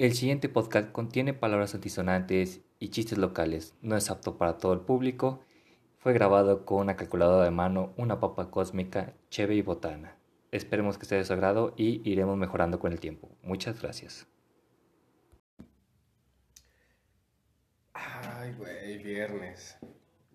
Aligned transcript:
El 0.00 0.14
siguiente 0.14 0.48
podcast 0.48 0.92
contiene 0.92 1.34
palabras 1.34 1.74
antisonantes 1.74 2.62
y 2.78 2.88
chistes 2.88 3.18
locales. 3.18 3.74
No 3.82 3.98
es 3.98 4.10
apto 4.10 4.38
para 4.38 4.56
todo 4.56 4.72
el 4.72 4.80
público. 4.80 5.44
Fue 5.98 6.14
grabado 6.14 6.64
con 6.64 6.78
una 6.78 6.96
calculadora 6.96 7.44
de 7.44 7.50
mano, 7.50 7.92
una 7.98 8.18
papa 8.18 8.50
cósmica, 8.50 9.12
cheve 9.28 9.56
y 9.56 9.60
botana. 9.60 10.16
Esperemos 10.52 10.96
que 10.96 11.04
sea 11.04 11.18
de 11.18 11.24
su 11.24 11.34
agrado 11.34 11.74
y 11.76 12.00
iremos 12.10 12.38
mejorando 12.38 12.80
con 12.80 12.92
el 12.92 12.98
tiempo. 12.98 13.28
Muchas 13.42 13.82
gracias. 13.82 14.26
Ay, 17.92 18.54
güey, 18.54 19.02
viernes. 19.02 19.76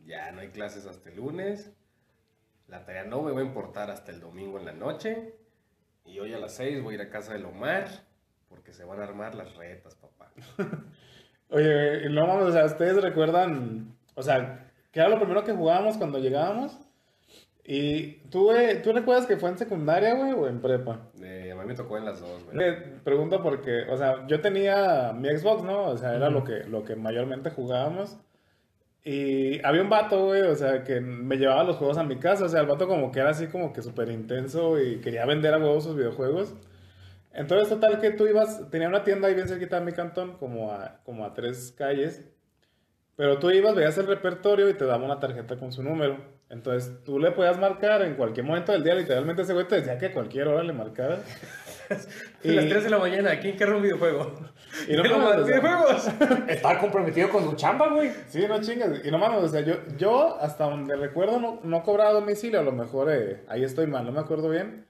Ya 0.06 0.32
no 0.32 0.42
hay 0.42 0.50
clases 0.50 0.86
hasta 0.86 1.10
el 1.10 1.16
lunes. 1.16 1.74
La 2.68 2.86
tarea 2.86 3.06
no 3.06 3.24
me 3.24 3.32
va 3.32 3.40
a 3.40 3.44
importar 3.44 3.90
hasta 3.90 4.12
el 4.12 4.20
domingo 4.20 4.60
en 4.60 4.66
la 4.66 4.74
noche. 4.74 5.34
Y 6.06 6.20
hoy 6.20 6.34
a 6.34 6.38
las 6.38 6.54
6 6.54 6.84
voy 6.84 6.94
a 6.94 6.98
ir 6.98 7.02
a 7.02 7.10
casa 7.10 7.34
del 7.34 7.46
Omar. 7.46 8.14
Porque 8.50 8.74
se 8.74 8.86
van 8.86 9.00
a 9.00 9.04
armar 9.04 9.36
las 9.36 9.56
retas, 9.56 9.96
papá. 9.96 10.32
Oye, 11.50 12.10
no 12.10 12.28
mames, 12.28 12.46
o 12.46 12.52
sea, 12.52 12.66
¿ustedes 12.66 13.02
recuerdan? 13.02 13.96
O 14.16 14.24
sea, 14.24 14.72
¿qué 14.92 15.00
era 15.00 15.10
lo 15.10 15.18
primero 15.18 15.44
que 15.44 15.54
jugábamos 15.54 15.98
cuando 15.98 16.20
llegábamos? 16.20 16.78
Y 17.68 18.18
tú, 18.30 18.44
güey, 18.44 18.82
¿tú 18.84 18.94
recuerdas 18.94 19.26
que 19.26 19.38
fue 19.38 19.50
en 19.50 19.58
secundaria, 19.58 20.14
güey, 20.14 20.34
o 20.34 20.48
en 20.48 20.62
prepa? 20.62 21.10
Eh, 21.22 21.52
a 21.52 21.56
mí 21.56 21.66
me 21.66 21.74
tocó 21.74 21.98
en 21.98 22.06
las 22.06 22.22
dos, 22.22 22.44
güey. 22.46 22.58
Le 22.58 22.74
pregunto 23.04 23.42
porque, 23.42 23.84
o 23.90 23.98
sea, 23.98 24.28
yo 24.28 24.40
tenía 24.40 25.14
mi 25.14 25.30
Xbox, 25.30 25.64
¿no? 25.64 25.86
O 25.86 25.98
sea, 25.98 26.16
era 26.16 26.30
lo, 26.30 26.44
que, 26.44 26.64
lo 26.66 26.84
que 26.84 26.96
mayormente 26.96 27.50
jugábamos. 27.50 28.18
Y 29.04 29.66
había 29.66 29.82
un 29.82 29.90
vato, 29.90 30.26
güey, 30.26 30.42
o 30.42 30.56
sea, 30.56 30.84
que 30.84 31.02
me 31.02 31.38
llevaba 31.38 31.64
los 31.64 31.78
juegos 31.78 31.98
a 31.98 32.04
mi 32.04 32.18
casa. 32.18 32.46
O 32.46 32.50
sea, 32.50 32.62
el 32.62 32.68
vato 32.68 32.88
como 32.88 33.12
que 33.12 33.20
era 33.20 33.32
así 33.32 33.48
como 33.48 33.74
que 33.74 33.82
súper 33.82 34.10
intenso 34.10 34.80
y 34.80 35.00
quería 35.02 35.26
vender 35.26 35.54
a 35.56 35.58
huevos 35.58 35.86
sus 35.86 35.96
videojuegos. 35.96 36.56
Entonces, 37.36 37.68
total 37.68 38.00
que 38.00 38.12
tú 38.12 38.28
ibas, 38.28 38.70
tenía 38.72 38.88
una 38.88 39.04
tienda 39.04 39.28
ahí 39.28 39.36
bien 39.36 39.48
cerquita 39.48 39.80
de 39.80 39.86
mi 39.86 39.92
cantón, 39.92 40.38
como 40.38 40.72
a, 40.72 41.02
como 41.04 41.26
a 41.26 41.34
tres 41.34 41.74
calles. 41.78 42.26
Pero 43.18 43.40
tú 43.40 43.52
ibas, 43.52 43.76
veías 43.76 43.98
el 43.98 44.08
repertorio 44.08 44.70
y 44.70 44.74
te 44.74 44.86
daba 44.86 45.04
una 45.04 45.20
tarjeta 45.20 45.58
con 45.58 45.72
su 45.72 45.84
número. 45.84 46.18
Entonces, 46.50 47.04
tú 47.04 47.20
le 47.20 47.32
podías 47.32 47.60
marcar 47.60 48.04
en 48.04 48.16
cualquier 48.16 48.46
momento 48.46 48.72
del 48.72 48.84
día. 48.84 48.96
Literalmente 48.96 49.42
ese 49.42 49.54
güey 49.54 49.68
te 49.68 49.76
decía 49.76 49.98
que 49.98 50.08
a 50.08 50.14
cualquier 50.14 50.48
hora 50.48 50.64
le 50.64 50.74
marcaras. 50.74 51.20
A 51.90 52.48
las 52.48 52.68
3 52.68 52.84
de 52.84 52.90
la 52.90 52.98
mañana, 52.98 53.40
¿quién 53.40 53.58
quiere 53.58 53.74
un 53.74 53.82
videojuego? 53.82 54.34
Y 54.88 54.96
no 54.96 55.04
¿Quién 55.04 55.20
mames, 55.20 55.38
o 55.38 55.46
sea, 55.46 55.60
videojuegos? 55.60 56.08
Estaba 56.48 56.80
comprometido 56.80 57.30
con 57.30 57.50
tu 57.50 57.56
chamba, 57.56 57.90
güey. 57.90 58.12
Sí, 58.28 58.46
no 58.48 58.60
chingas. 58.62 59.06
Y 59.06 59.12
no 59.12 59.18
mames, 59.20 59.44
o 59.44 59.48
sea, 59.50 59.62
yo, 59.62 59.76
yo 59.98 60.38
hasta 60.40 60.70
donde 60.70 60.96
recuerdo 60.96 61.40
no, 61.40 61.60
no 61.64 61.84
cobraba 61.84 62.12
domicilio. 62.12 62.60
A 62.60 62.64
lo 62.64 62.72
mejor 62.72 63.12
eh, 63.12 63.44
ahí 63.48 63.64
estoy 63.64 63.88
mal, 63.88 64.06
no 64.06 64.12
me 64.12 64.20
acuerdo 64.20 64.50
bien. 64.50 64.88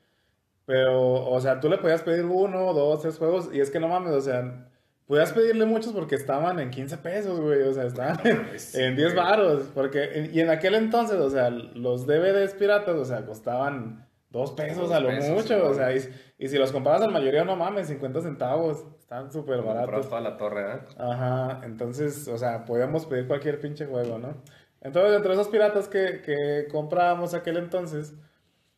Pero, 0.66 1.26
o 1.26 1.40
sea, 1.40 1.60
tú 1.60 1.70
le 1.70 1.78
podías 1.78 2.02
pedir 2.02 2.26
uno, 2.26 2.74
dos, 2.74 3.02
tres 3.02 3.18
juegos. 3.18 3.50
Y 3.54 3.60
es 3.60 3.70
que 3.70 3.80
no 3.80 3.88
mames, 3.88 4.14
o 4.14 4.22
sea, 4.22 4.68
podías 5.06 5.32
pedirle 5.32 5.66
muchos 5.66 5.94
porque 5.94 6.16
estaban 6.16 6.60
en 6.60 6.72
15 6.72 6.98
pesos, 6.98 7.40
güey. 7.40 7.62
O 7.62 7.74
sea, 7.74 7.84
estaban 7.86 8.20
en, 8.26 8.38
mames, 8.38 8.76
en 8.76 8.96
10 8.96 9.14
güey. 9.14 9.26
varos. 9.26 9.64
Porque, 9.74 10.30
y 10.34 10.40
en 10.40 10.50
aquel 10.50 10.76
entonces, 10.76 11.18
o 11.18 11.30
sea, 11.30 11.50
los 11.50 12.08
DVDs 12.08 12.54
piratas, 12.56 12.96
o 12.96 13.06
sea, 13.06 13.26
costaban 13.26 14.08
dos 14.30 14.52
pesos 14.52 14.90
Dos 14.90 14.92
a 14.92 15.00
lo 15.00 15.10
pesos, 15.10 15.30
mucho. 15.30 15.68
O 15.68 15.74
sea, 15.74 15.96
y, 15.96 16.02
y 16.38 16.48
si 16.48 16.58
los 16.58 16.72
comprabas 16.72 17.04
al 17.04 17.12
mayoría, 17.12 17.46
no 17.46 17.56
mames, 17.56 17.88
50 17.88 18.22
centavos. 18.22 18.86
Están 19.00 19.32
súper 19.32 19.62
baratos. 19.62 20.10
toda 20.10 20.20
la 20.20 20.36
torre, 20.36 20.74
¿eh? 20.74 20.80
Ajá, 20.98 21.62
entonces, 21.64 22.28
o 22.28 22.38
sea, 22.40 22.66
podíamos 22.66 23.06
pedir 23.06 23.28
cualquier 23.28 23.60
pinche 23.60 23.86
juego, 23.86 24.18
¿no? 24.18 24.42
Entonces, 24.82 25.16
entre 25.16 25.34
esos 25.34 25.48
piratas 25.48 25.88
que, 25.88 26.22
que 26.24 26.68
comprábamos 26.72 27.36
aquel 27.36 27.58
entonces, 27.58 28.16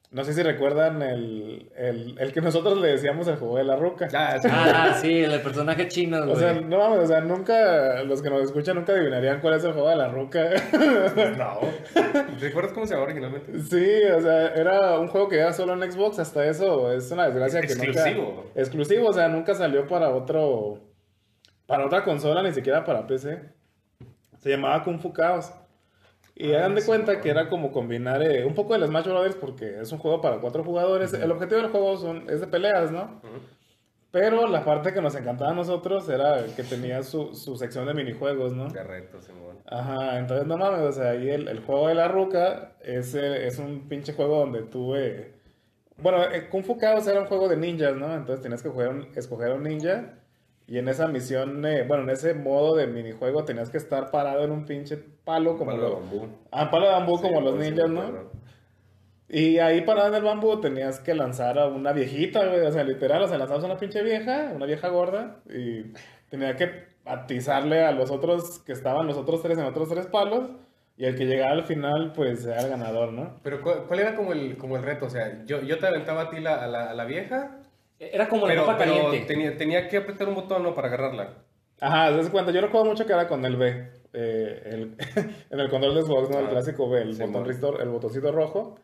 no 0.09 0.23
sé 0.23 0.34
si 0.34 0.41
recuerdan 0.41 1.01
el, 1.01 1.69
el, 1.75 2.16
el 2.18 2.31
que 2.31 2.40
nosotros 2.40 2.78
le 2.79 2.88
decíamos 2.88 3.28
el 3.28 3.35
juego 3.35 3.57
de 3.57 3.66
la 3.66 3.75
ruca. 3.75 4.07
Ah, 4.13 4.38
sí. 4.41 4.47
Ah, 4.50 4.97
sí, 5.01 5.23
el 5.23 5.41
personaje 5.41 5.88
chino, 5.90 6.19
güey. 6.23 6.31
O 6.31 6.40
sea, 6.40 6.53
no 6.53 6.78
mames, 6.78 7.00
o 7.00 7.07
sea, 7.07 7.19
nunca, 7.22 8.03
los 8.03 8.22
que 8.22 8.29
nos 8.29 8.41
escuchan 8.44 8.78
nunca 8.78 8.94
adivinarían 8.94 9.41
cuál 9.41 9.56
es 9.56 9.63
el 9.66 9.73
juego 9.73 9.90
de 9.90 9.95
la 9.97 10.07
ruca. 10.07 10.50
No. 11.38 11.59
¿Recuerdas 12.40 12.72
cómo 12.73 12.85
se 12.85 12.94
llamaba 12.94 13.12
originalmente? 13.12 13.59
Sí, 13.59 14.03
o 14.16 14.22
sea, 14.22 14.47
era 14.56 14.97
un 14.97 15.07
juego 15.09 15.28
que 15.28 15.40
era 15.40 15.51
solo 15.51 15.73
en 15.73 15.91
Xbox, 15.91 16.19
hasta 16.19 16.45
eso 16.47 16.91
es 16.94 17.12
una 17.12 17.25
desgracia 17.25 17.59
que 17.59 17.68
Exclusivo. 17.68 18.44
nunca... 18.45 18.59
Exclusivo, 18.62 19.07
o 19.09 19.13
sea, 19.13 19.28
nunca 19.28 19.53
salió 19.56 19.85
para 19.88 20.09
otro... 20.09 20.79
Para 21.66 21.85
otra 21.85 22.06
consola, 22.06 22.41
ni 22.41 22.53
siquiera 22.53 22.85
para 22.85 23.06
PC. 23.06 23.41
Se 24.39 24.50
llamaba 24.50 24.84
Kung 24.84 25.00
Fu 25.00 25.12
Chaos. 25.12 25.51
Y 26.40 26.53
Ah, 26.53 26.59
hagan 26.59 26.75
de 26.75 26.84
cuenta 26.84 27.06
bueno. 27.08 27.22
que 27.24 27.30
era 27.30 27.50
como 27.50 27.72
combinar 27.72 28.22
eh, 28.22 28.46
un 28.46 28.53
poco 28.53 28.74
del 28.74 28.86
Smash 28.88 29.06
Brothers 29.08 29.36
porque 29.36 29.80
es 29.81 29.92
un 29.92 29.98
juego 29.98 30.22
para 30.22 30.38
cuatro 30.40 30.64
jugadores. 30.64 31.12
El 31.14 31.31
objetivo 31.31 31.62
del 31.62 31.72
juego 31.72 31.98
son, 31.98 32.30
es 32.30 32.42
de 32.42 32.48
peleas, 32.48 32.92
¿no? 32.92 33.03
Ujú. 33.24 33.40
Pero 34.12 34.48
la 34.48 34.64
parte 34.64 34.94
que 34.94 35.02
nos 35.02 35.16
encantaba 35.16 35.52
a 35.52 35.53
nosotros 35.56 36.08
era 36.09 36.46
que 36.56 36.64
tenía 36.64 37.03
su, 37.03 37.34
su 37.36 37.58
sección 37.58 37.86
de 37.88 37.94
minijuegos, 37.94 38.53
¿no? 38.53 38.68
De 38.70 38.84
reto, 38.84 39.22
Simón. 39.22 39.58
Ajá, 39.66 40.18
entonces 40.18 40.48
no 40.48 40.58
mames, 40.58 40.80
o 40.81 40.92
sea, 40.92 41.09
ahí 41.12 41.30
el, 41.30 41.48
el 41.48 41.59
juego 41.59 41.88
de 41.90 41.96
la 41.96 42.08
ruca 42.08 42.74
es, 42.81 43.14
eh, 43.16 43.46
es 43.48 43.59
un 43.59 43.90
pinche 43.90 44.14
juego 44.14 44.38
donde 44.40 44.59
eh, 44.96 45.34
bueno, 45.98 46.24
eh, 46.24 46.48
Kung 46.50 46.64
Fu 46.64 46.78
Chaos 46.80 47.06
era 47.08 47.19
un 47.19 47.28
juego 47.28 47.50
de 47.50 47.58
ninjas, 47.58 47.96
¿no? 47.96 48.14
Entonces 48.16 48.42
tenías 48.42 48.64
que 48.64 48.69
jugar 48.69 48.90
un- 48.90 49.08
escoger 49.16 49.52
a 49.52 49.56
un 49.56 49.64
ninja 49.64 50.14
y 50.67 50.78
en 50.78 50.89
esa 50.89 51.07
misión, 51.07 51.66
eh, 51.66 51.83
bueno, 51.88 52.03
en 52.03 52.09
ese 52.11 52.33
modo 52.33 52.75
de 52.75 52.88
minijuego 52.88 53.45
tenías 53.45 53.69
que 53.69 53.78
estar 53.78 54.11
parado 54.11 54.44
en 54.44 54.51
un 54.51 54.66
pinche 54.66 54.97
palo 55.23 55.57
como 55.57 55.72
Palo 55.72 55.83
de 55.83 55.89
lo- 55.89 55.95
bambú. 56.00 56.28
Ah, 56.51 56.69
palo 56.69 56.85
de 56.88 56.91
bambú 56.91 57.22
como 57.22 57.39
Sí, 57.39 57.45
los 57.45 57.63
sí, 57.63 57.72
ninjas, 57.72 57.89
¿no? 57.89 58.38
Y 59.29 59.59
ahí 59.59 59.81
parado 59.81 60.07
en 60.07 60.16
el 60.16 60.23
bambú 60.23 60.59
tenías 60.61 61.00
que 61.01 61.13
lanzar 61.13 61.59
a 61.59 61.67
una 61.67 61.91
viejita, 61.91 62.45
güey, 62.47 62.61
o 62.61 62.72
sea, 62.72 62.83
literal, 62.85 63.22
o 63.23 63.27
sea, 63.27 63.38
lanzabas 63.38 63.63
a 63.63 63.67
una 63.67 63.77
pinche 63.77 64.01
vieja, 64.01 64.51
una 64.56 64.66
vieja 64.66 64.88
gorda, 64.88 65.38
y 65.50 65.91
tenía 66.29 66.56
que 66.56 66.85
atizarle 67.06 67.83
a 67.83 67.91
los 67.91 68.09
otros 68.09 68.59
que 68.59 68.72
estaban, 68.72 69.06
los 69.07 69.17
otros 69.17 69.41
tres 69.41 69.57
en 69.57 69.66
otros 69.66 69.89
tres 69.89 70.06
palos, 70.07 70.50
y 70.95 71.06
el 71.06 71.16
que 71.16 71.25
llegara 71.25 71.51
al 71.51 71.63
final, 71.66 72.13
pues, 72.16 72.45
era 72.45 72.61
el 72.61 72.69
ganador, 72.69 73.11
¿no? 73.11 73.35
Pero 73.44 73.61
¿cuál, 73.61 73.83
cuál 73.88 74.00
era 74.00 74.16
como 74.16 74.31
el, 74.31 74.57
como 74.57 74.77
el 74.77 74.83
reto? 74.83 75.06
O 75.07 75.09
sea, 75.09 75.44
yo, 75.45 75.61
yo 75.61 75.77
te 75.77 75.88
aventaba 75.88 76.23
a 76.23 76.29
ti 76.29 76.39
la, 76.39 76.63
a, 76.63 76.67
la, 76.67 76.89
a 76.89 76.94
la 76.94 77.06
vieja, 77.06 77.57
Era 78.00 78.28
como 78.30 78.46
la 78.47 78.53
pero, 78.53 78.62
ropa 78.62 78.78
pero 78.78 78.94
caliente. 78.94 79.28
tenía, 79.28 79.58
tenía 79.58 79.88
que 79.88 79.97
apretar 79.97 80.28
un 80.28 80.35
botón 80.35 80.63
¿no? 80.63 80.74
para 80.75 80.88
agarrarla. 80.88 81.34
Ajá, 81.80 82.09
¿te 82.09 82.18
das 82.18 82.30
cuenta? 82.30 82.52
Yo 82.52 82.62
recuerdo 82.62 82.85
mucho 82.85 83.06
que 83.06 83.13
era 83.13 83.28
con 83.28 83.44
el 83.46 83.56
B, 83.56 83.91
eh, 84.13 84.62
el- 84.66 84.96
en 85.50 85.59
el 85.59 85.69
control 85.69 85.96
de 85.96 86.02
Xbox, 86.03 86.30
¿no? 86.30 86.40
El 86.40 86.46
Ah, 86.47 86.50
clásico 86.50 86.90
B, 86.90 87.02
el, 87.02 87.16
sí, 87.16 87.24
botoncito, 87.24 87.80
el 87.80 87.90
botoncito 87.90 88.31
rojo. 88.31 88.75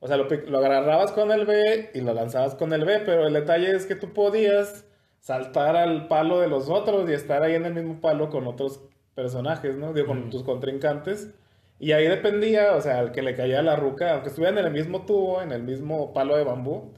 O 0.00 0.06
sea, 0.08 0.16
lo, 0.16 0.28
lo 0.28 0.58
agarrabas 0.58 1.12
con 1.12 1.30
el 1.32 1.46
B 1.46 1.90
y 1.94 2.00
lo 2.00 2.12
lanzabas 2.12 2.54
con 2.54 2.72
el 2.72 2.84
B, 2.84 3.00
pero 3.06 3.26
el 3.26 3.32
detalle 3.32 3.70
es 3.70 3.86
que 3.86 3.94
tú 3.94 4.12
podías 4.12 4.84
saltar 5.20 5.76
al 5.76 6.08
palo 6.08 6.40
de 6.40 6.48
los 6.48 6.68
otros 6.68 7.08
y 7.08 7.14
estar 7.14 7.42
ahí 7.42 7.54
en 7.54 7.64
el 7.64 7.72
mismo 7.74 8.00
palo 8.00 8.28
con 8.28 8.46
otros 8.46 8.80
personajes, 9.14 9.76
¿no? 9.76 9.92
Digo, 9.94 10.08
con 10.08 10.28
tus 10.30 10.42
contrincantes. 10.42 11.30
Y 11.78 11.92
ahí 11.92 12.06
dependía, 12.06 12.74
o 12.76 12.80
sea, 12.82 12.98
al 12.98 13.12
que 13.12 13.22
le 13.22 13.34
caía 13.34 13.62
la 13.62 13.76
ruca, 13.76 14.12
aunque 14.12 14.28
estuvieran 14.28 14.58
en 14.58 14.66
el 14.66 14.72
mismo 14.72 15.06
tubo, 15.06 15.40
en 15.40 15.52
el 15.52 15.62
mismo 15.62 16.12
palo 16.12 16.36
de 16.36 16.44
bambú. 16.44 16.92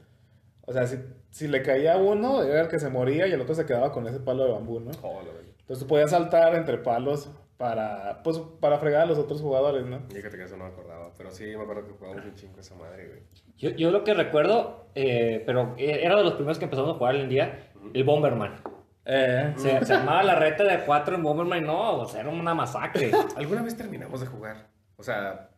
O 0.65 0.73
sea, 0.73 0.85
si, 0.87 0.97
si 1.29 1.47
le 1.47 1.61
caía 1.61 1.93
a 1.93 1.97
uno, 1.97 2.43
era 2.43 2.61
el 2.61 2.67
que 2.67 2.79
se 2.79 2.89
moría 2.89 3.27
y 3.27 3.31
el 3.31 3.41
otro 3.41 3.55
se 3.55 3.65
quedaba 3.65 3.91
con 3.91 4.07
ese 4.07 4.19
palo 4.19 4.45
de 4.45 4.51
bambú, 4.51 4.79
¿no? 4.79 4.91
Güey. 4.91 5.47
Entonces 5.59 5.79
tú 5.79 5.87
podías 5.87 6.11
saltar 6.11 6.55
entre 6.55 6.77
palos 6.77 7.29
para, 7.57 8.21
pues, 8.23 8.39
para 8.59 8.77
fregar 8.77 9.01
a 9.01 9.05
los 9.05 9.17
otros 9.17 9.41
jugadores, 9.41 9.85
¿no? 9.85 10.01
Fíjate 10.09 10.37
que 10.37 10.43
eso 10.43 10.57
no 10.57 10.65
me 10.65 10.71
acordaba. 10.71 11.11
Pero 11.17 11.31
sí, 11.31 11.45
me 11.45 11.63
acuerdo 11.63 11.85
que 11.85 11.91
jugábamos 11.91 12.25
un 12.25 12.35
chingo 12.35 12.59
esa 12.59 12.75
madre, 12.75 13.07
güey. 13.07 13.19
Yo, 13.57 13.71
yo 13.71 13.91
lo 13.91 14.03
que 14.03 14.13
recuerdo, 14.13 14.87
eh, 14.95 15.43
pero 15.45 15.73
eh, 15.77 16.01
era 16.03 16.15
de 16.15 16.23
los 16.23 16.33
primeros 16.33 16.59
que 16.59 16.65
empezamos 16.65 16.91
a 16.91 16.97
jugar 16.97 17.15
en 17.15 17.21
el 17.21 17.29
día, 17.29 17.71
el 17.93 18.03
Bomberman. 18.03 18.61
Eh, 19.05 19.53
Se, 19.57 19.83
se 19.85 19.93
armaba 19.93 20.21
la 20.21 20.35
reta 20.35 20.63
de 20.63 20.85
cuatro 20.85 21.15
en 21.15 21.23
Bomberman, 21.23 21.65
no, 21.65 22.01
o 22.01 22.05
sea, 22.07 22.21
era 22.21 22.29
una 22.29 22.53
masacre. 22.53 23.11
¿Alguna 23.35 23.63
vez 23.63 23.75
terminamos 23.75 24.21
de 24.21 24.27
jugar? 24.27 24.67
O 24.95 25.03
sea, 25.03 25.49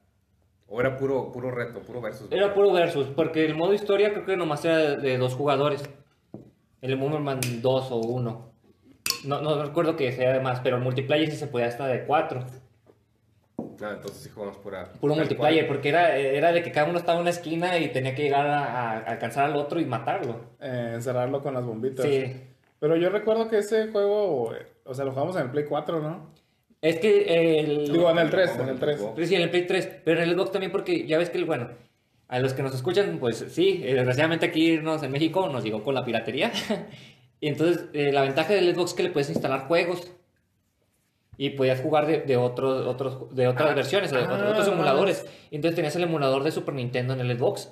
o 0.69 0.79
era 0.79 0.97
puro, 0.97 1.31
puro 1.31 1.51
reto, 1.51 1.81
puro 1.81 1.99
versus. 2.01 2.31
Era 2.31 2.53
puro 2.53 2.71
versus, 2.71 3.07
porque 3.07 3.45
el 3.45 3.55
modo 3.55 3.73
historia 3.73 4.11
creo 4.13 4.25
que 4.25 4.37
nomás 4.37 4.63
era 4.65 4.95
de, 4.95 5.17
dos 5.17 5.33
jugadores. 5.35 5.89
El 6.81 6.95
Bomberman 6.95 7.39
2 7.61 7.91
o 7.91 7.97
1. 7.97 8.51
No, 9.25 9.41
no 9.41 9.61
recuerdo 9.63 9.95
que 9.95 10.11
sea 10.13 10.31
de 10.33 10.39
más, 10.39 10.61
pero 10.61 10.77
el 10.77 10.83
multiplayer 10.83 11.29
sí 11.29 11.35
se 11.37 11.47
podía 11.47 11.67
hasta 11.67 11.87
de 11.87 12.05
4. 12.05 12.45
Ah, 13.81 13.91
entonces 13.95 14.21
sí 14.23 14.29
jugamos 14.29 14.57
pura. 14.57 14.91
Puro 14.99 15.15
multiplayer, 15.15 15.67
porque 15.67 15.89
era, 15.89 16.15
era 16.17 16.51
de 16.51 16.61
que 16.63 16.71
cada 16.71 16.87
uno 16.89 16.97
estaba 16.99 17.17
en 17.17 17.21
una 17.21 17.29
esquina 17.31 17.77
y 17.77 17.89
tenía 17.91 18.13
que 18.15 18.23
llegar 18.23 18.45
a, 18.47 18.63
a 18.63 18.97
alcanzar 18.99 19.45
al 19.45 19.55
otro 19.55 19.79
y 19.79 19.85
matarlo. 19.85 20.35
eh, 20.61 20.91
encerrarlo 20.95 21.41
con 21.41 21.53
las 21.53 21.65
bombitas. 21.65 22.05
Sí. 22.05 22.41
Pero 22.79 22.95
yo 22.95 23.09
recuerdo 23.09 23.49
que 23.49 23.57
ese 23.57 23.87
juego, 23.91 24.53
o 24.85 24.93
sea, 24.93 25.03
lo 25.03 25.11
jugamos 25.11 25.35
en 25.35 25.43
el 25.43 25.49
Play 25.51 25.65
4, 25.65 25.99
¿no? 25.99 26.27
Es 26.81 26.99
que 26.99 27.59
el... 27.59 27.91
Digo, 27.91 28.09
en 28.09 28.17
el 28.19 28.29
3, 28.29 28.51
en 28.59 28.69
el 28.69 28.79
3. 28.79 29.01
Sí, 29.25 29.35
en 29.35 29.41
el 29.41 29.49
Play 29.49 29.67
3, 29.67 29.89
pero 30.05 30.21
en 30.21 30.29
el 30.29 30.35
Xbox 30.35 30.51
también 30.51 30.71
porque 30.71 31.05
ya 31.05 31.17
ves 31.17 31.29
que, 31.29 31.37
el 31.37 31.45
bueno, 31.45 31.69
a 32.29 32.39
los 32.39 32.53
que 32.53 32.63
nos 32.63 32.73
escuchan, 32.73 33.17
pues 33.19 33.45
sí, 33.49 33.81
eh, 33.83 33.95
desgraciadamente 33.95 34.45
aquí 34.45 34.65
irnos 34.67 35.03
en 35.03 35.11
México 35.11 35.49
nos 35.49 35.63
llegó 35.63 35.83
con 35.83 35.93
la 35.95 36.05
piratería. 36.05 36.51
y 37.41 37.47
entonces 37.49 37.85
eh, 37.93 38.11
la 38.13 38.21
ventaja 38.21 38.53
del 38.53 38.73
Xbox 38.73 38.91
es 38.91 38.95
que 38.95 39.03
le 39.03 39.09
puedes 39.09 39.29
instalar 39.29 39.67
juegos. 39.67 40.11
Y 41.37 41.51
podías 41.51 41.79
jugar 41.79 42.05
de, 42.05 42.19
de 42.19 42.35
otros, 42.35 42.85
otros, 42.85 43.33
de 43.33 43.47
otras 43.47 43.71
Ah, 43.71 43.73
versiones, 43.73 44.11
de, 44.11 44.17
ah, 44.17 44.49
otros 44.51 44.67
no 44.67 44.73
emuladores. 44.73 45.25
Entonces 45.51 45.75
tenías 45.75 45.95
el 45.95 46.03
emulador 46.03 46.43
de 46.43 46.51
Super 46.51 46.75
Nintendo 46.75 47.13
en 47.13 47.21
el 47.21 47.37
Xbox. 47.37 47.71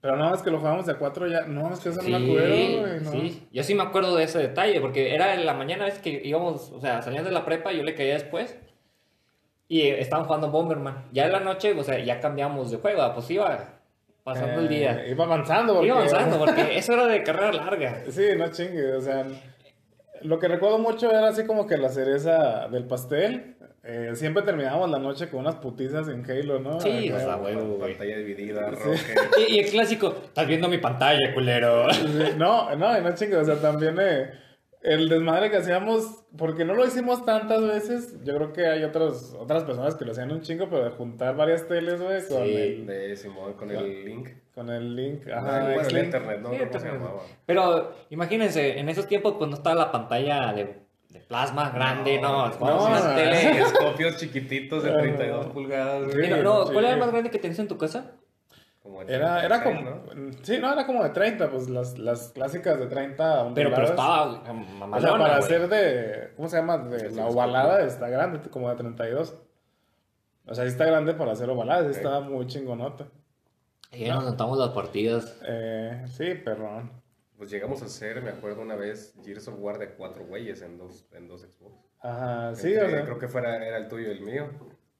Pero 0.00 0.16
no, 0.16 0.32
es 0.32 0.42
que 0.42 0.50
lo 0.50 0.58
jugamos 0.58 0.86
de 0.86 0.92
a 0.92 0.98
4 0.98 1.26
ya. 1.26 1.40
No, 1.42 1.72
es 1.72 1.80
que 1.80 1.88
eso 1.88 2.00
Sí, 2.00 2.10
no 2.12 2.20
me 2.20 2.26
acuerdo, 2.30 2.80
güey. 2.80 3.00
No. 3.00 3.10
sí. 3.10 3.48
Yo 3.52 3.62
sí 3.64 3.74
me 3.74 3.82
acuerdo 3.82 4.14
de 4.16 4.24
ese 4.24 4.38
detalle, 4.38 4.80
porque 4.80 5.14
era 5.14 5.34
en 5.34 5.44
la 5.44 5.54
mañana 5.54 5.84
vez 5.86 5.98
que 5.98 6.20
íbamos, 6.24 6.70
o 6.70 6.80
sea, 6.80 7.02
salíamos 7.02 7.28
de 7.28 7.34
la 7.34 7.44
prepa, 7.44 7.72
yo 7.72 7.82
le 7.82 7.94
caía 7.94 8.14
después. 8.14 8.56
Y 9.66 9.82
eh, 9.82 10.00
estaban 10.00 10.24
jugando 10.26 10.50
Bomberman. 10.50 11.06
Ya 11.12 11.26
en 11.26 11.32
la 11.32 11.40
noche, 11.40 11.72
o 11.78 11.82
sea, 11.84 11.98
ya 11.98 12.20
cambiamos 12.20 12.70
de 12.70 12.78
juego, 12.78 13.12
pues 13.12 13.30
iba 13.30 13.80
pasando 14.24 14.60
el 14.60 14.66
Eh, 14.66 14.68
día. 14.78 15.06
Iba 15.08 15.24
avanzando. 15.24 15.74
Porque, 15.74 15.88
Iba 15.88 15.96
avanzando, 15.96 16.38
porque 16.44 16.78
eso 16.78 16.92
era 16.94 17.06
de 17.06 17.22
carrera 17.22 17.52
larga. 17.52 18.02
Sí, 18.08 18.24
no 18.36 18.48
chingue, 18.50 18.94
o 18.94 19.00
sea, 19.00 19.26
lo 20.22 20.38
que 20.38 20.48
recuerdo 20.48 20.78
mucho 20.78 21.10
era 21.10 21.28
así 21.28 21.44
como 21.44 21.66
que 21.66 21.76
la 21.76 21.88
cereza 21.90 22.68
del 22.68 22.84
pastel. 22.86 23.56
Eh, 23.90 24.10
siempre 24.16 24.42
terminábamos 24.42 24.90
la 24.90 24.98
noche 24.98 25.30
con 25.30 25.40
unas 25.40 25.54
putizas 25.56 26.08
en 26.08 26.22
Halo, 26.30 26.58
¿no? 26.60 26.78
Sí, 26.78 27.10
o 27.10 27.18
sea, 27.18 27.36
huevo. 27.36 27.78
Pantalla 27.78 28.18
dividida, 28.18 28.68
Sí. 28.70 28.76
roja. 28.84 29.14
Y, 29.48 29.54
y 29.54 29.58
el 29.60 29.70
clásico, 29.70 30.14
estás 30.26 30.46
viendo 30.46 30.68
mi 30.68 30.76
pantalla, 30.76 31.32
culero. 31.32 31.90
Sí, 31.92 32.06
No, 32.36 32.74
no, 32.76 33.00
no 33.00 33.14
chingue, 33.14 33.36
o 33.36 33.44
sea, 33.46 33.56
también 33.62 33.96
eh, 33.98 34.30
el 34.82 35.08
desmadre 35.08 35.50
que 35.50 35.56
hacíamos, 35.56 36.26
porque 36.36 36.66
no 36.66 36.74
lo 36.74 36.86
hicimos 36.86 37.24
tantas 37.24 37.62
veces, 37.66 38.22
yo 38.24 38.34
creo 38.36 38.52
que 38.52 38.66
hay 38.66 38.84
otros, 38.84 39.34
otras 39.38 39.64
personas 39.64 39.94
que 39.94 40.04
lo 40.04 40.12
hacían 40.12 40.32
un 40.32 40.42
chingo, 40.42 40.68
pero 40.68 40.84
de 40.84 40.90
juntar 40.90 41.34
varias 41.34 41.66
teles, 41.66 41.98
güey, 41.98 42.18
con, 42.28 42.44
Sí. 42.44 42.54
el, 42.56 42.86
De 42.86 43.16
Simón 43.16 43.54
con 43.54 43.70
el 43.70 44.04
link. 44.04 44.28
con 44.54 44.68
el 44.68 44.94
link, 44.96 45.26
Ajá, 45.28 45.38
ajá, 45.38 45.58
bueno, 45.60 45.72
el 45.72 45.80
X-Link. 45.86 46.04
internet, 46.04 46.40
¿no? 46.42 46.50
Sí, 46.50 46.56
¿Cómo 46.58 46.78
se 46.80 46.88
llamaba? 46.88 47.22
Pero 47.46 47.92
imagínense, 48.10 48.78
en 48.78 48.90
esos 48.90 49.06
tiempos, 49.06 49.36
pues 49.38 49.48
no 49.48 49.56
estaba 49.56 49.76
la 49.76 49.90
pantalla 49.92 50.52
de, 50.52 50.76
de 51.18 51.24
plasma 51.26 51.70
grande, 51.70 52.20
no, 52.20 52.48
no, 52.48 52.58
no, 52.58 52.88
no. 52.90 53.14
Telescopios 53.14 54.16
chiquititos 54.18 54.82
de 54.84 54.90
No, 54.90 54.96
no, 54.96 55.02
32 55.02 55.46
no. 55.46 55.52
pulgadas, 55.52 56.12
Sí. 56.12 56.18
Mira, 56.18 56.36
no, 56.38 56.66
sí. 56.66 56.72
¿cuál 56.72 56.84
era 56.84 56.94
el 56.94 57.00
más 57.00 57.10
grande 57.10 57.30
que 57.30 57.38
tenías 57.38 57.58
en 57.58 57.68
tu 57.68 57.78
casa? 57.78 58.12
Como 58.82 59.02
Era, 59.02 59.44
era 59.44 59.62
36, 59.62 59.62
como, 59.64 59.90
¿no? 59.90 60.32
sí, 60.42 60.58
no, 60.58 60.72
era 60.72 60.86
como 60.86 61.02
de 61.04 61.10
30, 61.10 61.50
pues 61.50 61.68
las, 61.68 61.98
las 61.98 62.28
clásicas 62.30 62.78
de 62.78 62.86
30 62.86 63.52
Pero, 63.54 63.70
pero 63.70 63.84
estaba 63.86 64.30
O 64.40 64.44
sea, 64.44 64.52
mamalona, 64.54 65.18
para 65.18 65.36
hacer 65.36 65.68
de, 65.68 66.32
¿cómo 66.36 66.48
se 66.48 66.56
llama? 66.56 66.78
De 66.78 66.98
Sí, 67.00 67.04
la 67.16 67.22
sí, 67.28 67.28
ovalada 67.34 67.82
está 67.84 68.08
grande, 68.08 68.40
como 68.48 68.70
de 68.70 68.76
32. 68.76 69.34
O 70.46 70.54
sea, 70.54 70.64
sí 70.64 70.70
está 70.70 70.86
grande 70.86 71.12
para 71.12 71.32
hacer 71.32 71.50
ovalada, 71.50 71.82
sí 71.82 71.88
Ok. 71.90 71.96
estaba 71.96 72.20
muy 72.20 72.46
chingonota. 72.46 73.04
Y 73.92 74.04
ya 74.06 74.14
nos 74.14 74.24
sentamos 74.24 74.56
las 74.58 74.70
partidas. 74.70 75.36
Eh, 75.46 76.04
sí, 76.08 76.34
perrón. 76.36 76.90
Pues 77.38 77.50
llegamos 77.50 77.80
a 77.82 77.84
hacer, 77.84 78.20
me 78.20 78.30
acuerdo 78.30 78.62
una 78.62 78.74
vez, 78.74 79.14
Gears 79.24 79.46
of 79.46 79.54
War 79.60 79.78
de 79.78 79.90
cuatro 79.90 80.26
güeyes 80.26 80.60
en 80.62 80.76
dos, 80.76 81.06
en 81.12 81.28
dos 81.28 81.42
Xbox. 81.42 81.88
Ajá, 82.00 82.52
sí, 82.56 82.72
Entre- 82.72 82.84
o 82.86 82.90
sea. 82.90 83.04
Creo 83.04 83.18
que 83.18 83.28
fuera, 83.28 83.64
era 83.64 83.76
el 83.78 83.86
tuyo 83.86 84.08
y 84.08 84.10
el 84.10 84.20
mío. 84.22 84.48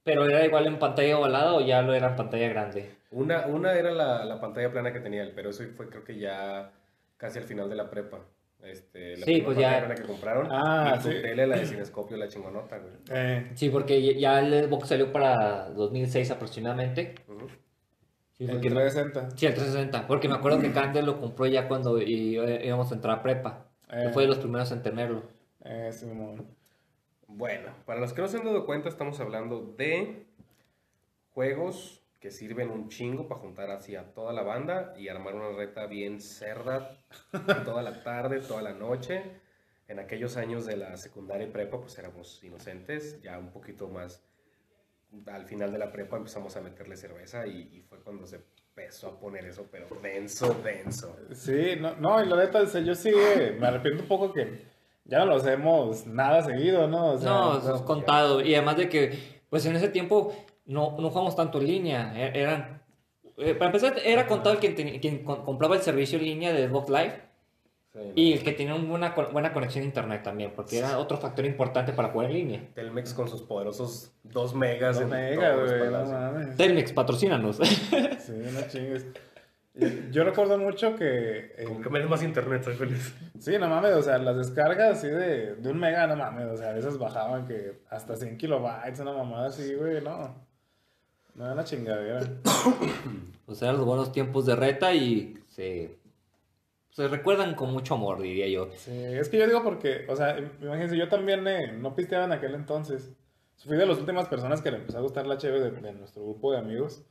Pero 0.05 0.25
era 0.25 0.44
igual 0.46 0.67
en 0.69 0.79
pantalla 0.79 1.19
ovalada 1.19 1.55
o 1.55 1.61
ya 1.61 1.82
lo 1.82 1.93
era 1.94 2.11
en 2.11 2.17
pantalla 2.17 2.49
grande. 2.49 2.90
Una, 3.11 3.46
una 3.49 3.73
era 3.73 3.90
la, 3.90 4.25
la 4.25 4.40
pantalla 4.40 4.70
plana 4.70 4.93
que 4.93 5.00
tenía 5.00 5.23
él, 5.23 5.32
pero 5.35 5.50
eso 5.50 5.64
fue 5.76 5.88
creo 5.88 6.05
que 6.05 6.17
ya 6.19 6.70
casi 7.17 7.38
al 7.40 7.44
final 7.44 7.69
de 7.69 7.75
la 7.75 7.90
prepa. 7.90 8.20
Este, 8.62 9.17
la 9.17 9.25
Sí, 9.26 9.43
primera 9.43 9.44
pues 9.46 9.58
ya- 9.58 9.79
plana 9.81 9.94
que 9.96 10.02
compraron. 10.02 10.49
Ah, 10.50 10.94
y 10.96 11.02
tu 11.02 11.08
sí. 11.11 11.20
tele, 11.20 11.46
la 11.46 11.56
de 11.56 11.67
cinescopio, 11.67 12.17
la 12.17 12.29
chingonota, 12.29 12.79
güey. 12.79 12.93
Eh, 13.11 13.50
Sí, 13.55 13.69
porque 13.69 14.14
ya 14.19 14.40
el 14.40 14.64
Xbox 14.69 14.88
salió 14.88 15.12
para 15.12 15.70
2006 15.70 16.31
aproximadamente. 16.31 17.14
Ujú. 17.29 17.46
Sí, 18.38 18.44
el 18.44 18.50
porque- 18.52 18.70
360. 18.70 19.37
sí, 19.37 19.46
el 19.46 19.55
360. 19.55 20.06
Porque 20.06 20.29
me 20.29 20.35
acuerdo 20.37 20.61
que 20.61 20.73
Cande 20.73 21.02
lo 21.02 21.20
compró 21.20 21.46
ya 21.46 21.67
cuando 21.69 22.00
íbamos 22.00 22.90
a 22.90 22.94
entrar 22.94 23.19
a 23.19 23.23
prepa. 23.23 23.67
Eh. 23.90 24.05
Él 24.06 24.12
fue 24.12 24.23
de 24.23 24.29
los 24.29 24.38
primeros 24.38 24.70
en 24.70 24.82
tenerlo. 24.82 25.23
Eh, 25.64 25.90
Simón. 25.93 26.46
Bueno, 27.26 27.73
para 27.85 28.00
los 28.00 28.12
que 28.12 28.23
no 28.23 28.29
se 28.29 28.38
han 28.38 28.44
dado 28.44 28.64
cuenta, 28.64 28.88
estamos 28.88 29.19
hablando 29.20 29.75
de 29.76 30.25
juegos 31.35 32.00
que 32.20 32.31
sirven 32.31 32.70
un 32.70 32.88
chingo 32.88 33.29
para 33.29 33.40
juntar 33.40 33.70
así 33.70 33.94
a 33.96 34.12
toda 34.14 34.32
la 34.32 34.43
banda 34.43 34.94
y 34.99 35.08
armar 35.08 35.35
una 35.35 35.56
reta 35.56 35.87
bien 35.87 36.20
cerda 36.20 36.96
toda 37.64 37.82
la 37.82 38.02
tarde, 38.02 38.40
toda 38.40 38.62
la 38.62 38.73
noche. 38.73 39.23
En 39.88 39.99
aquellos 39.99 40.37
años 40.37 40.67
de 40.67 40.76
la 40.76 40.96
secundaria 40.96 41.46
y 41.46 41.50
prepa, 41.50 41.81
pues 41.81 41.99
éramos 41.99 42.43
inocentes, 42.44 43.23
ya 43.23 43.38
un 43.38 43.50
poquito 43.50 43.88
más 43.88 44.23
al 45.26 45.46
final 45.46 45.72
de 45.72 45.78
la 45.78 45.90
prepa 45.90 46.16
empezamos 46.16 46.56
a 46.56 46.60
meterle 46.60 46.96
cerveza 46.96 47.46
y, 47.46 47.70
y 47.72 47.81
fue 47.82 47.99
cuando 48.00 48.26
se 48.26 48.40
empezó 48.76 49.08
a 49.08 49.19
poner 49.19 49.44
eso, 49.46 49.66
pero 49.70 49.87
denso, 50.02 50.55
denso. 50.62 51.16
Sí, 51.32 51.75
no, 51.81 51.96
no, 51.96 52.22
y 52.22 52.26
la 52.28 52.37
neta, 52.37 52.60
o 52.62 52.66
sea, 52.66 52.81
yo 52.81 52.94
sí 52.94 53.10
eh, 53.14 53.56
me 53.58 53.66
arrepiento 53.66 54.02
un 54.02 54.08
poco 54.08 54.32
que 54.32 54.62
ya 55.05 55.19
no 55.20 55.26
lo 55.26 55.37
hacemos 55.37 56.06
nada 56.06 56.43
seguido, 56.43 56.87
¿no? 56.87 57.12
O 57.12 57.19
sea, 57.19 57.31
no, 57.31 57.58
eso 57.58 57.75
es 57.76 57.82
contado. 57.82 58.40
Y 58.43 58.55
además 58.55 58.76
de 58.76 58.88
que, 58.88 59.19
pues 59.49 59.64
en 59.66 59.75
ese 59.76 59.88
tiempo 59.88 60.34
no, 60.66 60.96
no 60.99 61.08
jugamos 61.11 61.34
tanto 61.34 61.58
en 61.61 61.66
línea. 61.66 62.12
E- 62.14 62.38
Eran, 62.40 62.82
eh, 63.38 63.54
para 63.54 63.66
empezar, 63.66 63.96
era 64.04 64.26
contado 64.26 64.54
el 64.56 64.61
quien, 64.61 65.00
quien 65.00 65.25
co- 65.25 65.43
compraba 65.44 65.75
el 65.76 65.82
servicio 65.82 66.19
en 66.19 66.25
línea 66.26 66.52
de 66.52 66.69
Xbox 66.69 66.90
Live 66.90 67.27
Y 68.15 68.33
el 68.33 68.43
que 68.43 68.53
tenía 68.53 68.75
una 68.75 68.89
buena, 68.89 69.15
co- 69.15 69.29
buena 69.33 69.53
conexión 69.53 69.83
a 69.83 69.87
internet 69.87 70.23
también, 70.23 70.53
porque 70.55 70.79
era 70.79 70.99
otro 70.99 71.17
factor 71.19 71.45
importante 71.45 71.93
para 71.93 72.09
jugar 72.09 72.27
en 72.29 72.33
línea. 72.35 72.61
Telmex 72.75 73.15
con 73.15 73.29
sus 73.29 73.43
poderosos 73.43 74.12
2 74.25 74.55
megas. 74.55 74.97
No 74.97 75.03
en 75.03 75.09
mega, 75.11 75.53
todos 75.53 75.61
los 75.62 75.69
güey, 75.79 75.85
no 75.85 75.93
palacios. 75.93 76.21
mames. 76.21 76.56
Telmex, 76.56 76.93
patrocínanos. 76.93 77.56
Sí, 77.56 78.33
no 78.53 78.61
chingues. 78.69 79.06
Yo 80.11 80.25
recuerdo 80.25 80.59
mucho 80.59 80.97
que... 80.97 81.53
en- 81.56 81.69
Con 81.75 81.83
que 81.83 81.89
me 81.91 82.00
des 82.00 82.09
más 82.09 82.23
internet, 82.25 82.65
soy 82.65 82.75
feliz. 82.75 83.15
Sí, 83.39 83.56
no 83.61 83.69
mames, 83.69 83.93
o 83.95 84.03
sea, 84.03 84.19
las 84.19 84.37
descargas 84.37 84.99
así 84.99 85.06
de, 85.06 85.55
de 85.55 85.71
un 85.71 85.79
mega, 85.79 86.06
no 86.09 86.17
mames, 86.17 86.47
o 86.47 86.56
sea, 86.56 86.71
a 86.71 86.73
veces 86.73 86.99
bajaban 86.99 87.47
que 87.47 87.81
hasta 87.89 88.17
100 88.17 88.39
kilobytes, 88.39 88.99
una 88.99 89.12
mamada 89.12 89.47
así, 89.49 89.75
güey, 89.75 90.03
no. 90.03 90.35
No 91.37 91.45
era 91.45 91.53
una 91.55 91.62
chingadera. 91.62 92.21
pues 93.47 93.62
eran 93.62 93.77
los 93.77 93.87
buenos 93.87 94.11
tiempos 94.11 94.47
de 94.47 94.56
reta 94.56 94.93
y 94.95 95.39
se, 95.47 95.98
se 96.99 97.09
recuerdan 97.09 97.55
con 97.55 97.73
mucho 97.73 97.95
amor, 97.95 98.21
diría 98.21 98.49
yo. 98.49 98.69
Sí, 98.75 98.93
es 98.93 99.29
que 99.29 99.39
yo 99.39 99.47
digo 99.47 99.62
porque, 99.62 100.05
o 100.09 100.17
sea, 100.17 100.39
imagínense, 100.61 100.97
yo 100.97 101.09
también 101.09 101.47
eh, 101.49 101.73
no 101.73 101.95
pisteaba 101.95 102.25
en 102.27 102.33
aquel 102.33 102.55
entonces. 102.55 103.12
Fui 103.67 103.77
de 103.77 103.87
las 103.87 103.99
últimas 103.99 104.29
personas 104.29 104.61
que 104.62 104.71
le 104.71 104.77
empezó 104.79 104.99
a 104.99 105.03
gustar 105.03 105.27
la 105.27 105.37
cheve 105.37 105.61
de, 105.61 105.71
de 105.71 105.93
nuestro 105.93 106.23
grupo 106.23 106.52
de 106.52 106.59
amigos. 106.59 107.05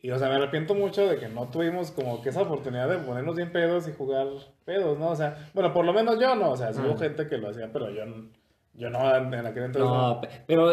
Y, 0.00 0.10
o 0.10 0.18
sea, 0.18 0.28
me 0.28 0.34
arrepiento 0.34 0.74
mucho 0.74 1.06
de 1.06 1.16
que 1.16 1.28
no 1.28 1.48
tuvimos 1.48 1.90
como 1.90 2.20
que 2.22 2.28
esa 2.28 2.42
oportunidad 2.42 2.88
de 2.88 2.98
ponernos 2.98 3.36
bien 3.36 3.50
pedos 3.52 3.88
y 3.88 3.92
jugar 3.92 4.26
pedos, 4.64 4.98
¿no? 4.98 5.08
O 5.08 5.16
sea, 5.16 5.50
bueno, 5.54 5.72
por 5.72 5.84
lo 5.84 5.92
menos 5.94 6.18
yo 6.20 6.34
no, 6.36 6.50
o 6.50 6.56
sea, 6.56 6.72
sí 6.72 6.80
hubo 6.84 6.94
Ah. 6.94 6.98
gente 6.98 7.26
que 7.26 7.38
lo 7.38 7.48
hacía, 7.48 7.70
pero 7.72 7.88
yo, 7.90 8.04
no- 8.04 8.28
yo 8.74 8.90
no, 8.90 9.16
en 9.16 9.34
aquel 9.46 9.62
entonces 9.64 9.90
No, 9.90 10.20
pe- 10.20 10.28
pero 10.46 10.72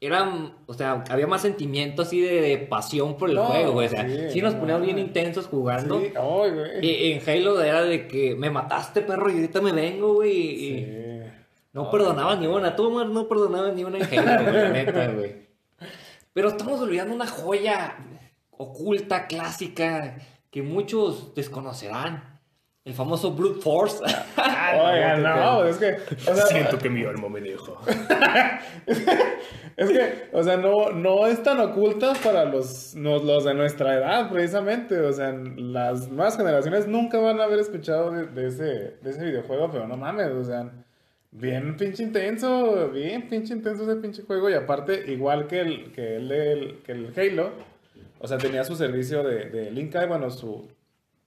eran, 0.00 0.54
o 0.66 0.74
sea, 0.74 1.04
había 1.10 1.26
más 1.26 1.42
sentimiento 1.42 2.02
así 2.02 2.20
de, 2.20 2.40
de 2.40 2.58
pasión 2.58 3.16
por 3.16 3.30
el 3.30 3.38
juego, 3.38 3.72
güey. 3.72 3.86
O 3.86 3.90
sea, 3.90 4.08
sí, 4.08 4.30
sí, 4.30 4.42
nos 4.42 4.54
no 4.54 4.60
poníamos 4.60 4.86
bien 4.86 4.98
intensos 4.98 5.46
jugando. 5.46 6.00
Sí. 6.00 6.12
Y 6.82 7.12
en 7.12 7.28
Halo 7.28 7.60
era 7.60 7.82
de 7.82 8.06
que 8.06 8.36
me 8.36 8.50
mataste, 8.50 9.02
perro, 9.02 9.30
y 9.30 9.34
ahorita 9.34 9.60
me 9.60 9.72
vengo, 9.72 10.14
güey. 10.14 10.32
y. 10.32 11.08
No 11.72 11.90
perdonaba 11.90 12.34
ni 12.36 12.46
una. 12.46 12.74
Tú, 12.74 12.86
Omar, 12.86 13.06
no 13.06 13.28
perdonaba 13.28 13.70
ni 13.72 13.84
una 13.84 13.98
en 13.98 14.04
Halo, 14.04 14.42
güey, 14.44 14.54
la 14.54 14.70
neta, 14.70 15.08
güey. 15.08 15.48
Pero 16.32 16.48
estamos 16.48 16.80
olvidando 16.80 17.14
una 17.14 17.26
joya 17.26 17.96
oculta, 18.50 19.26
clásica, 19.26 20.18
que 20.50 20.62
muchos 20.62 21.34
desconocerán. 21.34 22.27
El 22.88 22.94
famoso 22.94 23.30
Brute 23.32 23.60
Force. 23.60 24.02
Oiga, 24.02 25.16
no, 25.18 25.64
es 25.64 25.76
que, 25.76 25.96
o 26.30 26.34
sea, 26.34 26.78
que 26.78 26.88
mi 26.88 27.04
alma 27.04 27.28
me 27.28 27.40
dijo. 27.42 27.78
es 29.76 29.90
que, 29.90 30.28
o 30.32 30.42
sea, 30.42 30.56
no, 30.56 30.90
no 30.90 31.26
es 31.26 31.42
tan 31.42 31.60
oculta 31.60 32.14
para 32.24 32.44
los, 32.46 32.94
nos- 32.94 33.24
los 33.24 33.44
de 33.44 33.54
nuestra 33.54 33.94
edad, 33.94 34.30
precisamente. 34.30 34.98
O 35.00 35.12
sea, 35.12 35.32
las 35.56 36.08
nuevas 36.08 36.36
generaciones 36.36 36.86
nunca 36.88 37.18
van 37.18 37.40
a 37.40 37.44
haber 37.44 37.58
escuchado 37.60 38.10
de, 38.10 38.26
de 38.26 38.48
ese, 38.48 38.64
de 39.02 39.10
ese 39.10 39.24
videojuego, 39.24 39.70
pero 39.70 39.86
no 39.86 39.96
mames, 39.96 40.28
o 40.32 40.44
sea, 40.44 40.70
bien 41.30 41.76
pinche 41.76 42.02
intenso, 42.02 42.88
bien 42.88 43.28
pinche 43.28 43.52
intenso 43.54 43.82
ese 43.84 43.96
pinche 44.00 44.22
juego. 44.22 44.48
Y 44.50 44.54
aparte, 44.54 45.04
igual 45.12 45.46
que 45.46 45.60
el, 45.60 45.92
que 45.92 46.16
el, 46.16 46.32
el- 46.32 46.78
que 46.84 46.92
el 46.92 47.12
Halo, 47.16 47.50
o 48.18 48.26
sea, 48.26 48.38
tenía 48.38 48.64
su 48.64 48.74
servicio 48.76 49.22
de, 49.22 49.50
de 49.50 49.70
Link 49.70 49.94
Eye, 49.94 50.06
bueno, 50.06 50.30
su, 50.30 50.66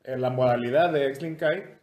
en 0.03 0.21
la 0.21 0.29
modalidad 0.29 0.91
de 0.91 1.07
X-Link 1.07 1.41
Eye 1.41 1.81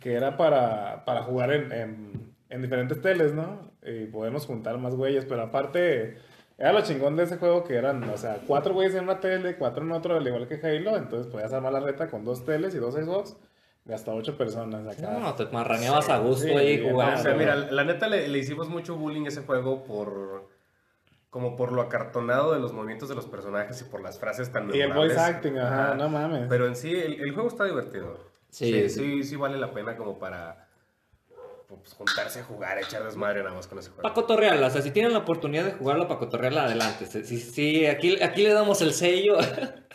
que 0.00 0.14
era 0.14 0.36
para, 0.36 1.04
para 1.04 1.22
jugar 1.22 1.52
en, 1.52 1.72
en, 1.72 2.34
en 2.48 2.62
diferentes 2.62 3.00
teles, 3.00 3.34
¿no? 3.34 3.70
Y 3.82 4.06
podemos 4.06 4.46
juntar 4.46 4.76
más 4.78 4.94
güeyes, 4.94 5.24
pero 5.24 5.42
aparte, 5.42 6.18
era 6.58 6.72
lo 6.72 6.82
chingón 6.82 7.16
de 7.16 7.24
ese 7.24 7.38
juego 7.38 7.64
que 7.64 7.76
eran, 7.76 8.02
o 8.10 8.16
sea, 8.16 8.40
cuatro 8.46 8.74
güeyes 8.74 8.94
en 8.94 9.04
una 9.04 9.20
tele, 9.20 9.56
cuatro 9.56 9.84
en 9.84 9.92
otro, 9.92 10.16
al 10.16 10.26
igual 10.26 10.48
que 10.48 10.56
Halo, 10.56 10.96
entonces 10.96 11.32
podías 11.32 11.52
armar 11.52 11.72
la 11.72 11.80
reta 11.80 12.08
con 12.08 12.24
dos 12.24 12.44
teles 12.44 12.74
y 12.74 12.78
dos 12.78 12.94
Xbox, 12.94 13.36
de 13.84 13.94
hasta 13.94 14.12
ocho 14.12 14.36
personas 14.36 14.86
acá. 14.86 15.18
No, 15.18 15.34
te 15.34 15.46
marraneabas 15.46 16.08
a 16.10 16.18
gusto 16.18 16.46
Sí, 16.46 16.50
ahí 16.50 16.86
jugando. 16.86 17.20
O 17.20 17.22
sea, 17.22 17.34
mira, 17.34 17.54
la 17.56 17.84
neta 17.84 18.08
le, 18.08 18.28
le 18.28 18.38
hicimos 18.38 18.68
mucho 18.68 18.96
bullying 18.96 19.24
a 19.24 19.28
ese 19.28 19.42
juego 19.42 19.84
por. 19.84 20.47
Como 21.38 21.54
por 21.54 21.70
lo 21.70 21.82
acartonado 21.82 22.52
de 22.52 22.58
los 22.58 22.72
movimientos 22.72 23.08
de 23.08 23.14
los 23.14 23.26
personajes 23.26 23.80
y 23.80 23.84
por 23.84 24.02
las 24.02 24.18
frases 24.18 24.50
tan 24.50 24.74
y 24.74 24.80
el 24.80 24.92
voice 24.92 25.16
acting, 25.16 25.56
ajá, 25.56 25.94
no 25.94 26.08
mames. 26.08 26.46
Pero 26.48 26.66
en 26.66 26.74
sí, 26.74 26.90
el, 26.92 27.20
el 27.20 27.30
juego 27.32 27.48
está 27.48 27.64
divertido. 27.64 28.18
Sí, 28.50 28.72
Sí, 28.72 28.88
sí. 28.88 29.00
sí, 29.00 29.22
sí, 29.22 29.36
vale 29.36 29.56
la 29.56 29.70
pena 29.70 29.96
como 29.96 30.18
para 30.18 30.66
pues, 31.68 31.92
juntarse 31.94 32.40
a 32.40 32.42
jugar, 32.42 32.76
echar 32.78 33.04
desmadre 33.04 33.44
nada 33.44 33.54
más 33.54 33.68
con 33.68 33.78
ese 33.78 33.90
juego. 33.90 34.02
Para 34.02 34.14
cotorrearla, 34.16 34.66
o 34.66 34.70
sea, 34.70 34.82
si 34.82 34.90
tienen 34.90 35.12
la 35.12 35.20
oportunidad 35.20 35.64
de 35.64 35.74
jugarlo 35.74 36.08
para 36.08 36.18
cotorrearla, 36.18 36.64
adelante. 36.64 37.06
Sí, 37.06 37.38
sí, 37.38 37.86
aquí, 37.86 38.20
aquí 38.20 38.42
le 38.42 38.52
damos 38.52 38.82
el 38.82 38.92
sello. 38.92 39.36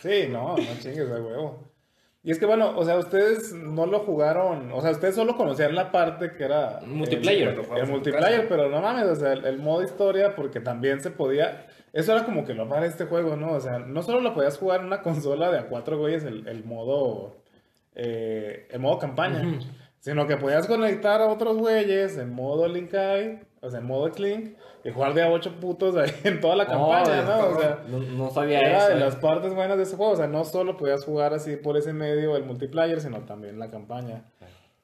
Sí, 0.00 0.28
no, 0.30 0.56
no 0.56 0.64
chingues 0.80 1.10
de 1.10 1.20
huevo. 1.20 1.62
Y 2.24 2.30
es 2.30 2.38
que 2.38 2.46
bueno, 2.46 2.72
o 2.74 2.82
sea, 2.86 2.96
ustedes 2.96 3.52
no 3.52 3.84
lo 3.84 4.00
jugaron, 4.00 4.72
o 4.72 4.80
sea, 4.80 4.92
ustedes 4.92 5.14
solo 5.14 5.36
conocían 5.36 5.74
la 5.74 5.92
parte 5.92 6.32
que 6.32 6.44
era 6.44 6.80
Multiplayer. 6.86 7.48
el, 7.76 7.86
multiplayer, 7.86 8.48
pero 8.48 8.70
no 8.70 8.80
mames, 8.80 9.04
o 9.04 9.14
sea, 9.14 9.34
el, 9.34 9.44
el 9.44 9.58
modo 9.58 9.82
historia, 9.82 10.34
porque 10.34 10.58
también 10.60 11.02
se 11.02 11.10
podía, 11.10 11.66
eso 11.92 12.12
era 12.12 12.24
como 12.24 12.46
que 12.46 12.54
lo 12.54 12.66
para 12.66 12.86
este 12.86 13.04
juego, 13.04 13.36
¿no? 13.36 13.52
O 13.52 13.60
sea, 13.60 13.78
no 13.78 14.02
solo 14.02 14.20
lo 14.20 14.32
podías 14.32 14.56
jugar 14.56 14.80
en 14.80 14.86
una 14.86 15.02
consola 15.02 15.52
de 15.52 15.58
a 15.58 15.66
cuatro 15.66 15.98
güeyes, 15.98 16.24
el, 16.24 16.48
el 16.48 16.64
modo, 16.64 17.36
eh, 17.94 18.68
el 18.70 18.80
modo 18.80 18.98
campaña. 18.98 19.58
Sino 20.04 20.26
que 20.26 20.36
podías 20.36 20.66
conectar 20.66 21.22
a 21.22 21.28
otros 21.28 21.56
güeyes 21.56 22.18
en 22.18 22.30
modo 22.30 22.68
Linkai, 22.68 23.40
o 23.62 23.70
sea, 23.70 23.80
en 23.80 23.86
modo 23.86 24.10
Clink, 24.12 24.54
y 24.84 24.90
jugar 24.90 25.14
de 25.14 25.22
a 25.22 25.30
ocho 25.30 25.58
putos 25.58 25.96
ahí 25.96 26.10
en 26.24 26.42
toda 26.42 26.56
la 26.56 26.66
campaña, 26.66 27.22
Oh, 27.22 27.24
¿no? 27.24 27.56
O 27.56 27.58
sea, 27.58 27.82
no, 27.88 27.98
no 28.00 28.30
sabía 28.30 28.60
era 28.60 28.78
eso. 28.80 28.88
de 28.88 28.96
eh. 28.96 29.00
las 29.00 29.16
partes 29.16 29.54
buenas 29.54 29.78
de 29.78 29.84
ese 29.84 29.96
juego. 29.96 30.12
O 30.12 30.16
sea, 30.16 30.26
no 30.26 30.44
solo 30.44 30.76
podías 30.76 31.06
jugar 31.06 31.32
así 31.32 31.56
por 31.56 31.78
ese 31.78 31.94
medio 31.94 32.36
el 32.36 32.44
multiplayer, 32.44 33.00
sino 33.00 33.20
también 33.20 33.58
la 33.58 33.70
campaña. 33.70 34.24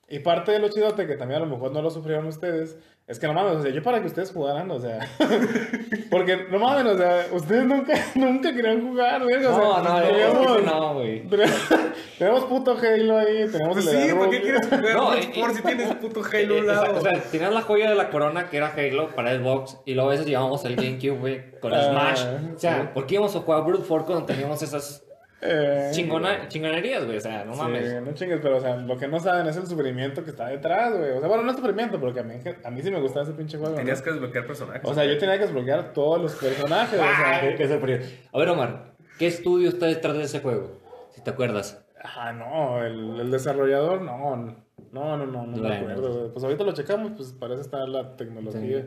Y 0.09 0.21
parte 0.21 0.53
de 0.53 0.59
lo 0.59 0.71
chidote, 0.71 1.07
que 1.07 1.17
también 1.17 1.43
a 1.43 1.45
lo 1.45 1.51
mejor 1.51 1.71
no 1.73 1.83
lo 1.83 1.91
sufrieron 1.91 2.25
ustedes, 2.27 2.79
es 3.11 3.19
que 3.19 3.27
no 3.27 3.35
mames, 3.35 3.57
o 3.57 3.63
sea, 3.63 3.73
yo 3.73 3.83
para 3.83 4.01
que 4.01 4.07
ustedes 4.07 4.31
jugaran, 4.31 4.71
o 4.71 4.79
sea, 4.79 5.01
porque 6.11 6.47
no 6.49 6.59
mames, 6.61 6.95
o 6.95 6.97
sea, 6.97 7.27
ustedes 7.33 7.65
nunca, 7.65 7.93
nunca 8.15 8.55
querían 8.55 8.87
jugar, 8.87 9.23
güey. 9.25 9.37
O 9.37 9.41
sea, 9.41 9.51
No, 9.51 9.83
no, 9.83 10.03
teníamos, 10.03 10.65
no, 10.65 10.95
güey. 10.95 11.23
tenemos 12.19 12.45
puto 12.45 12.77
Halo 12.81 13.19
ahí, 13.19 13.49
tenemos 13.51 13.75
Pues 13.75 13.87
el 13.89 14.09
sí, 14.11 14.15
¿por 14.15 14.31
qué 14.31 14.41
quieres 14.43 14.67
jugar 14.67 14.95
No, 14.95 15.15
eh, 15.15 15.21
Sport 15.21 15.55
si 15.55 15.63
tienes 15.63 15.95
puto 15.97 16.23
Halo 16.23 16.57
Eh, 16.57 16.63
lado? 16.63 16.99
O 16.99 17.01
sea, 17.01 17.21
tenías 17.21 17.53
la 17.53 17.63
joya 17.63 17.91
de 17.91 17.97
la 17.97 18.11
corona 18.11 18.49
que 18.49 18.57
era 18.59 18.73
Halo 18.77 19.09
para 19.15 19.37
Xbox 19.37 19.79
y 19.85 19.95
luego 19.95 20.11
a 20.11 20.13
veces 20.13 20.27
llevábamos 20.27 20.65
el 20.65 20.77
GameCube, 20.77 21.19
güey, 21.19 21.51
con 21.61 21.75
Ah, 21.75 21.83
Smash. 22.15 22.55
O 22.55 22.59
sea. 22.59 22.95
¿por 22.95 23.07
qué 23.07 23.15
íbamos 23.17 23.35
a 23.35 23.41
jugar 23.41 23.65
Brute 23.65 23.85
Force 23.85 24.07
cuando 24.07 24.25
teníamos 24.25 24.63
esas 24.63 25.03
Eh, 25.43 25.89
chingona, 25.93 26.49
chingonerías, 26.49 27.05
güey? 27.07 27.17
O 27.17 27.21
sea, 27.21 27.45
no 27.45 27.55
Sí, 27.55 27.59
mames. 27.61 28.03
no 28.03 28.13
chingues, 28.13 28.41
pero 28.43 28.59
o 28.59 28.61
sea, 28.61 28.77
lo 28.77 28.99
que 28.99 29.09
no 29.09 29.19
saben 29.21 29.47
es 29.47 29.57
el 29.57 29.67
sufrimiento 29.67 30.23
que 30.23 30.31
está 30.31 30.49
detrás, 30.49 30.93
güey. 30.97 31.13
O 31.13 31.19
sea, 31.21 31.29
bueno, 31.29 31.43
no 31.45 31.51
es 31.51 31.57
sufrimiento, 31.57 31.97
a 31.97 32.23
mí, 32.23 32.35
a 32.65 32.71
mí 32.71 32.83
sí 32.83 32.91
me 32.91 33.01
gustaba 33.01 33.25
ese 33.25 33.33
pinche 33.33 33.57
juego. 33.57 33.73
¿no? 33.73 33.79
Tenías 33.79 34.03
que 34.03 34.11
desbloquear 34.11 34.47
personajes. 34.47 34.83
O 34.85 34.93
sea, 34.95 35.05
yo 35.07 35.17
tenía 35.19 35.39
que 35.39 35.45
desbloquear 35.47 35.93
todos 35.95 36.21
los 36.21 36.35
personajes, 36.35 36.99
o 36.99 37.03
sea. 37.03 37.39
A 38.33 38.39
ver, 38.39 38.49
Omar, 38.51 38.93
¿qué 39.19 39.27
estudio 39.29 39.71
está 39.71 39.87
detrás 39.87 40.17
de 40.17 40.25
ese 40.25 40.41
juego? 40.41 40.79
Si 41.11 41.23
te 41.23 41.31
acuerdas. 41.31 41.85
Ah, 42.03 42.33
no, 42.33 42.85
el, 42.85 43.21
el 43.21 43.31
desarrollador, 43.31 44.03
no, 44.03 44.37
no, 44.37 44.57
no, 44.93 45.17
no, 45.17 45.27
no, 45.27 45.47
no 45.47 45.57
me 45.57 45.75
acuerdo. 45.77 46.33
Pues 46.33 46.45
ahorita 46.45 46.65
lo 46.65 46.73
checamos, 46.73 47.13
pues 47.17 47.33
parece 47.33 47.63
estar 47.63 47.89
la 47.89 48.17
tecnología. 48.17 48.87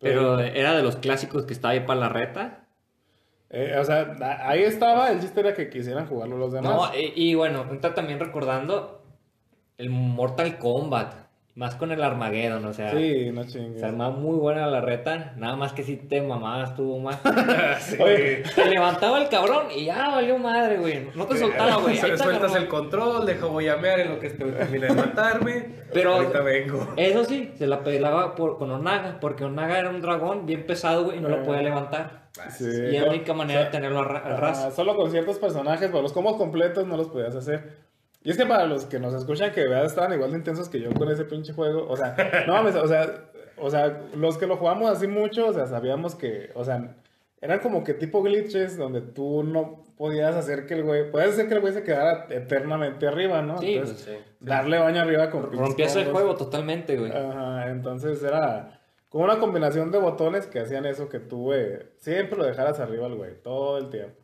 Pero 0.00 0.38
era 0.40 0.74
de 0.76 0.82
los 0.82 0.96
clásicos 0.96 1.44
que 1.44 1.52
estaba 1.52 1.72
ahí 1.72 1.80
para 1.80 2.00
la 2.00 2.08
reta. 2.08 2.67
Eh, 3.50 3.76
o 3.78 3.84
sea, 3.84 4.14
ahí 4.42 4.62
estaba, 4.62 5.10
el 5.10 5.20
chiste 5.20 5.40
era 5.40 5.54
que 5.54 5.70
quisieran 5.70 6.06
jugarlo 6.06 6.36
los 6.36 6.52
demás. 6.52 6.72
No, 6.72 6.90
y, 6.94 7.12
y 7.14 7.34
bueno, 7.34 7.64
está 7.72 7.94
también 7.94 8.20
recordando 8.20 9.02
el 9.78 9.90
Mortal 9.90 10.58
Kombat. 10.58 11.27
Más 11.58 11.74
con 11.74 11.90
el 11.90 12.00
Armageddon, 12.04 12.64
o 12.66 12.72
sea. 12.72 12.92
sí, 12.92 13.32
no 13.32 13.42
chingues. 13.44 13.80
Se 13.80 13.86
armaba 13.86 14.14
muy 14.14 14.36
buena 14.38 14.68
la 14.68 14.80
reta, 14.80 15.32
nada 15.36 15.56
más 15.56 15.72
que 15.72 15.82
si 15.82 15.96
te 15.96 16.22
mamabas 16.22 16.76
tuvo 16.76 17.00
más. 17.00 17.18
Oye, 18.00 18.44
te 18.54 18.64
levantaba 18.66 19.20
el 19.20 19.28
cabrón 19.28 19.66
y 19.74 19.86
ya 19.86 20.08
valió 20.08 20.38
madre, 20.38 20.76
güey. 20.76 21.08
No 21.16 21.26
te 21.26 21.36
soltaba, 21.36 21.78
güey. 21.78 21.98
Te 22.00 22.16
Sueltas 22.16 22.54
el 22.54 22.68
control, 22.68 23.26
dejo 23.26 23.48
voy 23.48 23.66
a 23.66 23.76
mear 23.76 23.98
en 23.98 24.10
lo 24.10 24.20
que 24.20 24.30
termina 24.30 24.86
de 24.86 24.94
matarme. 24.94 25.66
Pero- 25.92 26.14
Ahorita 26.14 26.42
vengo. 26.42 26.86
Eso 26.96 27.24
sí, 27.24 27.50
se 27.58 27.66
la 27.66 27.82
pelaba 27.82 28.36
por, 28.36 28.56
con 28.56 28.70
Onaga, 28.70 29.18
porque 29.20 29.44
Onaga 29.44 29.80
era 29.80 29.90
un 29.90 30.00
dragón 30.00 30.46
bien 30.46 30.64
pesado, 30.64 31.06
güey, 31.06 31.18
y 31.18 31.20
no 31.20 31.28
lo 31.28 31.38
Eh. 31.42 31.44
podía 31.44 31.62
levantar. 31.62 32.28
sí, 32.50 32.66
Y 32.66 32.98
la 33.00 33.08
única 33.08 33.34
manera 33.34 33.64
de 33.64 33.70
tenerlo 33.70 33.98
a, 33.98 34.04
ra- 34.04 34.18
a 34.20 34.36
ras. 34.36 34.64
Ah, 34.64 34.70
solo 34.70 34.94
con 34.94 35.10
ciertos 35.10 35.40
personajes, 35.40 35.88
pero 35.88 36.02
los 36.02 36.12
combos 36.12 36.36
completos 36.36 36.86
no 36.86 36.96
los 36.96 37.08
podías 37.08 37.34
hacer. 37.34 37.87
Y 38.22 38.30
es 38.30 38.36
que 38.36 38.46
para 38.46 38.66
los 38.66 38.84
que 38.86 38.98
nos 38.98 39.14
escuchan 39.14 39.52
que 39.52 39.60
de 39.62 39.68
verdad 39.68 39.86
estaban 39.86 40.12
igual 40.12 40.32
de 40.32 40.38
intensos 40.38 40.68
que 40.68 40.80
yo 40.80 40.92
con 40.92 41.10
ese 41.10 41.24
pinche 41.24 41.52
juego, 41.52 41.86
o 41.88 41.96
sea, 41.96 42.16
no 42.46 42.52
mames, 42.54 42.74
o 42.74 42.86
sea, 42.88 43.30
o 43.56 43.70
sea, 43.70 44.02
los 44.16 44.38
que 44.38 44.46
lo 44.46 44.56
jugamos 44.56 44.90
así 44.90 45.06
mucho, 45.06 45.46
o 45.48 45.52
sea, 45.52 45.66
sabíamos 45.66 46.14
que, 46.14 46.50
o 46.54 46.64
sea, 46.64 46.96
eran 47.40 47.60
como 47.60 47.84
que 47.84 47.94
tipo 47.94 48.22
glitches 48.22 48.76
donde 48.76 49.00
tú 49.00 49.44
no 49.44 49.84
podías 49.96 50.34
hacer 50.34 50.66
que 50.66 50.74
el 50.74 50.82
güey, 50.82 51.10
podías 51.10 51.30
hacer 51.30 51.48
que 51.48 51.54
el 51.54 51.60
güey 51.60 51.72
se 51.72 51.84
quedara 51.84 52.26
eternamente 52.30 53.06
arriba, 53.06 53.42
¿no? 53.42 53.58
Sí, 53.58 53.74
Entonces, 53.74 53.98
Sí. 54.04 54.16
darle 54.40 54.78
baño 54.78 55.00
arriba 55.00 55.30
con 55.30 55.50
Rompías 55.52 55.94
el 55.96 56.10
juego 56.10 56.34
totalmente, 56.36 56.96
güey. 56.96 57.12
Ajá, 57.12 57.70
entonces 57.70 58.22
era 58.22 58.80
como 59.08 59.24
una 59.24 59.38
combinación 59.38 59.90
de 59.92 59.98
botones 59.98 60.46
que 60.46 60.58
hacían 60.60 60.84
eso 60.86 61.08
que 61.08 61.20
tú, 61.20 61.44
güey, 61.44 61.78
siempre 61.96 62.36
lo 62.36 62.44
dejaras 62.44 62.80
arriba 62.80 63.06
al 63.06 63.14
güey, 63.14 63.40
todo 63.42 63.78
el 63.78 63.88
tiempo. 63.90 64.16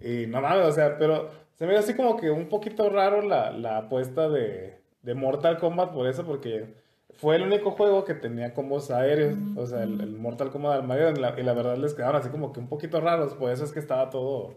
Y 0.00 0.26
no 0.26 0.40
mames, 0.40 0.66
o 0.66 0.72
sea, 0.72 0.98
pero 0.98 1.30
se 1.60 1.66
me 1.66 1.72
dio 1.72 1.78
así 1.80 1.92
como 1.92 2.16
que 2.16 2.30
un 2.30 2.48
poquito 2.48 2.88
raro 2.88 3.20
la, 3.20 3.50
la 3.52 3.76
apuesta 3.76 4.30
de, 4.30 4.78
de 5.02 5.14
Mortal 5.14 5.58
Kombat 5.58 5.92
por 5.92 6.06
eso, 6.08 6.24
porque 6.24 6.74
fue 7.18 7.36
el 7.36 7.42
único 7.42 7.72
juego 7.72 8.06
que 8.06 8.14
tenía 8.14 8.54
combos 8.54 8.90
aéreos, 8.90 9.34
o 9.56 9.66
sea, 9.66 9.82
el, 9.82 10.00
el 10.00 10.16
Mortal 10.16 10.50
Kombat 10.50 10.78
Armageddon, 10.78 11.18
y 11.18 11.20
la, 11.20 11.38
y 11.38 11.42
la 11.42 11.52
verdad 11.52 11.76
les 11.76 11.92
quedaron 11.92 12.16
así 12.16 12.30
como 12.30 12.50
que 12.54 12.60
un 12.60 12.68
poquito 12.68 12.98
raros, 13.00 13.34
por 13.34 13.50
eso 13.52 13.62
es 13.64 13.72
que 13.72 13.78
estaba 13.78 14.08
todo 14.08 14.54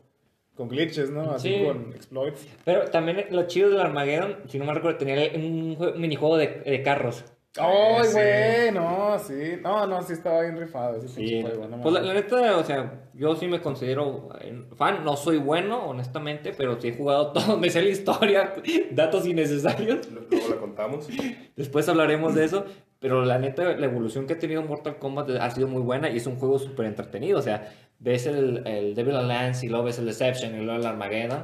con 0.55 0.69
glitches, 0.69 1.09
¿no? 1.09 1.31
Así 1.31 1.49
Sí. 1.57 1.65
con 1.65 1.91
exploits. 1.93 2.47
Pero 2.63 2.85
también 2.85 3.25
lo 3.31 3.47
chido 3.47 3.69
del 3.69 3.81
Armageddon, 3.81 4.37
si 4.47 4.57
no 4.59 4.63
me 4.65 4.73
recuerdo, 4.73 4.97
tenía 4.99 5.15
un 5.35 5.75
jue- 5.77 5.95
minijuego 5.95 6.37
de, 6.37 6.61
de 6.61 6.81
carros. 6.83 7.25
¡Ay, 7.59 8.07
güey! 8.11 8.71
No, 8.71 9.19
sí. 9.19 9.57
No, 9.61 9.85
no, 9.85 10.01
sí 10.01 10.13
estaba 10.13 10.41
bien 10.41 10.57
rifado 10.57 10.97
ese 10.97 11.07
Sí, 11.09 11.41
juego. 11.43 11.67
no 11.67 11.81
pues 11.81 11.93
la 12.03 12.13
neta, 12.13 12.57
o 12.57 12.63
sea, 12.63 13.09
yo 13.13 13.35
sí 13.35 13.47
me 13.47 13.61
considero 13.61 14.29
eh, 14.41 14.63
fan, 14.75 15.03
no 15.03 15.15
soy 15.15 15.37
bueno, 15.37 15.85
honestamente, 15.85 16.53
pero 16.57 16.81
sí 16.81 16.87
he 16.87 16.95
jugado 16.97 17.27
todo, 17.33 17.57
me 17.57 17.69
sé 17.69 17.83
la 17.83 17.89
historia, 17.89 18.53
datos 18.91 19.27
innecesarios, 19.27 20.09
Luego 20.09 20.49
la 20.49 20.55
contamos. 20.59 21.07
después 21.55 21.87
hablaremos 21.87 22.33
de 22.33 22.45
eso, 22.45 22.65
pero 22.99 23.23
la 23.23 23.37
neta, 23.37 23.63
la 23.63 23.85
evolución 23.85 24.25
que 24.25 24.33
ha 24.33 24.39
tenido 24.39 24.63
Mortal 24.63 24.97
Kombat 24.97 25.29
ha 25.39 25.51
sido 25.51 25.67
muy 25.67 25.83
buena 25.83 26.09
y 26.09 26.17
es 26.17 26.25
un 26.25 26.37
juego 26.37 26.57
súper 26.57 26.87
entretenido, 26.87 27.37
o 27.37 27.43
sea, 27.43 27.71
ves 27.99 28.25
el, 28.25 28.65
el 28.65 28.95
Devil 28.95 29.15
Alliance 29.15 29.63
y 29.63 29.69
luego 29.69 29.85
ves 29.85 29.99
el 29.99 30.07
Deception 30.07 30.55
y 30.55 30.63
luego 30.63 30.79
el 30.79 30.85
Armageddon. 30.87 31.43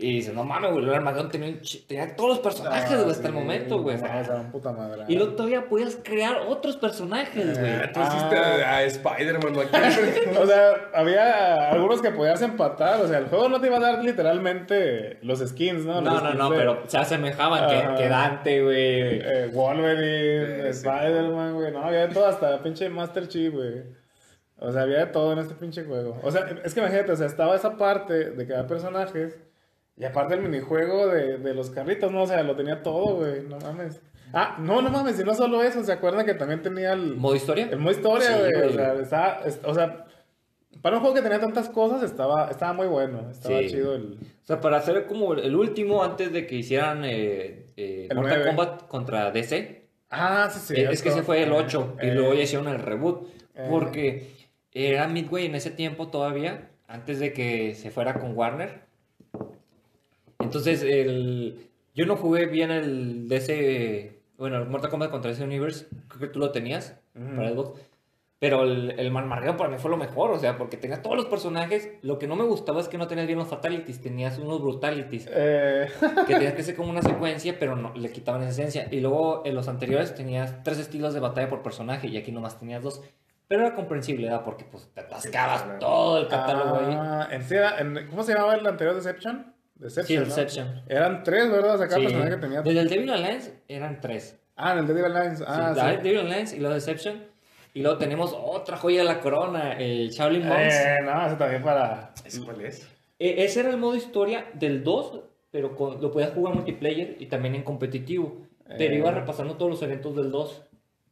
Y 0.00 0.14
dices, 0.16 0.34
no 0.34 0.44
mames, 0.44 0.72
güey, 0.72 0.84
el 0.84 0.94
Armageddon 0.94 1.28
tenía, 1.30 1.48
un 1.50 1.60
tenía 1.86 2.16
todos 2.16 2.30
los 2.30 2.38
personajes, 2.40 2.90
Ah, 2.92 2.96
güey, 2.96 3.10
hasta 3.10 3.28
el 3.28 3.34
momento, 3.34 3.82
güey. 3.82 3.96
o 3.96 3.98
no, 4.00 4.06
sea, 4.06 4.20
o 4.20 4.24
sea, 4.24 4.34
un 4.36 4.50
puta 4.50 4.72
madre. 4.72 5.04
y 5.08 5.16
luego 5.16 5.32
todavía 5.34 5.68
podías 5.68 5.98
crear 6.02 6.36
otros 6.48 6.76
personajes, 6.76 7.58
güey. 7.58 7.72
Ah, 7.72 7.90
Tú 7.92 8.00
hiciste 8.00 8.36
a, 8.36 8.76
a 8.76 8.82
Spider-Man. 8.84 9.54
O 10.40 10.46
sea, 10.46 10.72
había 10.94 11.70
algunos 11.70 12.00
que 12.02 12.10
podías 12.10 12.40
empatar. 12.42 13.00
O 13.00 13.08
sea, 13.08 13.18
el 13.18 13.26
juego 13.26 13.48
no 13.48 13.60
te 13.60 13.66
iba 13.66 13.76
a 13.76 13.80
dar 13.80 14.02
literalmente 14.04 15.18
los 15.22 15.40
skins, 15.40 15.84
¿no? 15.84 16.00
No, 16.00 16.12
Los 16.12 16.22
no, 16.22 16.34
no, 16.34 16.50
de, 16.50 16.56
pero 16.56 16.82
se 16.86 16.98
asemejaban 16.98 17.96
que, 17.96 18.08
Dante, 18.08 18.62
güey. 18.62 18.76
eh, 18.78 19.50
Wolverine, 19.52 20.66
Eh. 20.66 20.70
Spider-Man, 20.70 21.54
güey. 21.54 21.72
No, 21.72 21.80
había 21.84 22.06
de 22.06 22.14
todo, 22.14 22.26
hasta 22.26 22.62
pinche 22.62 22.88
Master 22.88 23.28
Chief, 23.28 23.52
güey. 23.52 23.82
O 24.62 24.70
sea, 24.72 24.82
había 24.82 24.98
de 24.98 25.06
todo 25.06 25.32
en 25.32 25.38
este 25.38 25.54
pinche 25.54 25.84
juego. 25.84 26.18
O 26.22 26.30
sea, 26.30 26.46
es 26.64 26.74
que 26.74 26.80
imagínate, 26.80 27.12
o 27.12 27.16
sea, 27.16 27.26
estaba 27.26 27.56
esa 27.56 27.76
parte 27.76 28.30
de 28.30 28.46
que 28.46 28.52
había 28.54 28.66
personajes. 28.66 29.38
Y 30.00 30.04
aparte 30.06 30.34
el 30.34 30.40
minijuego 30.40 31.08
de, 31.08 31.38
de 31.38 31.54
los 31.54 31.70
carritos, 31.70 32.10
¿no? 32.10 32.22
O 32.22 32.26
sea, 32.26 32.42
lo 32.42 32.56
tenía 32.56 32.82
todo, 32.82 33.16
güey. 33.16 33.42
No 33.42 33.58
mames. 33.58 34.00
Ah, 34.32 34.56
no, 34.58 34.80
no 34.80 34.90
mames. 34.90 35.20
Y 35.20 35.24
no 35.24 35.34
solo 35.34 35.62
eso, 35.62 35.84
¿se 35.84 35.92
acuerdan 35.92 36.24
que 36.24 36.34
también 36.34 36.62
tenía 36.62 36.92
el. 36.94 37.16
¿Modo 37.16 37.36
historia? 37.36 37.68
El 37.70 37.78
modo 37.78 37.92
historia, 37.92 38.38
güey. 38.38 38.62
o 38.68 38.72
sea, 38.72 38.94
estaba, 38.94 39.40
es- 39.44 39.60
o 39.64 39.74
sea, 39.74 40.06
para 40.82 40.96
un 40.96 41.02
juego 41.02 41.16
que 41.16 41.22
tenía 41.22 41.38
tantas 41.40 41.68
cosas, 41.68 42.02
estaba, 42.02 42.48
estaba 42.50 42.72
muy 42.72 42.86
bueno. 42.86 43.28
Estaba 43.30 43.58
Sí. 43.58 43.68
chido 43.68 43.94
el. 43.94 44.14
O 44.42 44.46
sea, 44.46 44.60
para 44.60 44.78
hacer 44.78 45.06
como 45.06 45.34
el 45.34 45.54
último 45.54 46.02
antes 46.02 46.32
de 46.32 46.46
que 46.46 46.54
hicieran 46.56 47.02
eh, 47.04 47.66
eh, 47.76 48.08
Mortal 48.14 48.38
9. 48.42 48.46
Kombat 48.46 48.86
contra 48.88 49.30
DC. 49.30 49.86
Ah, 50.08 50.48
sí, 50.50 50.60
sí. 50.74 50.80
Eh, 50.80 50.88
es 50.90 51.02
que 51.02 51.10
ese 51.10 51.22
fue 51.22 51.42
el 51.42 51.52
8 51.52 51.96
y 52.02 52.06
luego 52.12 52.32
ya 52.34 52.42
hicieron 52.44 52.68
el 52.68 52.78
reboot. 52.78 53.28
Porque 53.68 54.32
era 54.72 55.06
Midway 55.08 55.46
en 55.46 55.54
ese 55.56 55.70
tiempo 55.70 56.08
todavía, 56.08 56.70
antes 56.88 57.18
de 57.20 57.32
que 57.34 57.74
se 57.74 57.90
fuera 57.90 58.14
con 58.14 58.34
Warner. 58.36 58.88
Entonces, 60.40 60.82
el... 60.82 61.68
yo 61.94 62.06
no 62.06 62.16
jugué 62.16 62.46
bien 62.46 62.70
el 62.70 63.28
DC, 63.28 64.20
bueno, 64.38 64.58
el 64.58 64.66
Mortal 64.68 64.90
Kombat 64.90 65.10
contra 65.10 65.30
DC 65.30 65.44
Universe, 65.44 65.86
creo 66.08 66.20
que 66.20 66.28
tú 66.28 66.38
lo 66.38 66.50
tenías 66.50 66.98
Ujú. 67.14 67.36
para 67.36 67.50
Xbox. 67.50 67.80
Pero 68.38 68.62
el, 68.62 68.98
el 68.98 69.10
Marmargeo 69.10 69.58
para 69.58 69.68
mí 69.68 69.76
fue 69.76 69.90
lo 69.90 69.98
mejor, 69.98 70.30
o 70.30 70.38
sea, 70.38 70.56
porque 70.56 70.78
tenías 70.78 71.02
todos 71.02 71.14
los 71.14 71.26
personajes. 71.26 71.90
Lo 72.00 72.18
que 72.18 72.26
no 72.26 72.36
me 72.36 72.44
gustaba 72.44 72.80
es 72.80 72.88
que 72.88 72.96
no 72.96 73.06
tenías 73.06 73.26
bien 73.26 73.38
los 73.38 73.48
fatalities, 73.48 74.00
tenías 74.00 74.38
unos 74.38 74.62
brutalities. 74.62 75.28
Eh, 75.30 75.86
que 76.26 76.34
tenías 76.36 76.54
que 76.54 76.62
ser 76.62 76.74
como 76.74 76.88
una 76.88 77.02
secuencia, 77.02 77.56
pero 77.60 77.76
no, 77.76 77.92
le 77.94 78.10
quitaban 78.10 78.40
esa 78.40 78.52
esencia. 78.52 78.88
Y 78.90 79.00
luego 79.00 79.42
en 79.44 79.54
los 79.54 79.68
anteriores 79.68 80.14
tenías 80.14 80.62
tres 80.62 80.78
estilos 80.78 81.12
de 81.12 81.20
batalla 81.20 81.50
por 81.50 81.60
personaje 81.62 82.06
y 82.08 82.16
aquí 82.16 82.32
nomás 82.32 82.58
tenías 82.58 82.82
dos. 82.82 83.02
Pero 83.46 83.60
era 83.66 83.74
comprensible, 83.74 84.28
¿verdad? 84.28 84.42
Porque 84.42 84.64
pues 84.64 84.88
te 84.94 85.00
atascabas 85.02 85.78
todo 85.78 86.16
el 86.20 86.28
catálogo 86.28 86.76
ahí. 86.76 86.96
ah, 86.98 87.28
era- 87.50 87.78
en- 87.78 88.06
¿Cómo 88.08 88.22
se 88.22 88.32
llamaba 88.32 88.54
el 88.54 88.66
anterior 88.66 88.94
Deception? 88.96 89.52
Deception. 89.80 90.06
Sí, 90.06 90.16
¿no? 90.30 90.36
Deception. 90.36 90.82
Eran 90.88 91.22
tres, 91.22 91.50
¿verdad? 91.50 91.78
Cada 91.78 91.96
Sí. 91.96 92.02
personaje 92.02 92.36
tenía. 92.36 92.62
Desde 92.62 92.80
el 92.80 92.88
Devil 92.88 93.10
Alliance 93.10 93.54
eran 93.68 94.00
tres. 94.00 94.38
Ah, 94.56 94.72
en 94.74 94.80
el 94.80 94.86
Devil 94.86 95.04
Alliance. 95.06 95.44
Ah, 95.46 95.72
sí, 95.74 95.80
sí. 95.80 96.02
Devil 96.02 96.18
Alliance 96.20 96.56
y 96.56 96.60
luego 96.60 96.74
Deception. 96.74 97.24
Y 97.72 97.82
luego 97.82 97.98
tenemos 97.98 98.36
otra 98.36 98.76
joya 98.76 98.98
de 98.98 99.04
la 99.04 99.20
corona, 99.20 99.72
el 99.74 100.10
Shaolin 100.10 100.46
Monks. 100.46 100.74
Eh, 100.74 100.98
no, 101.04 101.26
ese 101.26 101.36
también 101.36 101.62
para. 101.62 102.12
¿Ese 102.24 102.42
cuál 102.44 102.60
es? 102.62 102.86
E- 103.18 103.44
ese 103.44 103.60
era 103.60 103.70
el 103.70 103.76
modo 103.76 103.94
historia 103.94 104.46
del 104.54 104.82
2, 104.82 105.20
pero 105.50 105.76
con- 105.76 106.00
lo 106.00 106.10
podías 106.10 106.32
jugar 106.32 106.54
multiplayer 106.54 107.16
y 107.20 107.26
también 107.26 107.54
en 107.54 107.62
competitivo. 107.62 108.46
Pero 108.76 108.94
Eh. 108.94 108.98
ibas 108.98 109.14
repasando 109.14 109.56
todos 109.56 109.70
los 109.70 109.82
eventos 109.82 110.14
del 110.16 110.30
2. 110.30 110.62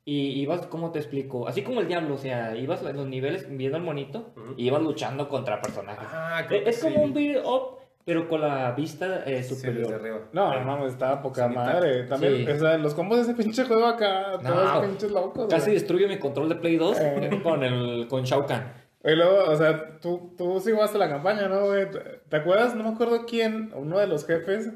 Y 0.05 0.41
ibas, 0.41 0.67
¿cómo 0.69 0.91
te 0.91 0.99
explico? 0.99 1.47
Así 1.47 1.63
como 1.63 1.81
el 1.81 1.87
diablo, 1.89 2.15
o 2.15 2.19
sea, 2.19 2.57
ibas 2.57 2.83
en 2.83 2.97
los 2.97 3.07
niveles 3.07 3.47
viendo 3.51 3.77
al 3.77 3.83
monito 3.83 4.33
Ujú. 4.37 4.55
y 4.57 4.67
ibas 4.67 4.81
luchando 4.83 5.29
contra 5.29 5.61
personajes. 5.61 6.09
Ah, 6.11 6.43
E- 6.45 6.47
que 6.65 6.69
es 6.71 6.81
como 6.83 6.95
sí. 6.97 7.01
un 7.03 7.13
beat 7.15 7.45
up, 7.45 7.79
pero 8.09 8.27
con 8.27 8.41
la 8.41 8.73
vista 8.73 9.23
eh, 9.27 9.43
Sí, 9.43 9.55
superior. 9.55 9.83
desde 9.83 9.95
arriba. 9.97 10.21
No, 10.33 10.59
no 10.59 10.65
mames, 10.65 10.93
estaba 10.95 11.21
poca 11.21 11.47
Sí, 11.47 11.55
madre. 11.55 12.05
También, 12.05 12.37
Sí. 12.47 12.51
o 12.51 12.59
sea, 12.59 12.79
los 12.79 12.95
combos 12.95 13.19
de 13.19 13.25
ese 13.25 13.35
pinche 13.35 13.65
juego 13.65 13.85
acá, 13.85 14.39
No, 14.43 14.49
todos 14.51 14.87
pinches 14.87 15.11
locos. 15.11 15.47
Casi 15.51 15.67
güey. 15.67 15.75
destruye 15.75 16.09
mi 16.09 16.19
control 16.19 16.49
de 16.49 16.55
Play 16.55 16.79
2 16.79 16.99
Eh. 16.99 17.29
con, 17.43 17.63
el, 17.63 18.09
con 18.09 18.23
Shao 18.25 18.47
Kahn. 18.47 18.73
Y 19.05 19.15
luego, 19.15 19.45
o 19.51 19.57
sea, 19.57 19.99
tú, 20.01 20.33
tú 20.39 20.59
sí 20.59 20.73
jugaste 20.73 20.97
la 20.97 21.11
campaña, 21.11 21.49
¿no, 21.49 21.67
güey? 21.67 21.91
¿Te- 21.91 21.99
¿Te 22.31 22.37
acuerdas? 22.39 22.75
No 22.75 22.83
me 22.85 22.91
acuerdo 22.91 23.27
quién, 23.27 23.71
uno 23.77 23.99
de 23.99 24.07
los 24.07 24.27
jefes, 24.27 24.73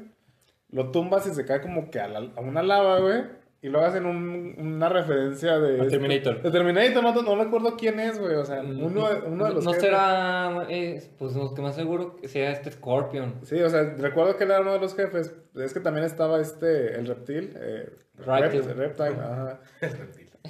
lo 0.69 0.91
tumbas 0.91 1.25
y 1.25 1.33
se 1.33 1.43
cae 1.43 1.59
como 1.59 1.89
que 1.89 1.99
a, 1.99 2.07
la- 2.07 2.31
a 2.35 2.39
una 2.41 2.61
lava, 2.61 2.99
güey. 2.99 3.23
Y 3.63 3.69
luego 3.69 3.85
hacen 3.87 4.05
un- 4.05 4.55
una 4.59 4.89
referencia 4.89 5.57
de... 5.57 5.81
A 5.81 5.87
Terminator. 5.87 6.41
De 6.41 6.51
Terminator, 6.51 7.01
no, 7.01 7.21
no 7.21 7.43
recuerdo 7.43 7.75
quién 7.77 7.99
es, 7.99 8.19
güey. 8.19 8.35
O 8.35 8.43
sea, 8.45 8.61
uno, 8.61 9.09
de- 9.09 9.21
uno 9.25 9.45
de 9.45 9.53
los 9.53 9.63
Mm, 9.63 9.67
No 9.67 9.71
jefes. 9.73 9.81
será, 9.89 10.65
eh, 10.69 11.01
pues 11.17 11.33
no, 11.35 11.53
que 11.55 11.61
más 11.61 11.73
seguro 11.75 12.17
que 12.17 12.27
sea 12.27 12.51
este 12.51 12.71
Scorpion. 12.71 13.35
Sí, 13.43 13.61
o 13.61 13.69
sea, 13.69 13.95
recuerdo 13.97 14.35
que 14.35 14.43
él 14.43 14.51
era 14.51 14.59
uno 14.61 14.73
de 14.73 14.79
los 14.79 14.93
jefes. 14.95 15.33
Es 15.55 15.73
que 15.73 15.79
también 15.79 16.05
estaba 16.05 16.39
este, 16.41 16.95
el 16.99 17.07
reptil. 17.07 17.53
Eh, 17.55 17.89
Reptile. 18.17 18.63
Rept- 18.63 18.75
Reptile, 18.75 19.15
ajá. 19.19 19.59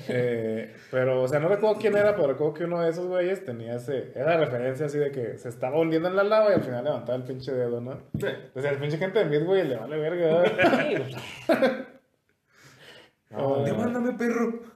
Eh, 0.07 0.73
pero, 0.89 1.21
o 1.21 1.27
sea, 1.27 1.39
no 1.39 1.47
recuerdo 1.49 1.77
quién 1.79 1.95
era, 1.95 2.15
pero 2.15 2.29
recuerdo 2.29 2.55
que 2.55 2.63
uno 2.63 2.81
de 2.81 2.89
esos 2.89 3.05
güeyes 3.05 3.45
tenía 3.45 3.75
ese. 3.75 4.11
Era 4.15 4.37
referencia 4.37 4.87
así 4.87 4.97
de 4.97 5.11
que 5.11 5.37
se 5.37 5.49
estaba 5.49 5.79
hundiendo 5.79 6.07
en 6.09 6.15
la 6.15 6.23
lava 6.23 6.49
y 6.49 6.53
al 6.55 6.63
final 6.63 6.83
levantaba 6.83 7.15
el 7.15 7.23
pinche 7.25 7.51
dedo, 7.53 7.79
¿no? 7.79 7.99
O 8.55 8.59
sea, 8.59 8.71
el 8.71 8.79
pinche 8.79 8.97
gente 8.97 9.19
de 9.19 9.25
Midway 9.25 9.67
le 9.67 9.75
vale 9.77 9.97
verga. 9.99 10.43
Pues, 13.33 13.43
No, 13.47 13.63
Demándame, 13.63 14.13
perro. 14.13 14.59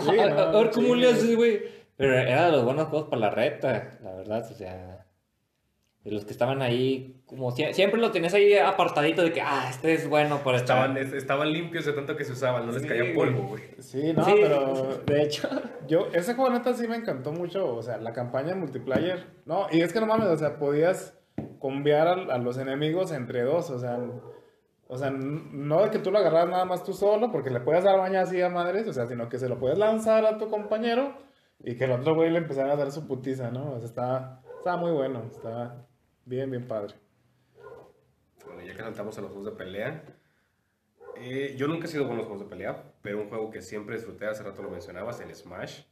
Sí, 0.00 0.18
a, 0.18 0.28
no, 0.30 0.38
a- 0.40 0.50
a 0.50 0.62
ver 0.62 0.70
cómo 0.70 0.94
sí. 0.94 1.00
le 1.00 1.10
haces, 1.10 1.36
güey. 1.36 1.62
Pero 1.96 2.14
era 2.18 2.46
de 2.46 2.52
los 2.52 2.64
buenos 2.64 2.88
juegos 2.88 3.08
para 3.08 3.20
la 3.20 3.30
reta, 3.30 3.98
la 4.02 4.12
verdad, 4.14 4.46
o 4.50 4.54
sea. 4.54 5.00
De 6.02 6.10
los 6.10 6.26
que 6.26 6.32
estaban 6.32 6.60
ahí, 6.60 7.22
como 7.24 7.50
sie- 7.52 7.72
siempre 7.72 7.98
lo 7.98 8.10
tenías 8.10 8.34
ahí 8.34 8.52
apartadito 8.58 9.22
de 9.22 9.32
que, 9.32 9.40
ah, 9.40 9.68
este 9.70 9.94
es 9.94 10.06
bueno 10.06 10.40
para 10.44 10.58
Estaban, 10.58 10.98
estar. 10.98 11.16
estaban 11.16 11.50
limpios 11.50 11.86
de 11.86 11.94
tanto 11.94 12.14
que 12.14 12.24
se 12.24 12.32
usaban, 12.32 12.66
no 12.66 12.72
les 12.72 12.82
Sí, 12.82 12.88
caía 12.88 13.14
polvo, 13.14 13.44
güey. 13.48 13.62
Sí, 13.78 14.12
no, 14.12 14.22
Sí, 14.22 14.34
pero. 14.38 14.98
de 15.06 15.22
hecho. 15.22 15.48
Yo, 15.88 16.08
ese 16.12 16.34
juego 16.34 16.50
neta 16.50 16.74
sí 16.74 16.86
me 16.88 16.96
encantó 16.96 17.32
mucho, 17.32 17.74
o 17.74 17.82
sea, 17.82 17.96
la 17.96 18.12
campaña 18.12 18.52
en 18.52 18.60
multiplayer. 18.60 19.24
No, 19.46 19.66
y 19.72 19.80
es 19.80 19.94
que 19.94 20.00
no 20.00 20.06
mames, 20.06 20.26
o 20.28 20.36
sea, 20.36 20.58
podías 20.58 21.16
conviar 21.58 22.06
a, 22.08 22.12
a 22.34 22.38
los 22.38 22.58
enemigos 22.58 23.10
entre 23.10 23.40
dos, 23.42 23.70
o 23.70 23.78
sea, 23.78 23.98
o 24.88 24.96
sea, 24.98 25.10
no 25.10 25.82
de 25.82 25.90
que 25.90 25.98
tú 25.98 26.10
lo 26.10 26.18
agarras 26.18 26.48
nada 26.48 26.64
más 26.64 26.84
tú 26.84 26.92
solo, 26.92 27.30
porque 27.32 27.50
le 27.50 27.60
puedes 27.60 27.84
dar 27.84 27.98
baña 27.98 28.22
así 28.22 28.40
a 28.42 28.48
madres, 28.50 28.86
o 28.88 28.92
sea, 28.92 29.06
sino 29.06 29.28
que 29.28 29.38
se 29.38 29.48
lo 29.48 29.58
puedes 29.58 29.78
lanzar 29.78 30.24
a 30.26 30.38
tu 30.38 30.48
compañero 30.50 31.14
y 31.60 31.76
que 31.76 31.84
el 31.84 31.92
otro 31.92 32.14
güey 32.14 32.30
le 32.30 32.38
empezara 32.38 32.72
a 32.74 32.76
dar 32.76 32.90
su 32.92 33.06
putiza, 33.06 33.50
¿no? 33.50 33.72
O 33.72 33.78
sea, 33.78 33.86
estaba, 33.86 34.42
estaba 34.58 34.76
muy 34.76 34.92
bueno, 34.92 35.24
estaba 35.30 35.86
bien, 36.24 36.50
bien 36.50 36.66
padre. 36.68 36.94
Bueno, 38.46 38.62
ya 38.62 38.74
que 38.74 38.82
saltamos 38.82 39.16
a 39.18 39.22
los 39.22 39.30
juegos 39.30 39.52
de 39.52 39.56
pelea. 39.56 40.04
eh, 41.16 41.54
yo 41.56 41.66
nunca 41.68 41.86
he 41.86 41.88
sido 41.88 42.04
bueno 42.04 42.14
en 42.14 42.18
los 42.18 42.26
juegos 42.28 42.44
de 42.44 42.50
pelea, 42.50 42.92
pero 43.02 43.20
un 43.20 43.28
juego 43.28 43.50
que 43.50 43.62
siempre 43.62 43.96
disfruté, 43.96 44.26
hace 44.26 44.42
rato 44.42 44.62
lo 44.62 44.70
mencionabas, 44.70 45.20
el 45.20 45.34
Smash. 45.34 45.82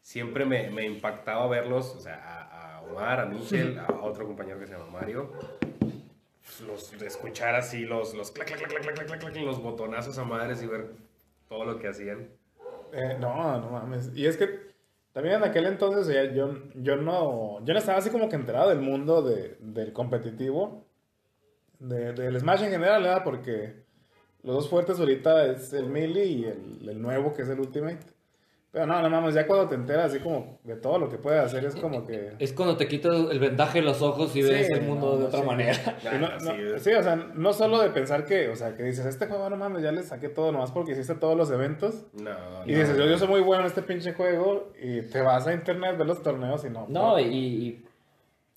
Siempre 0.00 0.44
me, 0.44 0.70
me 0.70 0.84
impactaba 0.86 1.46
verlos, 1.48 1.94
o 1.96 2.00
sea, 2.00 2.16
a, 2.22 2.76
a 2.78 2.82
Omar, 2.82 3.20
a 3.20 3.26
Michel, 3.26 3.78
a 3.78 3.86
otro 4.02 4.26
compañero 4.26 4.58
que 4.58 4.66
se 4.66 4.72
llama 4.74 4.90
Mario. 4.90 5.32
Los, 6.60 6.92
escuchar 7.02 7.54
así 7.54 7.80
los, 7.84 8.14
los 8.14 8.30
clac, 8.30 8.46
clac, 8.48 8.68
clac, 8.68 8.82
clac, 9.06 9.20
clac, 9.20 9.36
los 9.36 9.62
botonazos 9.62 10.16
a 10.18 10.24
madres 10.24 10.62
y 10.62 10.66
ver 10.66 10.90
todo 11.48 11.64
lo 11.64 11.78
que 11.78 11.88
hacían. 11.88 12.28
Eh, 12.92 13.16
no, 13.18 13.60
no 13.60 13.70
mames. 13.70 14.10
Y 14.14 14.26
es 14.26 14.36
que 14.36 14.72
también 15.12 15.36
en 15.36 15.44
aquel 15.44 15.66
entonces 15.66 16.06
yo, 16.34 16.54
yo, 16.74 16.96
no, 16.96 17.64
yo 17.64 17.72
no 17.72 17.78
estaba 17.78 17.98
así 17.98 18.10
como 18.10 18.28
que 18.28 18.36
enterado 18.36 18.68
del 18.68 18.80
mundo 18.80 19.22
de, 19.22 19.56
del 19.60 19.92
competitivo, 19.92 20.84
de- 21.78 22.12
del 22.12 22.38
Smash 22.38 22.62
en 22.62 22.70
general, 22.70 23.02
¿verdad? 23.02 23.24
Porque 23.24 23.82
los 24.42 24.54
dos 24.56 24.68
fuertes 24.68 24.98
ahorita 25.00 25.46
es 25.46 25.72
el 25.72 25.86
Melee 25.86 26.24
y 26.26 26.44
el 26.44 27.00
nuevo 27.02 27.32
que 27.34 27.42
es 27.42 27.48
el 27.48 27.60
Ultimate. 27.60 28.13
Pero 28.74 28.86
no, 28.88 29.00
no 29.00 29.08
mames, 29.08 29.36
ya 29.36 29.46
cuando 29.46 29.68
te 29.68 29.76
enteras 29.76 30.06
así 30.06 30.18
como 30.18 30.58
de 30.64 30.74
todo 30.74 30.98
lo 30.98 31.08
que 31.08 31.16
puede 31.16 31.38
hacer 31.38 31.64
es 31.64 31.76
como 31.76 32.04
que... 32.04 32.32
Es 32.40 32.52
cuando 32.52 32.76
te 32.76 32.88
quitas 32.88 33.14
el 33.30 33.38
vendaje 33.38 33.78
de 33.78 33.84
los 33.84 34.02
ojos 34.02 34.34
y 34.34 34.42
ves 34.42 34.66
Sí, 34.66 34.72
el 34.72 34.82
mundo 34.82 35.12
no, 35.12 35.16
de 35.18 35.24
otra 35.26 35.40
sí. 35.42 35.46
manera. 35.46 35.78
Y 36.02 36.18
no- 36.18 36.26
Ah, 36.26 36.38
no- 36.42 36.78
sí, 36.80 36.92
o 36.92 37.02
sea, 37.04 37.14
no 37.14 37.52
solo 37.52 37.80
de 37.80 37.90
pensar 37.90 38.24
que, 38.24 38.48
o 38.48 38.56
sea, 38.56 38.74
que 38.74 38.82
dices, 38.82 39.06
este 39.06 39.26
juego 39.28 39.48
no 39.48 39.56
mames, 39.56 39.80
ya 39.84 39.92
le 39.92 40.02
saqué 40.02 40.28
todo 40.28 40.50
nomás 40.50 40.72
porque 40.72 40.90
hiciste 40.90 41.14
todos 41.14 41.36
los 41.36 41.52
eventos. 41.52 42.02
No, 42.14 42.30
Y 42.66 42.72
no. 42.72 42.78
dices, 42.80 42.96
yo, 42.98 43.06
yo 43.06 43.16
soy 43.16 43.28
muy 43.28 43.42
bueno 43.42 43.60
en 43.62 43.68
este 43.68 43.82
pinche 43.82 44.12
juego 44.12 44.72
y 44.82 45.02
te 45.02 45.20
vas 45.22 45.46
a 45.46 45.54
internet, 45.54 45.96
ves 45.96 46.08
los 46.08 46.20
torneos 46.24 46.64
y 46.64 46.70
no. 46.70 46.86
No, 46.88 47.20
y, 47.20 47.24
y 47.26 47.84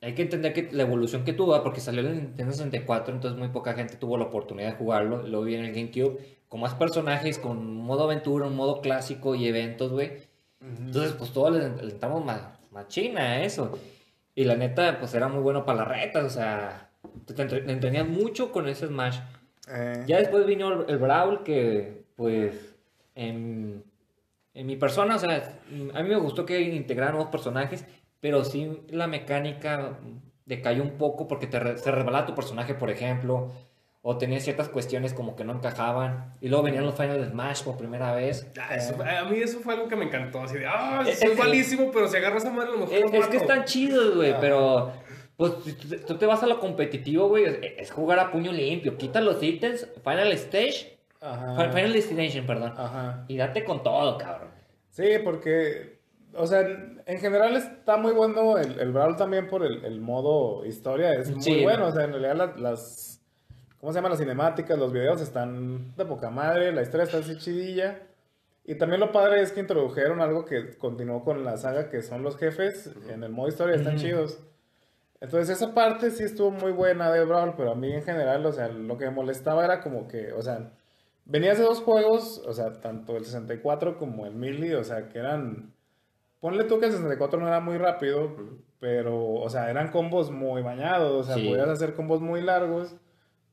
hay 0.02 0.16
que 0.16 0.24
entender 0.24 0.52
que 0.52 0.68
la 0.72 0.82
evolución 0.82 1.26
que 1.26 1.34
tuvo, 1.34 1.62
porque 1.62 1.80
salió 1.80 2.02
en 2.02 2.08
el 2.08 2.16
Nintendo 2.24 2.54
64, 2.54 3.14
entonces 3.14 3.38
muy 3.38 3.50
poca 3.50 3.74
gente 3.74 3.98
tuvo 3.98 4.18
la 4.18 4.26
oportunidad 4.26 4.72
de 4.72 4.78
jugarlo. 4.78 5.22
Luego 5.22 5.46
viene 5.46 5.68
el 5.70 5.76
GameCube 5.76 6.37
con 6.50 6.60
más 6.62 6.74
personajes, 6.76 7.40
con 7.40 7.76
modo 7.78 8.04
aventura, 8.06 8.46
un 8.48 8.56
modo 8.56 8.82
clásico 8.82 9.36
y 9.36 9.48
eventos, 9.48 9.92
güey. 9.92 10.12
Entonces, 10.62 11.14
pues 11.14 11.32
todos 11.32 11.52
le 11.54 11.66
entramos 11.90 12.24
más, 12.26 12.42
más 12.72 12.88
china 12.88 13.22
a 13.22 13.44
eso. 13.44 13.78
Y 14.36 14.44
la 14.44 14.56
neta, 14.56 15.00
pues 15.00 15.14
era 15.14 15.28
muy 15.28 15.42
bueno 15.42 15.66
para 15.66 15.80
las 15.80 15.88
retas, 15.88 16.24
o 16.26 16.30
sea, 16.30 16.90
te, 17.26 17.34
te 17.34 17.42
entre- 17.42 17.62
te 17.62 17.72
entretenías 17.72 18.08
mucho 18.08 18.52
con 18.52 18.68
ese 18.68 18.88
Smash. 18.88 19.20
Eh, 19.70 20.04
Ya 20.08 20.18
después 20.20 20.46
vino 20.46 20.72
el, 20.82 20.90
el 20.90 20.98
Brawl, 20.98 21.44
que 21.44 22.04
pues 22.16 22.76
en, 23.16 23.84
en 24.54 24.68
mi 24.68 24.76
persona, 24.78 25.16
o 25.16 25.20
sea, 25.20 25.60
a 25.94 26.04
mí 26.04 26.10
me 26.10 26.16
gustó 26.18 26.46
que 26.46 26.62
integraran 26.62 27.14
nuevos 27.16 27.32
personajes, 27.32 27.86
pero 28.20 28.44
sí 28.44 28.82
la 28.90 29.08
mecánica 29.08 29.98
decayó 30.46 30.82
un 30.84 30.92
poco 30.98 31.28
porque 31.28 31.48
te 31.48 31.60
re- 31.60 31.78
se 31.78 31.92
revelaba 31.92 32.26
tu 32.26 32.34
personaje, 32.36 32.74
por 32.74 32.90
ejemplo, 32.90 33.52
o 34.10 34.18
tenía 34.18 34.40
ciertas 34.40 34.70
cuestiones 34.70 35.14
como 35.14 35.36
que 35.36 35.44
no 35.44 35.52
encajaban, 35.52 36.34
y 36.40 36.48
luego 36.48 36.64
venían 36.64 36.86
los 36.86 36.96
Final 36.96 37.26
Smash 37.30 37.64
por 37.64 37.76
primera 37.76 38.14
vez. 38.14 38.50
Ah, 38.58 38.76
eso- 38.76 38.96
a 39.04 39.26
mí 39.26 39.38
eso 39.40 39.60
fue 39.60 39.74
algo 39.74 39.90
que 39.90 39.98
me 39.98 40.06
encantó, 40.06 40.42
así 40.44 40.58
de, 40.58 40.66
ah, 40.66 41.04
Es- 41.08 41.20
soy 41.20 41.32
es- 41.32 41.38
malísimo, 41.38 41.92
pero 41.92 42.08
si 42.08 42.16
agarras 42.16 42.46
a 42.46 42.52
madre 42.52 42.70
a 42.70 42.72
lo 42.72 42.78
mejor 42.80 42.94
Es, 42.96 43.02
lo 43.02 43.08
es 43.08 43.28
que 43.28 43.38
mato". 43.40 43.52
están 43.52 43.66
chidos, 43.66 44.16
güey, 44.16 44.34
pero 44.40 44.94
pues 45.36 45.52
tú 46.08 46.16
te- 46.18 46.26
vas 46.26 46.42
a 46.42 46.48
lo 46.48 46.60
competitivo, 46.62 47.28
güey, 47.28 47.44
es, 47.46 47.60
es 47.78 47.92
jugar 47.92 48.20
a 48.20 48.32
puño 48.32 48.52
limpio, 48.54 48.98
quita 48.98 49.20
los 49.20 49.44
ítems, 49.44 49.88
Final 50.04 50.32
Stage, 50.32 50.98
Ajá. 51.20 51.56
Fi- 51.66 51.76
Final 51.76 51.94
Destination, 51.94 52.46
perdón. 52.46 52.74
Ajá. 52.78 53.26
Y 53.28 53.36
date 53.38 53.64
con 53.66 53.84
todo, 53.84 54.18
cabrón. 54.18 54.52
Sí, 54.90 55.04
porque, 55.24 56.00
o 56.34 56.48
sea, 56.48 56.62
en 56.62 57.20
general 57.20 57.58
está 57.58 57.98
muy 57.98 58.14
bueno 58.14 58.58
el, 58.58 58.80
el 58.80 58.92
Brawl 58.94 59.18
también 59.18 59.48
por 59.48 59.66
el, 59.66 59.84
el 59.84 60.00
modo 60.00 60.66
historia, 60.66 61.12
es 61.14 61.30
muy 61.30 61.42
Sí. 61.44 61.62
bueno, 61.64 61.88
o 61.88 61.92
sea, 61.92 62.06
en 62.06 62.12
realidad 62.14 62.36
las, 62.36 62.58
las, 62.60 63.17
¿cómo 63.80 63.92
se 63.92 63.98
llaman? 63.98 64.12
Las 64.12 64.20
cinemáticas, 64.20 64.78
los 64.78 64.92
videos 64.92 65.22
están 65.22 65.96
de 65.96 66.06
poca 66.06 66.30
madre, 66.30 66.72
la 66.72 66.82
historia 66.82 67.04
está 67.06 67.18
así 67.18 67.38
chidilla. 67.38 68.02
Y 68.66 68.76
también 68.76 69.00
lo 69.00 69.12
padre 69.14 69.42
es 69.42 69.52
que 69.54 69.62
introdujeron 69.62 70.20
algo 70.20 70.44
que 70.44 70.78
continuó 70.78 71.24
con 71.24 71.46
la 71.46 71.56
saga, 71.58 71.90
que 71.90 72.02
son 72.02 72.22
los 72.24 72.38
jefes 72.38 72.92
en 73.10 73.24
el 73.24 73.32
modo 73.32 73.48
historia, 73.48 73.76
están 73.76 73.96
chidos. 73.98 74.40
Entonces 75.22 75.56
esa 75.56 75.74
parte 75.74 76.12
sí 76.12 76.24
estuvo 76.24 76.52
muy 76.52 76.72
buena 76.74 77.10
de 77.12 77.24
Brawl, 77.24 77.56
pero 77.56 77.72
a 77.72 77.76
mí 77.76 77.92
en 77.94 78.04
general, 78.04 78.46
o 78.46 78.52
sea, 78.52 78.68
lo 78.68 78.98
que 78.98 79.06
me 79.06 79.12
molestaba 79.12 79.64
era 79.64 79.80
como 79.82 80.08
que, 80.08 80.34
o 80.34 80.42
sea, 80.42 80.72
venías 81.26 81.58
de 81.58 81.64
dos 81.64 81.82
juegos, 81.82 82.44
o 82.46 82.54
sea, 82.54 82.74
tanto 82.82 83.16
el 83.16 83.26
64 83.26 83.98
como 83.98 84.26
el 84.26 84.36
Melee, 84.36 84.76
o 84.76 84.84
sea, 84.84 85.08
que 85.10 85.20
eran... 85.20 85.74
Ponle 86.40 86.66
tú 86.66 86.80
que 86.80 86.86
el 86.88 86.92
64 86.92 87.40
no 87.40 87.48
era 87.48 87.62
muy 87.62 87.78
rápido, 87.78 88.36
pero, 88.80 89.18
o 89.34 89.50
sea, 89.50 89.72
eran 89.72 89.90
combos 89.92 90.30
muy 90.30 90.62
bañados, 90.62 91.12
o 91.12 91.24
sea, 91.24 91.36
Sí. 91.36 91.48
podías 91.50 91.70
hacer 91.70 91.96
combos 91.96 92.22
muy 92.22 92.42
largos, 92.42 92.96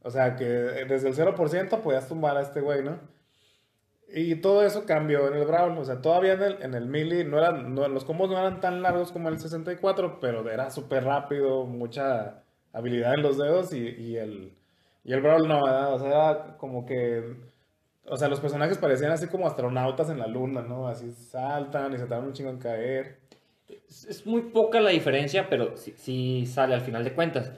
o 0.04 0.10
sea, 0.10 0.36
que 0.36 0.44
desde 0.44 1.08
el 1.08 1.16
0% 1.16 1.80
podías 1.80 2.06
tumbar 2.06 2.36
a 2.36 2.42
este 2.42 2.60
güey, 2.60 2.84
¿no? 2.84 2.98
Y 4.08 4.36
todo 4.36 4.62
eso 4.62 4.84
cambió 4.84 5.26
en 5.28 5.34
el 5.34 5.46
Brawl. 5.46 5.78
O 5.78 5.84
sea, 5.84 6.02
todavía 6.02 6.34
en 6.34 6.42
el, 6.42 6.62
en 6.62 6.74
el 6.74 6.86
Melee 6.86 7.24
no 7.24 7.38
eran, 7.38 7.74
los 7.74 8.04
combos 8.04 8.28
no 8.30 8.38
eran 8.38 8.60
tan 8.60 8.82
largos 8.82 9.10
como 9.10 9.30
el 9.30 9.40
64, 9.40 10.20
pero 10.20 10.48
era 10.50 10.70
súper 10.70 11.04
rápido, 11.04 11.64
mucha 11.64 12.42
habilidad 12.74 13.14
en 13.14 13.22
los 13.22 13.38
dedos 13.38 13.72
y, 13.72 13.78
y 13.78 14.16
el, 14.18 14.52
y 15.04 15.12
el 15.14 15.22
Brawl 15.22 15.48
no, 15.48 15.64
¿verdad? 15.64 15.94
O 15.94 15.98
sea, 15.98 16.56
como 16.58 16.84
que... 16.84 17.54
O 18.06 18.18
sea, 18.18 18.28
los 18.28 18.40
personajes 18.40 18.76
parecían 18.76 19.10
así 19.10 19.26
como 19.28 19.46
astronautas 19.46 20.10
en 20.10 20.18
la 20.18 20.26
luna, 20.26 20.60
¿no? 20.60 20.86
Así 20.86 21.10
saltan 21.12 21.94
y 21.94 21.96
se 21.96 22.04
tardan 22.04 22.26
un 22.26 22.34
chingo 22.34 22.50
en 22.50 22.58
caer. 22.58 23.20
Es, 23.88 24.26
muy 24.26 24.42
poca 24.42 24.80
la 24.82 24.90
diferencia, 24.90 25.48
pero 25.48 25.78
sí 25.78 26.44
sale 26.44 26.74
al 26.74 26.82
final 26.82 27.02
de 27.04 27.14
cuentas. 27.14 27.50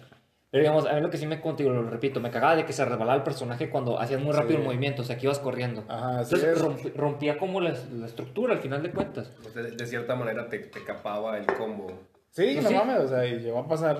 Pero 0.51 0.63
digamos, 0.63 0.87
a 0.87 0.95
mí 0.95 1.01
lo 1.01 1.11
que 1.11 1.17
sí 1.19 1.27
me 1.27 1.41
contigo, 1.41 1.71
lo 1.71 1.83
repito, 1.91 2.21
me 2.21 2.31
cagaba 2.31 2.55
de 2.57 2.65
que 2.65 2.73
se 2.73 2.85
resbalaba 2.85 3.17
el 3.17 3.23
personaje 3.25 3.69
cuando 3.69 3.99
hacías 4.01 4.21
muy 4.21 4.33
rápido 4.33 4.55
Sí. 4.55 4.61
el 4.61 4.65
movimiento, 4.65 5.03
o 5.03 5.05
sea, 5.05 5.17
que 5.19 5.27
ibas 5.27 5.39
corriendo. 5.41 5.85
Ajá, 5.89 6.23
Entonces 6.23 6.45
es. 6.57 6.63
romp- 6.63 6.95
rompía 6.95 7.37
como 7.37 7.61
la, 7.61 7.75
la 7.93 8.07
estructura 8.07 8.55
al 8.55 8.61
final 8.61 8.83
de 8.83 8.91
cuentas. 8.93 9.31
Pues 9.43 9.55
de, 9.55 9.73
de 9.73 9.87
cierta 9.87 10.15
manera 10.15 10.49
te, 10.49 10.59
te 10.61 10.85
capaba 10.85 11.37
el 11.37 11.47
combo. 11.47 11.89
Sí, 12.31 12.51
Pues 12.55 12.63
no 12.65 12.69
sí. 12.69 12.75
mames, 12.75 12.99
o 13.01 13.09
sea, 13.09 13.27
y 13.27 13.41
llegó 13.41 13.59
a 13.59 13.67
pasar... 13.69 13.99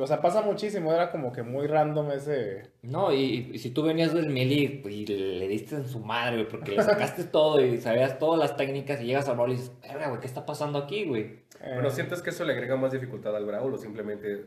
O 0.00 0.06
sea, 0.06 0.20
pasa 0.20 0.42
muchísimo, 0.42 0.92
era 0.92 1.12
como 1.12 1.32
que 1.32 1.42
muy 1.44 1.68
random 1.68 2.10
ese... 2.10 2.70
No, 2.82 3.12
y, 3.12 3.50
y 3.52 3.58
si 3.58 3.70
tú 3.70 3.82
venías 3.84 4.12
del 4.12 4.28
melee 4.30 4.82
y 4.84 5.06
le 5.06 5.46
diste 5.46 5.76
en 5.76 5.86
su 5.88 6.00
madre, 6.00 6.36
güey, 6.38 6.48
porque 6.48 6.72
le 6.72 6.82
sacaste 6.82 7.22
todo 7.30 7.64
y 7.64 7.80
sabías 7.80 8.18
todas 8.18 8.38
las 8.40 8.56
técnicas 8.56 9.00
y 9.00 9.04
llegas 9.06 9.28
al 9.28 9.36
rol 9.36 9.50
y 9.50 9.54
dices, 9.54 9.70
verga, 9.82 10.08
güey, 10.08 10.20
¿qué 10.20 10.26
está 10.26 10.44
pasando 10.44 10.78
aquí, 10.80 11.04
güey? 11.04 11.22
eh, 11.62 11.74
Bueno, 11.74 11.90
¿sientes 11.90 12.20
que 12.20 12.30
eso 12.30 12.44
le 12.44 12.52
agrega 12.54 12.76
más 12.76 12.92
dificultad 12.92 13.34
al 13.36 13.44
Brawl 13.46 13.72
o 13.74 13.78
simplemente... 13.78 14.46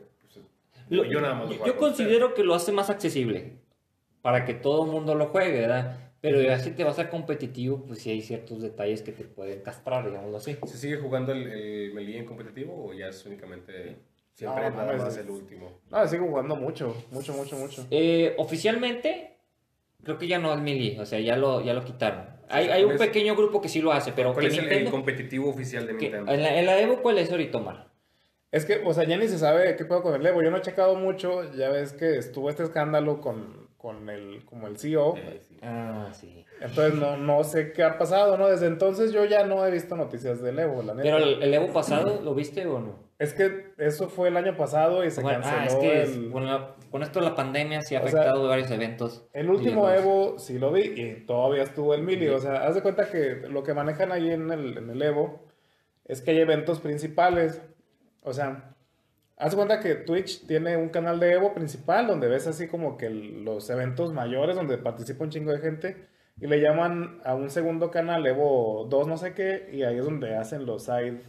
Lo- 0.90 1.06
yo 1.06 1.22
nada 1.22 1.36
más 1.36 1.50
lo 1.50 1.66
yo 1.66 1.78
considero 1.78 2.34
que 2.34 2.44
lo 2.44 2.54
hace 2.56 2.72
más 2.72 2.90
accesible 2.90 3.58
para 4.22 4.46
que 4.46 4.54
todo 4.54 4.86
el 4.86 4.92
mundo 4.92 5.16
lo 5.16 5.28
juegue, 5.28 5.62
¿verdad? 5.62 5.98
Pero 6.22 6.42
ya 6.42 6.60
si 6.60 6.72
te 6.72 6.84
vas 6.84 7.00
a 7.00 7.10
competitivo, 7.10 7.86
pues 7.86 8.00
sí 8.00 8.10
hay 8.12 8.22
ciertos 8.22 8.62
detalles 8.62 9.02
que 9.02 9.14
te 9.14 9.24
pueden 9.24 9.62
castrar, 9.62 10.06
digámoslo 10.06 10.38
así. 10.38 10.58
¿Se 10.66 10.78
sigue 10.78 10.98
jugando 10.98 11.32
el, 11.32 11.48
el 11.48 11.94
Melee 11.94 12.18
en 12.18 12.26
competitivo 12.26 12.88
o 12.90 12.94
ya 12.94 13.08
es 13.08 13.26
únicamente... 13.26 13.96
Siempre 14.34 14.70
No, 14.70 14.76
nada 14.78 14.98
más 14.98 15.18
es- 15.18 15.26
el 15.26 15.30
último? 15.32 15.80
No, 15.92 16.08
sigo 16.08 16.26
jugando 16.28 16.56
mucho, 16.56 16.96
mucho, 17.12 17.34
mucho, 17.34 17.56
mucho. 17.58 17.86
Eh, 17.92 18.36
oficialmente, 18.38 19.38
creo 20.04 20.18
que 20.18 20.28
ya 20.28 20.40
no 20.40 20.54
es 20.54 20.60
melee, 20.62 21.00
o 21.00 21.06
sea, 21.06 21.20
ya 21.20 21.36
lo, 21.36 21.62
ya 21.62 21.74
lo 21.74 21.84
quitaron. 21.84 22.26
Hay, 22.50 22.68
hay 22.70 22.84
un 22.84 22.92
¿Cuál 22.96 23.02
es- 23.02 23.08
pequeño 23.08 23.36
grupo 23.36 23.62
que 23.62 23.68
sí 23.70 23.82
lo 23.82 23.92
hace, 23.92 24.12
pero 24.14 24.34
¿Cuál 24.34 24.46
que 24.46 24.52
es 24.52 24.58
el, 24.58 24.64
el 24.66 24.70
Nintendo- 24.70 24.92
competitivo 24.92 25.50
oficial 25.50 25.86
de 25.88 25.98
que- 25.98 26.04
Nintendo? 26.10 26.32
en, 26.32 26.42
la, 26.42 26.58
en 26.60 26.66
la 26.66 26.80
Evo, 26.80 27.02
¿cuál 27.02 27.18
es 27.20 27.30
ahorita, 27.32 27.58
Omar? 27.58 27.89
Es 28.52 28.66
que, 28.66 28.82
o 28.84 28.94
sea, 28.94 29.04
ya 29.04 29.18
ni 29.18 29.28
se 29.28 29.38
sabe 29.38 29.76
qué 29.76 29.86
puedo 29.86 30.02
con 30.02 30.16
el 30.16 30.26
Evo. 30.26 30.42
Yo 30.42 30.50
no 30.52 30.58
he 30.58 30.62
checado 30.62 30.96
mucho. 30.96 31.52
Ya 31.54 31.70
ves 31.70 31.94
que 31.94 32.18
estuvo 32.18 32.50
este 32.50 32.64
escándalo 32.64 33.22
con, 33.22 33.70
con 33.78 34.10
el, 34.10 34.44
como 34.46 34.68
el 34.68 34.78
CEO. 34.80 35.16
Eh, 35.18 35.40
sí. 35.48 35.58
Ah, 35.62 36.10
sí. 36.14 36.46
Entonces 36.60 36.96
no, 36.96 37.16
no 37.18 37.44
sé 37.44 37.72
qué 37.74 37.84
ha 37.84 37.98
pasado, 38.00 38.38
¿no? 38.38 38.48
Desde 38.48 38.66
entonces 38.66 39.12
yo 39.12 39.24
ya 39.26 39.46
no 39.46 39.66
he 39.66 39.72
visto 39.72 39.96
noticias 39.96 40.42
del 40.42 40.58
Evo, 40.60 40.82
la 40.82 40.94
neta. 40.96 41.04
Pero 41.04 41.18
el, 41.18 41.44
el 41.44 41.54
Evo 41.54 41.72
pasado, 41.72 42.22
¿lo 42.24 42.34
viste 42.34 42.66
o 42.66 42.80
no? 42.80 43.08
Es 43.20 43.34
que 43.34 43.74
eso 43.78 44.10
fue 44.10 44.30
el 44.30 44.38
año 44.38 44.56
pasado 44.58 45.04
y 45.06 45.12
se 45.12 45.22
Bueno, 45.22 45.42
canceló 45.42 45.60
ah, 45.62 45.66
es 45.66 45.76
que 45.76 46.02
es- 46.04 46.32
con, 46.32 46.46
la- 46.48 46.76
con 46.90 47.04
esto 47.04 47.20
de 47.20 47.26
la 47.26 47.36
pandemia 47.36 47.82
sí 47.82 47.96
ha 47.96 48.00
O 48.02 48.08
sea, 48.08 48.22
afectado 48.22 48.48
varios 48.48 48.72
eventos. 48.72 49.26
El 49.34 49.50
último 49.50 49.88
Digamos. 49.88 50.00
Evo 50.06 50.40
sí 50.40 50.58
lo 50.58 50.72
vi 50.72 50.82
y 51.00 51.26
todavía 51.28 51.64
estuvo 51.64 51.94
el 51.94 52.02
Mili. 52.02 52.30
O 52.30 52.40
sea, 52.40 52.66
haz 52.66 52.76
de 52.76 52.82
cuenta 52.82 53.10
que 53.12 53.36
lo 53.50 53.62
que 53.64 53.74
manejan 53.74 54.12
ahí 54.12 54.32
en 54.32 54.50
el, 54.52 54.78
en 54.80 54.90
el 54.90 55.02
Evo 55.02 55.46
es 56.06 56.22
que 56.22 56.32
hay 56.32 56.40
eventos 56.40 56.80
principales. 56.80 57.62
O 58.30 58.34
sea, 58.34 58.76
haz 59.38 59.56
cuenta 59.56 59.80
que 59.80 59.96
Twitch 59.96 60.46
tiene 60.46 60.78
un 60.78 60.90
canal 60.90 61.20
de 61.20 61.34
Evo 61.34 61.54
principal 61.54 62.08
donde 62.08 62.28
ves 62.28 62.48
así 62.48 62.68
como 62.68 62.98
que 62.98 63.10
los 63.10 63.70
eventos 63.70 64.14
mayores 64.14 64.56
donde 64.56 64.78
participa 64.78 65.24
un 65.24 65.32
chingo 65.32 65.52
de 65.52 65.60
gente 65.60 66.08
y 66.40 66.48
le 66.48 66.62
llaman 66.62 67.20
a 67.26 67.36
un 67.36 67.50
segundo 67.50 67.90
canal 67.90 68.26
Evo 68.26 68.88
2 68.90 69.08
no 69.08 69.18
sé 69.18 69.34
qué 69.34 69.70
y 69.74 69.84
ahí 69.84 69.98
es 69.98 70.06
donde 70.06 70.36
hacen 70.36 70.66
los 70.66 70.84
side, 70.84 71.22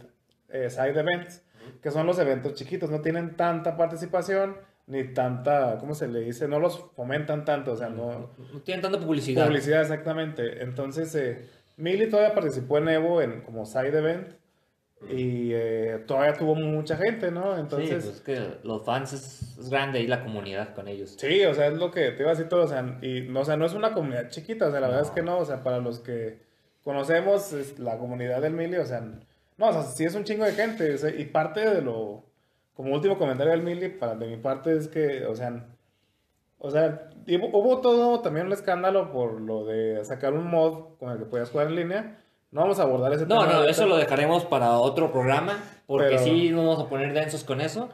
eh, 0.49 0.69
side 0.69 0.99
events, 0.99 1.43
que 1.81 1.91
son 1.91 2.05
los 2.05 2.19
eventos 2.19 2.53
chiquitos. 2.53 2.89
No 2.89 3.01
tienen 3.01 3.35
tanta 3.35 3.75
participación 3.75 4.57
ni 4.87 5.03
tanta, 5.13 5.77
¿cómo 5.79 5.95
se 5.95 6.07
le 6.07 6.19
dice? 6.19 6.47
No 6.47 6.59
los 6.59 6.85
fomentan 6.95 7.45
tanto, 7.45 7.73
o 7.73 7.75
sea, 7.77 7.89
no... 7.89 8.31
No 8.53 8.61
tienen 8.61 8.81
tanta 8.81 8.99
publicidad. 8.99 9.47
Publicidad, 9.47 9.81
exactamente. 9.81 10.63
Entonces, 10.63 11.15
eh, 11.15 11.47
Mili 11.77 12.09
todavía 12.09 12.33
participó 12.33 12.77
en 12.77 12.89
Evo 12.89 13.21
en 13.21 13.41
como 13.41 13.65
side 13.65 13.97
event 13.97 14.40
y 15.09 15.51
eh, 15.53 16.03
todavía 16.05 16.33
tuvo 16.33 16.55
mucha 16.55 16.95
gente, 16.95 17.31
¿no? 17.31 17.55
Sí, 17.55 17.59
Entonces, 17.61 18.05
pues 18.05 18.21
que 18.21 18.57
los 18.63 18.85
fans 18.85 19.13
es, 19.13 19.57
es 19.57 19.69
grande 19.69 19.99
ahí 19.99 20.07
la 20.07 20.23
comunidad 20.23 20.73
con 20.73 20.87
ellos. 20.87 21.15
sí, 21.17 21.43
o 21.45 21.53
sea, 21.53 21.67
es 21.67 21.73
lo 21.73 21.91
que 21.91 22.11
te 22.11 22.21
iba 22.21 22.31
a 22.31 22.35
decir 22.35 22.49
todo, 22.49 22.65
o 22.65 22.67
sea, 22.67 22.99
y, 23.01 23.21
no, 23.21 23.41
o 23.41 23.45
sea, 23.45 23.57
no 23.57 23.65
es 23.65 23.73
una 23.73 23.93
comunidad 23.93 24.29
chiquita, 24.29 24.67
o 24.67 24.71
sea, 24.71 24.79
la 24.79 24.87
verdad 24.87 25.03
es 25.03 25.11
que 25.11 25.23
no, 25.23 25.39
o 25.39 25.45
sea, 25.45 25.63
para 25.63 25.79
los 25.79 25.99
que 25.99 26.39
conocemos 26.83 27.53
es 27.53 27.79
la 27.79 27.97
comunidad 27.97 28.41
del 28.41 28.53
Mili, 28.53 28.77
o 28.77 28.85
sea, 28.85 29.01
no, 29.57 29.67
o 29.67 29.73
sea, 29.73 29.83
sí 29.83 30.05
es 30.05 30.15
un 30.15 30.23
chingo 30.23 30.45
de 30.45 30.53
gente, 30.53 30.93
o 30.93 30.97
sea, 30.97 31.09
y 31.09 31.25
parte 31.25 31.61
de 31.61 31.81
lo, 31.81 32.23
como 32.73 32.93
último 32.93 33.17
comentario 33.17 33.51
del 33.51 33.63
Mili, 33.63 33.89
para 33.89 34.15
de 34.15 34.27
mi 34.27 34.37
parte 34.37 34.75
es 34.77 34.87
que, 34.87 35.25
o 35.25 35.35
sea, 35.35 35.65
o 36.63 36.69
sea, 36.69 37.09
y 37.25 37.37
hubo 37.37 37.81
todo 37.81 38.21
también 38.21 38.45
un 38.45 38.53
escándalo 38.53 39.11
por 39.11 39.41
lo 39.41 39.65
de 39.65 40.03
sacar 40.05 40.33
un 40.33 40.47
mod 40.47 40.95
con 40.99 41.11
el 41.11 41.17
que 41.17 41.25
podías 41.25 41.49
jugar 41.49 41.67
en 41.67 41.75
línea. 41.75 42.17
No 42.51 42.61
vamos 42.61 42.79
a 42.79 42.83
abordar 42.83 43.13
ese 43.13 43.25
No, 43.25 43.39
tema. 43.39 43.45
no, 43.45 43.51
ahorita. 43.59 43.71
eso 43.71 43.85
lo 43.87 43.97
dejaremos 43.97 44.45
para 44.45 44.77
otro 44.77 45.11
programa, 45.11 45.57
porque 45.87 46.07
Pero- 46.09 46.23
sí 46.23 46.49
nos 46.49 46.65
vamos 46.65 46.79
a 46.85 46.89
poner 46.89 47.13
densos 47.13 47.43
con 47.43 47.61
eso. 47.61 47.89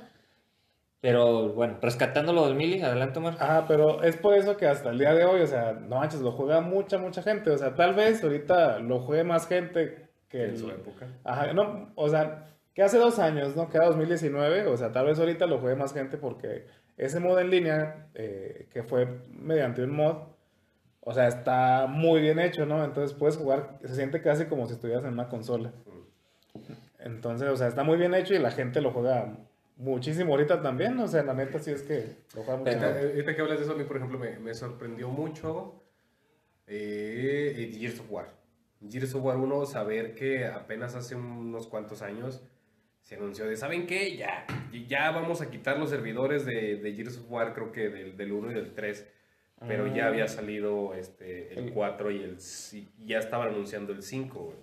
Pero 0.99 1.49
bueno, 1.53 1.77
rescatando 1.81 2.33
lo 2.33 2.47
del 2.47 2.55
Mili, 2.55 2.81
adelante, 2.81 3.19
Omar. 3.19 3.35
Ajá, 3.39 3.65
pero 3.67 4.01
es 4.01 4.17
por 4.17 4.33
eso 4.33 4.57
que 4.57 4.65
hasta 4.65 4.89
el 4.89 4.97
día 4.97 5.13
de 5.13 5.25
hoy, 5.25 5.41
o 5.41 5.47
sea, 5.47 5.73
no 5.73 5.97
manches, 5.97 6.21
lo 6.21 6.31
juega 6.31 6.59
mucha, 6.59 6.97
mucha 6.97 7.21
gente. 7.21 7.51
O 7.51 7.57
sea, 7.57 7.75
tal 7.75 7.93
vez 7.93 8.23
ahorita 8.23 8.79
lo 8.79 8.99
juegue 9.01 9.23
más 9.23 9.47
gente 9.47 10.07
que 10.27 10.43
En 10.45 10.49
el- 10.51 10.57
su 10.57 10.69
época. 10.69 11.07
Ajá, 11.23 11.53
no, 11.53 11.91
o 11.95 12.09
sea, 12.09 12.45
que 12.73 12.81
hace 12.81 12.97
dos 12.97 13.19
años, 13.19 13.55
¿no? 13.55 13.69
Que 13.69 13.77
era 13.77 13.85
2019, 13.87 14.65
o 14.67 14.75
sea, 14.75 14.91
tal 14.91 15.05
vez 15.05 15.19
ahorita 15.19 15.45
lo 15.45 15.59
juegue 15.59 15.75
más 15.75 15.93
gente 15.93 16.17
porque 16.17 16.65
ese 16.97 17.19
mod 17.19 17.39
en 17.39 17.51
línea, 17.51 18.07
eh, 18.15 18.67
que 18.73 18.81
fue 18.81 19.07
mediante 19.29 19.83
un 19.83 19.91
mod, 19.95 20.15
o 21.09 21.13
sea, 21.13 21.29
está 21.29 21.87
muy 21.87 22.19
bien 22.19 22.37
hecho, 22.37 22.65
¿no? 22.65 22.83
Entonces 22.83 23.17
puedes 23.17 23.37
jugar, 23.37 23.79
se 23.81 23.95
siente 23.95 24.21
casi 24.21 24.43
como 24.43 24.67
si 24.67 24.73
estuvieras 24.73 25.05
en 25.05 25.13
una 25.13 25.29
consola. 25.29 25.71
Entonces, 26.99 27.47
o 27.47 27.55
sea, 27.55 27.69
está 27.69 27.81
muy 27.85 27.97
bien 27.97 28.13
hecho 28.13 28.33
y 28.33 28.39
la 28.39 28.51
gente 28.51 28.81
lo 28.81 28.91
juega 28.91 29.37
muchísimo 29.77 30.33
ahorita 30.33 30.61
también, 30.61 30.99
o 30.99 31.07
sea, 31.07 31.23
la 31.23 31.33
neta 31.33 31.59
sí 31.59 31.71
es 31.71 31.83
que 31.83 32.17
lo 32.35 32.43
juega 32.43 32.57
mucho. 32.57 32.85
Ahorita, 32.85 33.33
que 33.33 33.41
hablas 33.41 33.57
de 33.57 33.63
eso, 33.63 33.73
a 33.73 33.77
mí, 33.77 33.85
por 33.85 33.95
ejemplo, 33.95 34.19
me, 34.19 34.53
sorprendió 34.53 35.07
mucho 35.07 35.81
eh, 36.67 37.73
Gears 37.79 38.01
of 38.01 38.11
War. 38.11 38.33
Gears 38.85 39.15
of 39.15 39.23
War 39.23 39.37
1, 39.37 39.65
saber 39.65 40.13
que 40.13 40.45
apenas 40.45 40.93
hace 40.93 41.15
unos 41.15 41.67
cuantos 41.67 42.01
años 42.01 42.43
se 43.03 43.15
anunció 43.15 43.45
de, 43.45 43.55
¿saben 43.55 43.87
qué? 43.87 44.17
Ya, 44.17 44.45
ya 44.89 45.11
vamos 45.11 45.39
a 45.39 45.49
quitar 45.49 45.79
los 45.79 45.89
servidores 45.89 46.45
de, 46.45 46.75
de 46.75 46.93
Gears 46.93 47.17
of 47.17 47.31
War, 47.31 47.53
creo 47.53 47.71
que 47.71 47.87
del, 47.87 48.17
del 48.17 48.33
1 48.33 48.51
y 48.51 48.53
del 48.55 48.73
3. 48.73 49.13
Pero 49.65 49.85
Ah. 49.85 49.93
ya 49.95 50.07
había 50.07 50.27
salido 50.27 50.93
este, 50.93 51.53
el 51.53 51.65
El- 51.67 51.73
4 51.73 52.11
y 52.11 52.21
el 52.23 52.37
ya 53.05 53.17
estaban 53.17 53.47
anunciando 53.49 53.91
el 53.93 54.03
5, 54.03 54.39
güey. 54.39 54.57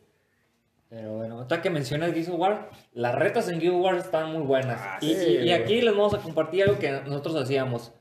Pero 0.88 1.14
bueno, 1.14 1.36
ahorita 1.38 1.60
que 1.62 1.70
mencionas 1.70 2.12
of 2.28 2.38
War, 2.38 2.70
las 2.92 3.14
retas 3.14 3.48
en 3.48 3.58
of 3.74 3.82
War 3.84 3.96
están 3.96 4.30
muy 4.32 4.42
buenas. 4.42 4.78
Ah, 4.80 4.98
y, 5.00 5.14
sí, 5.14 5.38
y- 5.42 5.52
aquí 5.52 5.80
les 5.80 5.92
vamos 5.92 6.14
a 6.14 6.18
compartir 6.18 6.62
algo 6.64 6.78
que 6.78 6.92
nosotros 6.92 7.34
hacíamos. 7.36 7.92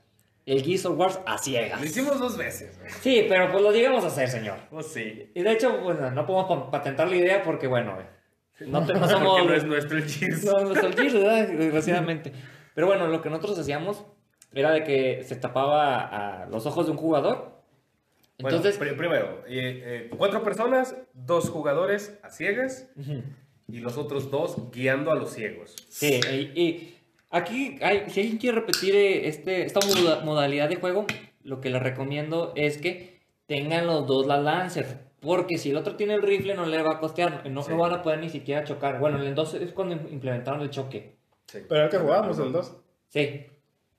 El 0.46 0.62
Gears 0.62 0.84
of 0.86 0.98
War 0.98 1.10
a 1.26 1.38
ciegas. 1.38 1.80
Lo 1.80 1.86
hicimos 1.86 2.20
dos 2.20 2.36
veces, 2.36 2.78
güey. 2.78 2.90
Sí, 3.00 3.24
pero 3.28 3.50
pues 3.50 3.62
lo 3.62 3.72
llegamos 3.72 4.04
a 4.04 4.08
hacer, 4.08 4.28
señor. 4.28 4.58
Pues 4.70 4.86
sí. 4.88 5.30
Y 5.34 5.42
de 5.42 5.50
hecho, 5.52 5.80
bueno, 5.80 6.10
no 6.10 6.26
podemos 6.26 6.46
pa- 6.46 6.70
patentar 6.70 7.08
la 7.08 7.16
idea 7.16 7.42
porque, 7.42 7.66
bueno, 7.66 7.96
no, 8.60 8.84
te- 8.86 8.92
no 8.92 9.08
somos... 9.08 9.40
Porque 9.40 9.48
no 9.48 9.54
es 9.54 9.64
nuestro 9.64 9.96
el 9.96 10.04
Gears. 10.04 10.44
No, 10.44 10.70
es 10.70 10.84
el 10.84 10.94
Gears, 10.94 11.14
¿verdad? 11.14 11.48
Desgraciadamente. 11.48 12.32
Pero 12.74 12.86
bueno, 12.86 13.06
lo 13.08 13.22
que 13.22 13.30
nosotros 13.30 13.58
hacíamos 13.58 14.04
era 14.54 14.70
de 14.72 14.84
que 14.84 15.22
se 15.24 15.36
tapaba 15.36 16.42
a 16.42 16.46
los 16.46 16.66
ojos 16.66 16.86
de 16.86 16.92
un 16.92 16.98
jugador. 16.98 17.52
Bueno, 18.38 18.56
Entonces, 18.56 18.78
pri- 18.78 18.96
primero, 18.96 19.42
eh, 19.46 20.08
eh, 20.08 20.10
cuatro 20.16 20.42
personas, 20.42 20.96
dos 21.12 21.50
jugadores 21.50 22.18
a 22.22 22.30
ciegas 22.30 22.88
Ujú. 22.96 23.22
y 23.68 23.78
los 23.78 23.96
otros 23.96 24.30
dos 24.30 24.56
guiando 24.72 25.12
a 25.12 25.14
los 25.14 25.32
ciegos. 25.32 25.76
sí, 25.88 26.20
y, 26.32 26.60
y 26.60 26.96
aquí, 27.30 27.78
hay, 27.80 28.10
si 28.10 28.20
alguien 28.20 28.38
quiere 28.38 28.56
repetir 28.60 28.94
eh, 28.96 29.28
este, 29.28 29.64
esta 29.64 29.80
moda- 29.86 30.20
modalidad 30.24 30.68
de 30.68 30.76
juego, 30.76 31.06
lo 31.44 31.60
que 31.60 31.70
les 31.70 31.82
recomiendo 31.82 32.52
es 32.56 32.78
que 32.78 33.20
tengan 33.46 33.86
los 33.86 34.06
dos 34.06 34.26
la 34.26 34.38
Lancer. 34.38 35.04
Porque 35.20 35.56
si 35.56 35.70
el 35.70 35.76
otro 35.78 35.96
tiene 35.96 36.12
el 36.14 36.22
rifle, 36.22 36.54
no 36.54 36.66
le 36.66 36.82
va 36.82 36.92
a 36.94 36.98
costear. 37.00 37.48
No, 37.48 37.62
Sí. 37.62 37.70
no 37.70 37.78
van 37.78 37.92
a 37.94 38.02
poder 38.02 38.18
ni 38.18 38.28
siquiera 38.28 38.62
chocar. 38.64 38.98
Bueno, 38.98 39.18
en 39.18 39.26
el 39.28 39.34
2 39.34 39.54
es 39.54 39.72
cuando 39.72 39.94
implementaron 39.94 40.60
el 40.60 40.68
choque. 40.68 41.16
Sí. 41.46 41.60
Pero 41.66 41.84
el 41.84 41.88
que 41.90 41.96
jugábamos 41.96 42.38
el 42.40 42.52
2. 42.52 42.76
Sí. 43.08 43.46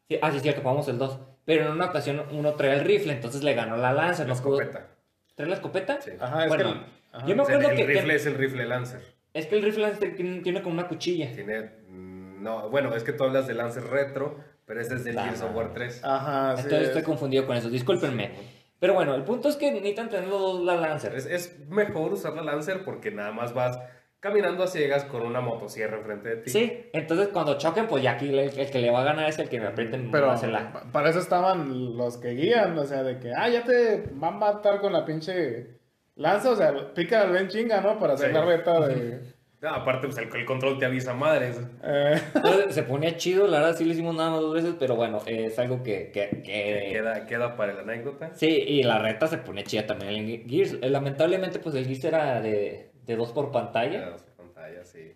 Sí. 0.10 0.18
Ah, 0.22 0.32
sí, 0.32 0.38
es 0.38 0.44
cierto, 0.44 0.62
jugamos 0.62 0.88
el 0.88 0.98
2. 0.98 1.20
Pero 1.46 1.65
en 1.65 1.72
una 1.72 1.86
ocasión 1.86 2.24
uno 2.32 2.54
trae 2.56 2.74
el 2.74 2.82
rifle, 2.86 3.13
entonces 3.13 3.44
le 3.44 3.54
ganó 3.54 3.78
la 3.78 3.94
Lancer. 3.94 4.28
La 4.28 4.34
no 4.36 4.41
pudo- 4.41 4.60
escopeta. 4.62 4.88
¿Trae 5.36 5.48
la 5.50 5.56
escopeta? 5.56 6.02
Sí. 6.02 6.12
Ajá, 6.20 6.44
es 6.44 6.50
Bueno, 6.50 6.63
que... 6.63 6.70
el- 6.72 6.86
ajá. 7.12 7.28
yo 7.28 7.36
me 7.36 7.41
O 7.41 7.46
sea, 7.46 7.56
acuerdo 7.56 7.72
el 7.72 7.78
que, 7.78 7.86
que- 7.86 7.94
rifle 7.94 8.15
es 8.15 8.26
el 8.26 8.36
rifle 8.36 8.65
Lancer. 8.65 9.02
es 9.34 9.46
que 9.48 9.56
el 9.58 9.63
rifle 9.63 9.82
Lancer 9.84 10.15
tiene, 10.15 10.39
tiene 10.41 10.62
como 10.62 10.74
una 10.74 10.88
cuchilla. 10.88 11.32
Tiene. 11.34 11.72
No, 11.89 12.70
bueno, 12.70 12.96
es 12.96 13.04
que 13.04 13.12
tú 13.13 13.24
hablas 13.24 13.48
de 13.48 13.54
Lancer 13.56 13.84
retro, 13.86 14.39
pero 14.65 14.80
ese 14.82 14.96
es 14.96 15.04
del. 15.04 15.20
Gears 15.20 15.41
of 15.41 15.56
War 15.56 15.74
3. 15.74 16.02
Ajá, 16.04 16.56
sí. 16.58 16.63
Entonces 16.63 16.82
es. 16.82 16.88
estoy 16.89 17.04
confundido 17.04 17.46
con 17.46 17.56
eso, 17.58 17.70
discúlpenme. 17.70 18.32
Pero 18.80 18.94
bueno, 18.94 19.15
el 19.15 19.24
punto 19.24 19.48
es 19.50 19.56
que 19.56 19.72
necesitan 19.72 20.10
tener 20.10 20.28
los 20.28 20.39
dos 20.39 20.63
la 20.63 20.76
Lancer. 20.76 21.15
Es, 21.15 21.26
es 21.26 21.60
mejor 21.70 22.13
usar 22.13 22.34
la 22.34 22.44
Lancer 22.44 22.84
porque 22.84 23.10
nada 23.12 23.32
más 23.32 23.54
vas 23.54 23.80
caminando 24.25 24.63
a 24.63 24.67
ciegas 24.67 25.03
con 25.05 25.21
una 25.21 25.39
motosierra 25.39 25.97
enfrente 25.97 26.29
de 26.29 26.35
ti. 26.38 26.49
Sí, 26.49 26.89
entonces 26.93 27.27
cuando 27.27 27.59
choquen, 27.59 27.85
pues 27.85 28.01
ya 28.01 28.13
aquí 28.13 28.29
el, 28.29 28.39
el 28.39 28.71
que 28.71 28.79
le 28.79 28.89
va 28.89 29.01
a 29.01 29.03
ganar 29.03 29.29
es 29.29 29.38
el 29.38 29.47
que 29.49 29.59
me 29.59 29.67
aprieten 29.67 30.09
Pero 30.09 30.33
la. 30.47 30.73
pa- 30.73 30.91
para 30.91 31.11
eso 31.11 31.19
estaban 31.19 31.95
los 31.95 32.17
que 32.17 32.29
guían, 32.31 32.75
o 32.79 32.85
sea, 32.85 33.03
de 33.03 33.19
que, 33.19 33.31
ah, 33.38 33.47
ya 33.49 33.63
te 33.63 34.03
van 34.13 34.33
a 34.33 34.38
matar 34.38 34.81
con 34.81 34.93
la 34.93 35.05
pinche 35.05 35.77
lanza, 36.15 36.49
o 36.49 36.55
sea, 36.55 36.73
pica 36.95 37.21
al 37.21 37.31
ben 37.33 37.47
chinga, 37.49 37.81
¿no? 37.81 37.99
Para 37.99 38.13
hacer 38.13 38.29
Sí. 38.29 38.33
la 38.33 38.43
reta 38.45 38.88
de... 38.88 39.35
Aparte, 39.61 40.07
pues 40.07 40.17
el, 40.19 40.35
el 40.35 40.45
control 40.45 40.77
te 40.79 40.85
avisa 40.85 41.13
madres. 41.13 41.59
eh, 41.83 42.19
Entonces, 42.35 42.65
se 42.75 42.81
ponía 42.83 43.17
chido, 43.17 43.45
la 43.47 43.59
verdad 43.59 43.75
sí 43.75 43.85
lo 43.85 43.93
hicimos 43.93 44.15
nada 44.15 44.31
más 44.31 44.41
dos 44.41 44.53
veces, 44.55 44.73
pero 44.79 44.95
bueno, 44.95 45.19
eh, 45.27 45.45
es 45.45 45.59
algo 45.59 45.83
que... 45.83 46.11
que, 46.11 46.41
que- 46.43 46.89
Queda, 46.91 47.25
queda 47.27 47.55
para 47.55 47.73
la 47.73 47.81
anécdota. 47.81 48.31
Sí, 48.33 48.47
y 48.47 48.81
la 48.83 48.97
reta 48.99 49.27
se 49.27 49.38
pone 49.38 49.63
chida 49.63 49.85
también 49.85 50.11
en 50.11 50.49
Gears. 50.49 50.73
Lamentablemente, 50.81 51.59
pues 51.59 51.73
el 51.75 51.85
Gears 51.85 52.05
era 52.05 52.41
de, 52.41 52.91
de 53.06 53.15
dos 53.15 53.32
por 53.32 53.52
pantalla. 53.52 54.10
Las 54.12 54.24
pantallas, 54.24 54.88
sí. 54.89 55.13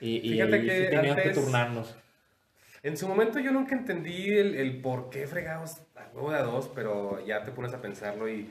Y, 0.00 0.16
y 0.18 0.30
Fíjate 0.34 0.54
ahí 0.56 0.66
que 0.66 0.84
sí 0.84 0.90
teníamos 0.90 1.22
que 1.22 1.30
turnarnos. 1.30 1.96
En 2.82 2.96
su 2.96 3.08
momento 3.08 3.38
yo 3.40 3.50
nunca 3.50 3.74
entendí 3.74 4.28
el, 4.30 4.54
el 4.54 4.80
por 4.80 5.10
qué 5.10 5.26
fregados 5.26 5.78
a 5.96 6.08
huevo 6.14 6.30
de 6.30 6.38
a 6.38 6.42
dos, 6.42 6.70
pero 6.74 7.24
ya 7.26 7.42
te 7.42 7.50
pones 7.50 7.72
a 7.72 7.80
pensarlo 7.80 8.28
y 8.28 8.48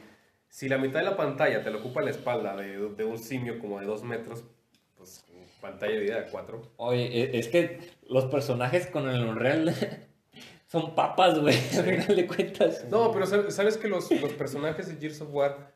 si 0.49 0.67
la 0.67 0.77
mitad 0.77 0.99
de 0.99 1.05
la 1.05 1.15
pantalla 1.17 1.63
te 1.63 1.69
lo 1.71 1.79
ocupa 1.79 2.01
la 2.01 2.09
espalda 2.11 2.55
de, 2.55 2.77
de 2.89 3.03
un 3.05 3.17
simio 3.17 3.59
como 3.59 3.79
de 3.79 3.85
dos 3.85 4.03
metros, 4.03 4.43
pues 4.97 5.23
pantalla 5.61 5.93
de 5.93 5.99
vida 6.01 6.21
de 6.21 6.29
cuatro. 6.31 6.61
Oye, 6.77 7.05
e- 7.05 7.37
es 7.39 7.47
que 7.47 7.79
los 8.09 8.25
personajes 8.25 8.87
con 8.87 9.09
el 9.09 9.23
Unreal 9.23 9.73
son 10.67 10.95
papas, 10.95 11.39
güey, 11.39 11.55
al 11.77 11.83
final 11.85 12.15
de 12.15 12.27
cuentas. 12.27 12.85
No, 12.89 13.11
pero 13.11 13.25
sab- 13.25 13.49
sabes 13.51 13.77
que 13.77 13.87
los, 13.87 14.09
los 14.19 14.33
personajes 14.33 14.87
de 14.87 14.95
Gears 14.95 15.21
of 15.21 15.29
War 15.31 15.71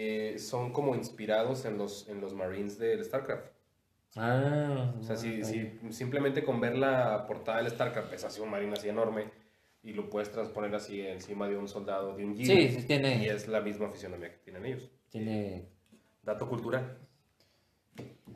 eh, 0.00 0.38
son 0.38 0.72
como 0.72 0.94
inspirados 0.94 1.64
en 1.64 1.76
los, 1.76 2.08
en 2.08 2.20
los 2.20 2.32
Marines 2.34 2.78
del 2.78 3.04
StarCraft. 3.04 3.48
Ah, 4.16 4.94
O 4.98 5.02
sea, 5.02 5.16
si, 5.16 5.42
si 5.44 5.72
simplemente 5.90 6.44
con 6.44 6.60
ver 6.60 6.76
la 6.76 7.26
portada 7.26 7.58
del 7.58 7.70
StarCraft 7.70 8.12
es 8.12 8.24
así 8.24 8.40
un 8.40 8.48
marine 8.50 8.74
así 8.74 8.88
enorme 8.88 9.24
y 9.82 9.92
lo 9.92 10.08
puedes 10.08 10.30
transponer 10.30 10.72
así 10.74 11.00
encima 11.00 11.48
de 11.48 11.56
un 11.56 11.66
soldado, 11.68 12.16
de 12.16 12.24
un 12.24 12.36
Gear. 12.36 12.46
Sí, 12.46 12.80
sí 12.80 12.86
tiene- 12.86 13.22
Y 13.24 13.26
es 13.28 13.48
la 13.48 13.60
misma 13.60 13.90
fisionomía 13.90 14.30
que 14.30 14.38
tienen 14.38 14.64
ellos. 14.66 14.88
Tiene... 15.10 15.66
Dato 16.22 16.48
cultural. 16.48 16.96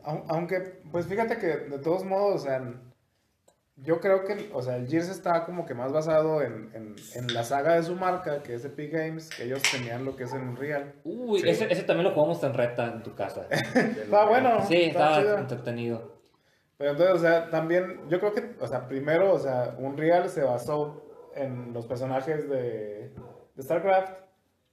au- 0.04 0.24
aunque, 0.28 0.60
pues 0.90 1.06
fíjate 1.06 1.38
que 1.38 1.46
de 1.46 1.78
todos 1.78 2.04
modos, 2.04 2.42
o 2.42 2.44
sea, 2.44 2.58
yo 3.82 4.00
creo 4.00 4.24
que, 4.24 4.50
o 4.52 4.62
sea, 4.62 4.76
el 4.76 4.86
Gears 4.88 5.08
está 5.08 5.44
como 5.44 5.64
que 5.66 5.74
más 5.74 5.92
basado 5.92 6.40
en, 6.42 6.70
en, 6.74 6.94
en 7.14 7.34
la 7.34 7.42
saga 7.44 7.74
de 7.74 7.82
su 7.82 7.94
marca, 7.96 8.42
que 8.42 8.54
es 8.54 8.64
Epic 8.64 8.92
Games, 8.92 9.28
que 9.30 9.44
ellos 9.44 9.60
tenían 9.70 10.04
lo 10.04 10.14
que 10.16 10.24
es 10.24 10.32
el 10.32 10.42
Unreal. 10.42 10.94
Uy, 11.04 11.40
Sí. 11.40 11.48
ese, 11.48 11.72
ese 11.72 11.82
también 11.82 12.08
lo 12.08 12.14
jugamos 12.14 12.42
en 12.44 12.54
reta 12.54 12.86
en 12.86 13.02
tu 13.02 13.14
casa. 13.14 13.46
Está 13.50 14.26
bueno. 14.28 14.64
Sí, 14.66 14.82
estaba 14.84 15.20
entretenido. 15.40 16.12
Pero 16.78 16.92
entonces, 16.92 17.14
o 17.16 17.18
sea, 17.18 17.50
también, 17.50 18.08
yo 18.08 18.18
creo 18.18 18.32
que, 18.32 18.56
o 18.60 18.66
sea, 18.66 18.86
primero, 18.88 19.32
o 19.32 19.38
sea, 19.38 19.74
Unreal 19.78 20.28
se 20.28 20.42
basó 20.42 21.04
en 21.34 21.72
los 21.72 21.86
personajes 21.86 22.48
de, 22.48 23.12
de 23.54 23.62
StarCraft 23.62 24.12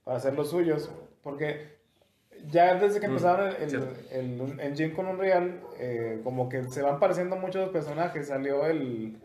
para 0.04 0.16
hacer 0.16 0.34
los 0.34 0.50
suyos, 0.50 0.90
porque 1.22 1.79
ya 2.48 2.74
desde 2.74 3.00
que 3.00 3.06
Mm, 3.08 3.10
empezaron 3.10 3.48
el, 3.48 3.56
el, 3.62 3.70
cierto. 3.70 3.88
el 4.10 4.60
engine 4.60 4.92
con 4.92 5.06
Unreal, 5.06 5.60
eh, 5.78 6.20
como 6.24 6.48
que 6.48 6.64
se 6.64 6.82
van 6.82 6.98
pareciendo 7.00 7.36
muchos 7.36 7.62
los 7.62 7.70
personajes, 7.70 8.28
salió 8.28 8.66
el... 8.66 9.16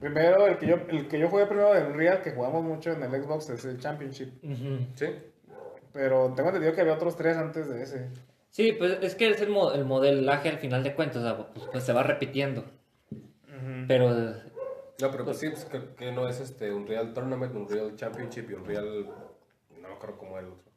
Primero, 0.00 0.46
el 0.46 0.58
que 0.58 0.66
yo, 0.66 0.76
el 0.88 1.06
que 1.08 1.18
yo 1.18 1.28
jugué 1.28 1.46
primero 1.46 1.72
de 1.72 1.84
Unreal, 1.86 2.20
que 2.20 2.32
jugamos 2.32 2.62
mucho 2.64 2.90
en 2.92 3.02
el 3.02 3.10
Xbox, 3.22 3.48
es 3.50 3.64
el 3.64 3.78
Championship. 3.78 4.28
Sí. 4.96 5.06
Pero 5.92 6.32
tengo 6.34 6.48
entendido 6.48 6.74
que 6.74 6.80
había 6.80 6.94
otros 6.94 7.16
tres 7.16 7.36
antes 7.36 7.68
de 7.68 7.82
ese. 7.82 8.08
Sí, 8.50 8.72
pues 8.72 8.98
es 9.02 9.14
que 9.14 9.28
es 9.30 9.40
el, 9.40 9.50
mo- 9.50 9.72
el 9.72 9.84
modelaje 9.84 10.48
al 10.48 10.58
final 10.58 10.82
de 10.82 10.94
cuentas, 10.94 11.18
o 11.18 11.22
sea, 11.22 11.36
pues, 11.52 11.66
pues 11.70 11.84
se 11.84 11.92
va 11.92 12.02
repitiendo. 12.02 12.64
Pero 13.88 14.10
No, 14.10 15.10
pero 15.10 15.24
pues 15.24 15.38
sí, 15.38 15.48
pues, 15.48 15.64
que, 15.66 15.80
que 15.96 16.12
no 16.12 16.28
es 16.28 16.40
este 16.40 16.72
un 16.72 16.86
Real 16.86 17.12
Tournament, 17.14 17.54
un 17.54 17.68
Real 17.68 17.94
Championship 17.96 18.50
y 18.50 18.54
un 18.54 18.64
Real. 18.64 19.06
No 19.80 19.88
me 19.88 19.94
acuerdo 19.94 20.18
cómo 20.18 20.38
era 20.38 20.46
el 20.46 20.52
otro. 20.52 20.72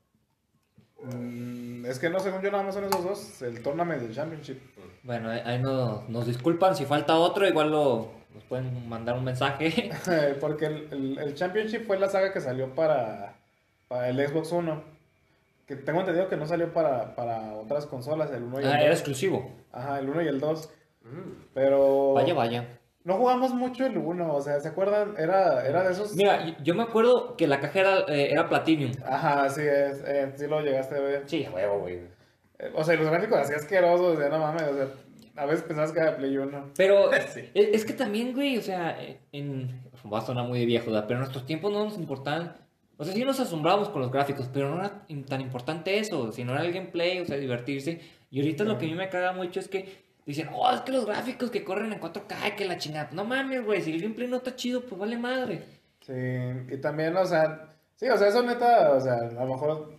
Mm, 1.04 1.86
es 1.86 2.00
que 2.00 2.10
no, 2.10 2.20
según 2.20 2.42
yo, 2.42 2.52
nada 2.52 2.64
más 2.64 2.74
son 2.76 2.86
esos 2.86 3.04
dos, 3.04 3.42
el 3.42 3.62
Tournament 3.62 4.02
y 4.02 4.06
el 4.06 4.16
Championship. 4.16 4.58
bueno, 5.04 5.30
ahí 5.30 5.42
ahí 5.46 5.60
nos, 5.62 6.26
disculpan 6.26 6.76
si 6.76 6.86
falta 6.86 7.16
otro, 7.16 7.48
igual 7.48 7.72
lo, 7.72 8.12
nos 8.34 8.44
pueden 8.46 8.88
mandar 8.90 9.16
un 9.16 9.24
mensaje. 9.24 9.92
Porque 10.42 10.66
el, 10.66 10.88
el- 10.92 11.18
el 11.20 11.36
Championship 11.36 11.86
fue 11.86 12.00
la 12.00 12.10
saga 12.10 12.34
que 12.34 12.42
salió 12.42 12.74
para, 12.74 13.36
para 13.88 14.10
el 14.10 14.28
Xbox 14.28 14.52
One. 14.52 14.98
Que 15.68 15.76
tengo 15.76 16.00
entendido 16.00 16.30
que 16.30 16.38
no 16.38 16.46
salió 16.48 16.74
para, 16.74 17.14
para 17.16 17.54
otras 17.54 17.86
consolas, 17.86 18.32
el 18.32 18.44
1 18.44 18.62
y 18.62 18.64
el 18.64 18.70
Ah, 18.70 18.76
2. 18.76 18.82
era 18.84 18.94
exclusivo. 18.94 19.52
Ajá, 19.74 20.00
el 20.00 20.10
1 20.10 20.22
y 20.22 20.28
el 20.28 20.40
2. 20.40 20.70
Mm. 21.04 21.32
Pero 21.54 22.14
Vaya, 22.14 22.34
vaya. 22.34 22.77
No 23.08 23.14
jugamos 23.14 23.54
mucho 23.54 23.86
el 23.86 23.98
1, 23.98 24.36
o 24.36 24.42
sea, 24.42 24.60
¿se 24.60 24.68
acuerdan? 24.68 25.14
Era, 25.18 25.66
era 25.66 25.82
de 25.84 25.94
esos... 25.94 26.14
Mira, 26.14 26.58
yo 26.62 26.76
me 26.76 26.84
acuerdo 26.84 27.38
que 27.38 27.48
la 27.48 27.62
caja 27.62 27.80
era, 27.80 28.00
eh, 28.10 28.32
era 28.32 28.50
Platinum. 28.50 28.92
Ajá, 29.06 29.46
así 29.46 29.62
es, 29.62 30.04
eh, 30.06 30.34
sí 30.36 30.46
lo 30.46 30.60
llegaste 30.60 30.96
a 30.96 31.00
ver. 31.00 31.24
Sí, 31.26 31.48
huevo, 31.50 31.80
güey. 31.80 32.02
Eh, 32.60 32.72
O 32.76 32.84
sea, 32.84 32.96
los 32.98 33.10
gráficos 33.10 33.38
así 33.40 33.54
asquerosos, 33.54 34.18
o 34.18 34.20
sea, 34.20 34.28
no 34.28 34.40
mames, 34.40 34.64
o 34.64 34.76
sea, 34.76 34.88
a 35.38 35.46
veces 35.46 35.64
pensabas 35.64 35.94
que 35.94 36.00
era 36.02 36.18
Play 36.18 36.38
1. 36.38 36.72
Pero 36.76 37.10
Sí. 37.34 37.50
es, 37.54 37.68
es 37.76 37.86
que 37.86 37.94
también, 37.94 38.34
güey, 38.34 38.58
o 38.58 38.62
sea, 38.62 38.98
en, 39.32 39.82
va 40.14 40.20
a 40.20 40.26
sonar 40.26 40.46
muy 40.46 40.66
viejo, 40.66 40.88
¿verdad? 40.92 41.06
pero 41.08 41.20
en 41.20 41.22
nuestros 41.22 41.46
tiempos 41.46 41.72
no 41.72 41.86
nos 41.86 41.98
importaban. 41.98 42.58
O 42.98 43.06
sea, 43.06 43.14
sí 43.14 43.24
nos 43.24 43.40
asombrábamos 43.40 43.88
con 43.88 44.02
los 44.02 44.12
gráficos, 44.12 44.50
pero 44.54 44.70
no 44.70 44.80
era 44.82 45.06
tan 45.30 45.40
importante 45.40 45.98
eso, 45.98 46.34
sino 46.34 46.52
era 46.52 46.64
el 46.64 46.74
gameplay, 46.74 47.22
o 47.22 47.26
sea, 47.26 47.38
divertirse. 47.38 48.02
Y 48.30 48.40
ahorita 48.42 48.66
lo 48.66 48.78
que 48.78 48.86
a 48.86 48.90
mí 48.90 48.96
me 48.96 49.08
caga 49.08 49.32
mucho 49.32 49.62
es 49.62 49.70
que 49.70 50.07
dicen, 50.28 50.50
oh, 50.54 50.72
es 50.72 50.82
que 50.82 50.92
los 50.92 51.06
gráficos 51.06 51.50
que 51.50 51.64
corren 51.64 51.92
en 51.94 52.00
4K, 52.00 52.56
que 52.56 52.66
la 52.66 52.78
chingada. 52.78 53.10
No 53.14 53.26
mames, 53.26 53.66
güey, 53.66 53.82
si 53.82 53.92
el 53.94 54.02
gameplay 54.02 54.28
no 54.28 54.38
está 54.38 54.56
chido, 54.56 54.82
pues 54.82 55.00
vale 55.00 55.18
madre. 55.18 55.64
Sí, 56.02 56.14
y 56.14 56.78
también, 56.78 57.16
o 57.18 57.26
sea, 57.26 57.70
sí, 57.96 58.08
o 58.10 58.18
sea, 58.18 58.28
eso 58.28 58.44
neta, 58.44 58.92
o 58.92 59.02
sea, 59.02 59.16
a 59.16 59.46
lo 59.46 59.48
mejor 59.48 59.94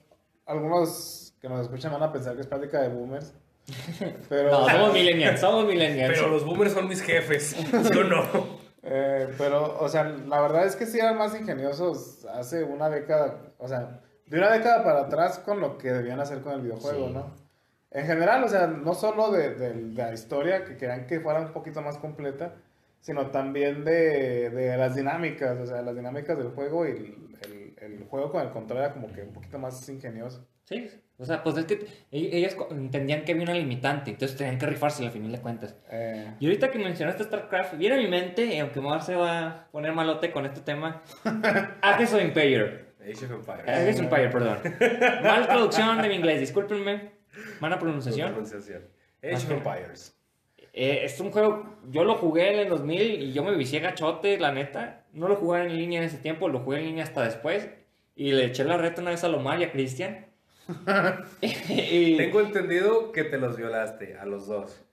algunos 0.47 1.35
que 1.41 1.49
nos 1.49 1.61
escuchan 1.63 1.93
van 1.93 2.03
a 2.03 2.13
pensar 2.13 2.35
que 2.35 2.43
es 2.43 2.47
plática 2.47 2.81
de 2.83 2.89
boomers. 2.89 3.33
Pero, 4.29 4.51
No, 4.51 4.69
somos 4.69 4.93
millennials, 4.95 5.41
somos 5.41 5.67
millennials. 5.67 6.15
Pero 6.19 6.29
los 6.31 6.45
boomers 6.45 6.73
son 6.73 6.89
mis 6.89 7.03
jefes, 7.03 7.55
¿sí 7.93 7.99
o 7.99 8.05
no? 8.05 8.59
eh, 8.83 9.29
pero, 9.37 9.79
o 9.81 9.89
sea, 9.89 10.05
la 10.05 10.41
verdad 10.41 10.65
es 10.65 10.77
que 10.77 10.87
sí 10.87 10.99
eran 10.99 11.19
más 11.19 11.39
ingeniosos 11.39 12.25
hace 12.27 12.65
una 12.65 12.89
década, 12.89 13.53
o 13.59 13.69
sea, 13.69 14.01
de 14.27 14.39
una 14.39 14.51
década 14.51 14.83
para 14.85 15.01
atrás 15.01 15.39
con 15.41 15.61
lo 15.61 15.77
que 15.77 15.93
debían 15.93 16.21
hacer 16.21 16.41
con 16.41 16.55
el 16.55 16.61
videojuego, 16.63 17.09
Sí. 17.09 17.13
¿no? 17.15 17.48
En 17.91 18.07
general, 18.07 18.45
o 18.45 18.49
sea, 18.49 18.67
no 18.67 18.95
solo 18.95 19.31
de, 19.31 19.55
de- 19.55 19.73
de 19.73 20.03
la 20.03 20.13
historia, 20.13 20.65
que 20.65 20.77
querían 20.77 21.07
que 21.07 21.21
fuera 21.21 21.41
un 21.41 21.53
poquito 21.53 21.81
más 21.83 21.97
completa, 21.99 22.55
sino 23.01 23.29
también 23.31 23.85
de, 23.85 24.51
de 24.51 24.77
las 24.77 24.95
dinámicas, 24.95 25.59
o 25.59 25.67
sea, 25.67 25.81
las 25.83 25.95
dinámicas 25.97 26.37
del 26.37 26.49
juego 26.49 26.87
y 26.87 26.91
el, 26.91 27.15
el- 27.43 27.75
el 27.81 28.05
juego 28.11 28.31
con 28.31 28.43
el 28.43 28.51
control 28.51 28.81
era 28.81 28.93
como 28.93 29.11
que 29.13 29.23
un 29.23 29.33
poquito 29.33 29.59
más 29.59 29.89
ingenioso. 29.89 30.47
Sí, 30.65 30.91
o 31.17 31.25
sea, 31.25 31.43
pues 31.43 31.57
es 31.57 31.65
que 31.65 31.75
e- 32.13 32.37
ellos 32.37 32.55
entendían 32.71 33.25
que 33.25 33.33
había 33.33 33.45
una 33.45 33.55
limitante, 33.55 34.11
entonces 34.11 34.37
tenían 34.37 34.59
que 34.59 34.67
rifarse 34.67 35.07
al 35.07 35.11
final 35.13 35.33
de 35.33 35.41
cuentas. 35.41 35.75
Eh, 35.91 36.35
Y 36.41 36.47
ahorita 36.47 36.71
que 36.71 36.79
mencionaste 36.79 37.25
StarCraft, 37.25 37.79
viene 37.79 37.95
a 37.95 37.99
mi 37.99 38.09
mente, 38.09 38.45
y 38.45 38.59
aunque 38.59 38.81
Mar 38.83 39.01
se 39.03 39.15
va 39.15 39.47
a 39.47 39.67
poner 39.71 39.93
malote 39.95 40.31
con 40.31 40.45
este 40.45 40.61
tema, 40.61 41.01
Ages 41.81 42.13
of 42.13 42.21
Empire. 42.21 42.89
Age 43.01 43.25
of 43.25 43.31
Empires. 43.33 43.65
Ages 43.69 43.97
of 43.97 44.03
Empire, 44.03 44.29
perdón. 44.29 44.59
Mal 45.23 45.47
traducción 45.47 46.03
de 46.03 46.09
mi 46.09 46.17
inglés, 46.17 46.41
discúlpenme. 46.41 47.17
Mala 47.61 47.79
pronunciación. 47.79 48.31
pronunciación. 48.31 48.85
Age 49.23 49.35
of 49.35 49.45
Ajá. 49.45 49.55
Empires. 49.55 50.15
Eh, 50.73 51.01
es 51.05 51.19
un 51.21 51.31
juego, 51.31 51.77
yo 51.91 52.05
lo 52.05 52.15
jugué 52.17 52.53
en 52.53 52.61
el 52.61 52.69
2000 52.69 53.23
y 53.23 53.33
yo 53.33 53.43
me 53.43 53.55
vicié 53.57 53.81
gachote, 53.81 54.39
la 54.39 54.53
neta. 54.53 55.05
No 55.13 55.29
lo 55.29 55.37
jugué 55.37 55.63
en 55.63 55.77
línea 55.77 56.01
en 56.01 56.07
ese 56.07 56.19
tiempo, 56.19 56.49
lo 56.49 56.61
jugué 56.61 56.79
en 56.79 56.85
línea 56.87 57.05
hasta 57.05 57.25
después. 57.25 57.69
Y 58.15 58.33
le 58.33 58.47
eché 58.47 58.65
la 58.65 58.77
reta 58.77 59.01
una 59.01 59.11
vez 59.11 59.25
a 59.25 59.29
Lomar 59.29 59.61
y 59.61 59.65
a 59.65 59.73
Cristian. 59.73 60.27
y, 61.41 62.17
Tengo 62.17 62.41
entendido 62.41 63.13
que 63.13 63.25
te 63.25 63.39
los 63.39 63.57
violaste 63.57 64.19
a 64.19 64.27
los 64.27 64.47
dos. 64.47 64.85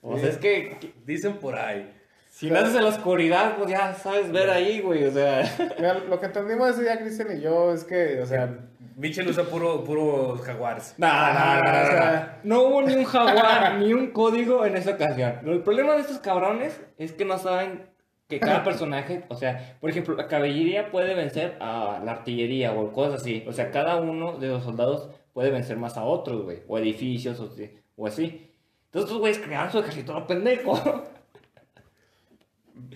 pues 0.00 0.22
es 0.24 0.36
que, 0.36 0.76
que 0.80 0.92
Dicen 1.04 1.38
por 1.38 1.56
ahí. 1.56 1.92
Si 2.40 2.50
naces 2.50 2.74
en 2.74 2.82
la 2.84 2.88
oscuridad, 2.88 3.56
pues 3.56 3.70
ya 3.70 3.92
sabes 3.94 4.32
ver 4.32 4.48
ahí, 4.50 4.80
güey, 4.80 5.04
o 5.04 5.10
sea. 5.10 5.42
mira, 5.78 5.94
lo 6.08 6.18
que 6.18 6.26
entendimos 6.26 6.70
ese 6.70 6.82
día, 6.82 6.98
Cristian 6.98 7.36
y 7.36 7.40
yo, 7.42 7.72
es 7.72 7.84
que, 7.84 8.20
o 8.20 8.26
sea, 8.26 8.58
Mitchell 8.96 9.28
usa 9.28 9.44
puro, 9.44 9.84
puro 9.84 10.36
jaguars. 10.38 10.94
No, 10.98 11.06
no, 11.08 11.32
no, 11.32 11.54
no, 11.54 11.60
o 11.60 11.62
no. 11.62 11.90
sea, 11.90 12.40
No 12.44 12.62
hubo 12.62 12.82
ni 12.82 12.94
un 12.94 13.04
jaguar 13.04 13.74
ni 13.78 13.92
un 13.92 14.10
código 14.10 14.64
en 14.64 14.76
esa 14.76 14.92
ocasión. 14.92 15.34
El 15.44 15.60
problema 15.62 15.94
de 15.94 16.00
estos 16.00 16.18
cabrones 16.18 16.80
es 16.98 17.12
que 17.12 17.24
no 17.24 17.38
saben 17.38 17.86
que 18.28 18.40
cada 18.40 18.62
personaje, 18.64 19.24
o 19.28 19.34
sea, 19.34 19.76
por 19.80 19.90
ejemplo, 19.90 20.14
la 20.14 20.26
caballería 20.26 20.90
puede 20.90 21.14
vencer 21.14 21.56
a 21.60 22.00
la 22.04 22.12
artillería 22.12 22.72
o 22.72 22.92
cosas 22.92 23.20
así. 23.22 23.44
O 23.46 23.52
sea, 23.52 23.70
cada 23.70 23.96
uno 23.96 24.38
de 24.38 24.48
los 24.48 24.64
soldados 24.64 25.08
puede 25.32 25.50
vencer 25.50 25.76
más 25.76 25.96
a 25.96 26.04
otros, 26.04 26.42
güey. 26.44 26.62
O 26.68 26.78
edificios 26.78 27.38
o, 27.40 27.46
así- 27.52 27.74
o 27.96 28.06
así. 28.06 28.50
Entonces 28.86 29.08
estos 29.08 29.18
güeyes 29.18 29.38
crearon 29.38 29.70
su 29.70 29.78
ejército 29.78 30.12
lo 30.14 30.26
pendejo. 30.26 30.74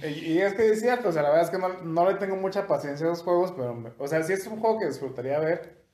y, 0.03 0.38
es 0.38 0.55
que 0.55 0.70
es 0.70 0.81
cierto, 0.81 1.09
o 1.09 1.12
sea, 1.12 1.23
la 1.23 1.31
verdad 1.31 1.44
es 1.44 1.51
que 1.51 1.59
no, 1.59 1.83
no 1.83 2.11
le 2.11 2.16
tengo 2.16 2.37
mucha 2.37 2.66
paciencia 2.66 3.07
a 3.07 3.11
los 3.11 3.23
juegos, 3.23 3.53
pero, 3.53 3.94
o 3.99 4.09
sea, 4.09 4.23
sí 4.23 4.33
es 4.33 4.47
un 4.47 4.61
juego 4.61 4.79
que 4.79 4.87
disfrutaría 4.87 5.38
ver, 5.38 5.85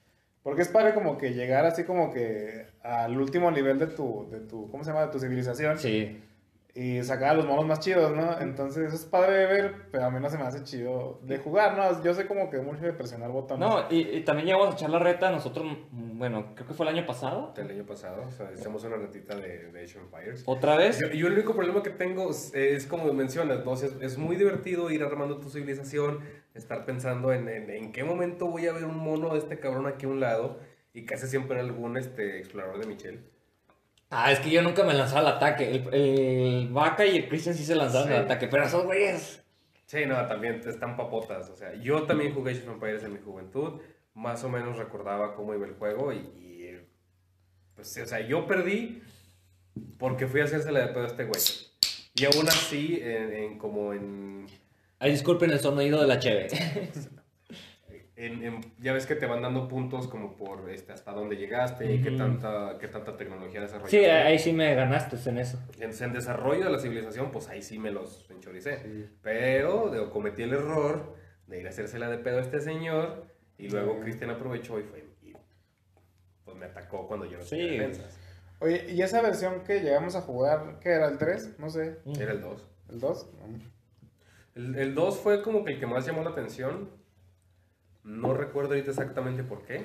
Porque 0.42 0.62
es 0.62 0.68
padre 0.68 0.94
como 0.94 1.18
que 1.18 1.34
llegar 1.34 1.66
así 1.66 1.84
como 1.84 2.12
que 2.12 2.66
al 2.82 3.20
último 3.20 3.50
nivel 3.50 3.78
de 3.78 3.88
tu, 3.88 4.28
de 4.30 4.40
tu, 4.40 4.70
¿cómo 4.70 4.84
se 4.84 4.90
llama? 4.90 5.06
De 5.06 5.12
tu 5.12 5.18
civilización. 5.18 5.78
Sí. 5.78 6.22
Y 6.72 7.02
sacar 7.02 7.30
a 7.30 7.34
los 7.34 7.46
monos 7.46 7.66
más 7.66 7.80
chidos, 7.80 8.14
¿no? 8.14 8.40
Entonces 8.40 8.86
eso 8.86 8.96
es 8.96 9.04
padre 9.04 9.32
de 9.34 9.46
ver, 9.46 9.74
pero 9.90 10.04
a 10.04 10.10
mí 10.10 10.20
no 10.20 10.30
se 10.30 10.38
me 10.38 10.44
hace 10.44 10.62
chido 10.62 11.20
de 11.22 11.38
jugar, 11.38 11.76
¿no? 11.76 12.02
Yo 12.02 12.14
sé 12.14 12.26
como 12.26 12.48
que 12.48 12.58
mucho 12.58 12.84
de 12.84 12.92
presionar 12.92 13.30
botones. 13.30 13.68
No, 13.68 13.86
y, 13.90 14.00
y 14.00 14.24
también 14.24 14.46
llegamos 14.46 14.70
a 14.70 14.72
echar 14.74 14.90
la 14.90 15.00
reta 15.00 15.30
nosotros, 15.30 15.66
bueno, 16.20 16.52
creo 16.54 16.68
que 16.68 16.74
fue 16.74 16.86
el 16.86 16.94
año 16.96 17.06
pasado. 17.06 17.54
El 17.56 17.70
año 17.70 17.86
pasado, 17.86 18.24
o 18.28 18.30
sea, 18.30 18.52
hicimos 18.52 18.84
una 18.84 18.96
retita 18.96 19.34
de, 19.34 19.72
de 19.72 19.82
Age 19.84 19.98
of 19.98 20.04
Empires. 20.04 20.42
Otra 20.44 20.76
vez. 20.76 21.00
Yo, 21.00 21.08
yo 21.08 21.26
el 21.28 21.32
único 21.32 21.54
problema 21.54 21.82
que 21.82 21.88
tengo 21.88 22.30
es, 22.30 22.54
es 22.54 22.86
como 22.86 23.10
mencionas, 23.14 23.64
¿no? 23.64 23.70
O 23.72 23.76
sea, 23.76 23.88
es, 23.88 23.96
es 24.02 24.18
muy 24.18 24.36
divertido 24.36 24.90
ir 24.90 25.02
armando 25.02 25.38
tu 25.40 25.48
civilización, 25.48 26.20
estar 26.54 26.84
pensando 26.84 27.32
en, 27.32 27.48
en, 27.48 27.70
en 27.70 27.90
qué 27.92 28.04
momento 28.04 28.46
voy 28.48 28.66
a 28.66 28.72
ver 28.74 28.84
un 28.84 28.98
mono 28.98 29.32
de 29.32 29.38
este 29.38 29.58
cabrón 29.58 29.86
aquí 29.86 30.04
a 30.04 30.10
un 30.10 30.20
lado 30.20 30.60
y 30.92 31.06
casi 31.06 31.26
siempre 31.26 31.58
algún 31.58 31.96
este, 31.96 32.38
explorador 32.38 32.78
de 32.80 32.86
Michelle. 32.86 33.20
Ah, 34.10 34.30
es 34.30 34.40
que 34.40 34.50
yo 34.50 34.60
nunca 34.60 34.84
me 34.84 34.92
lanzaba 34.92 35.20
al 35.20 35.36
ataque. 35.36 35.70
El, 35.70 35.94
el 35.94 36.68
Vaca 36.70 37.06
y 37.06 37.16
el 37.16 37.28
Christian 37.28 37.54
sí 37.54 37.64
se 37.64 37.74
lanzaron 37.76 38.08
Sí. 38.08 38.14
al 38.14 38.24
ataque, 38.24 38.46
pero 38.48 38.64
esos 38.64 38.84
güeyes. 38.84 39.42
Sí, 39.86 40.04
no, 40.06 40.14
también 40.26 40.60
te 40.60 40.68
están 40.70 40.96
papotas. 40.96 41.48
O 41.48 41.56
sea, 41.56 41.74
yo 41.76 42.02
también 42.02 42.34
jugué 42.34 42.52
Age 42.52 42.62
of 42.68 42.74
Empires 42.74 43.02
en 43.04 43.12
mi 43.14 43.20
juventud. 43.20 43.80
Más 44.20 44.44
o 44.44 44.48
menos 44.50 44.76
recordaba 44.76 45.34
cómo 45.34 45.54
iba 45.54 45.66
el 45.66 45.72
juego 45.74 46.12
y, 46.12 46.16
y, 46.18 46.78
pues, 47.74 47.90
sí, 47.92 48.00
o 48.02 48.06
sea, 48.06 48.20
yo 48.20 48.46
perdí 48.46 49.02
porque 49.98 50.26
fui 50.26 50.40
a 50.42 50.44
hacérsela 50.44 50.80
de 50.80 50.88
pedo 50.88 51.04
a 51.04 51.06
este 51.06 51.24
güey. 51.24 51.40
Y 52.16 52.24
aún 52.26 52.46
así, 52.48 52.98
en, 53.02 53.32
en- 53.32 53.58
como 53.58 53.94
en, 53.94 54.46
Ay, 54.98 55.12
disculpen 55.12 55.50
el 55.50 55.60
sonido 55.60 56.00
de 56.02 56.06
la 56.06 56.18
cheve. 56.18 56.48
en- 58.16 58.42
en- 58.44 58.74
Ya 58.78 58.92
ves 58.92 59.06
que 59.06 59.14
te 59.14 59.24
van 59.24 59.40
dando 59.40 59.68
puntos 59.68 60.06
como 60.08 60.36
por 60.36 60.68
este, 60.70 60.92
hasta 60.92 61.12
dónde 61.12 61.36
llegaste 61.36 61.90
y 61.90 62.02
qué 62.02 62.10
tanta, 62.10 62.76
qué 62.78 62.88
tanta 62.88 63.16
tecnología 63.16 63.62
desarrollaste. 63.62 63.98
Sí, 63.98 64.04
ahí 64.04 64.38
sí 64.38 64.52
me 64.52 64.74
ganaste 64.74 65.16
en 65.30 65.38
eso. 65.38 65.58
En, 65.78 65.90
en 65.98 66.12
desarrollo 66.12 66.64
de 66.64 66.70
la 66.70 66.78
civilización, 66.78 67.30
pues 67.30 67.48
ahí 67.48 67.62
sí 67.62 67.78
me 67.78 67.90
los 67.90 68.28
enchoricé. 68.30 69.08
Pero 69.22 69.90
digo, 69.90 70.10
cometí 70.10 70.42
el 70.42 70.52
error 70.52 71.16
de 71.46 71.60
ir 71.60 71.66
a 71.66 71.70
hacérsela 71.70 72.10
de 72.10 72.18
pedo 72.18 72.38
a 72.38 72.42
este 72.42 72.60
señor 72.60 73.29
y 73.66 73.68
luego. 73.68 74.00
Cristian 74.00 74.30
aprovechó 74.30 74.78
y 74.78 74.82
fue 74.84 75.04
y, 75.22 75.32
pues 76.44 76.56
me 76.56 76.66
atacó 76.66 77.06
cuando 77.06 77.26
yo 77.26 77.38
no 77.38 77.44
Sí. 77.44 77.50
tenía 77.56 77.72
defensas. 77.72 78.18
Oye, 78.60 78.86
¿y 78.92 79.00
esa 79.02 79.22
versión 79.22 79.62
que 79.64 79.80
llegamos 79.80 80.16
a 80.16 80.20
jugar, 80.22 80.78
qué 80.80 80.90
era 80.90 81.08
el 81.08 81.16
3? 81.18 81.58
No 81.58 81.70
sé, 81.70 81.98
Era 82.18 82.32
el 82.32 82.40
2. 82.42 82.68
¿el 82.90 83.00
2? 83.00 83.26
El, 84.54 84.74
el 84.76 84.94
2 84.94 85.18
fue 85.18 85.42
como 85.42 85.64
que 85.64 85.72
el 85.72 85.80
que 85.80 85.86
más 85.86 86.04
llamó 86.06 86.22
la 86.22 86.30
atención. 86.30 86.90
No 88.04 88.34
recuerdo 88.34 88.70
ahorita 88.70 88.90
exactamente 88.90 89.42
por 89.44 89.62
qué. 89.64 89.82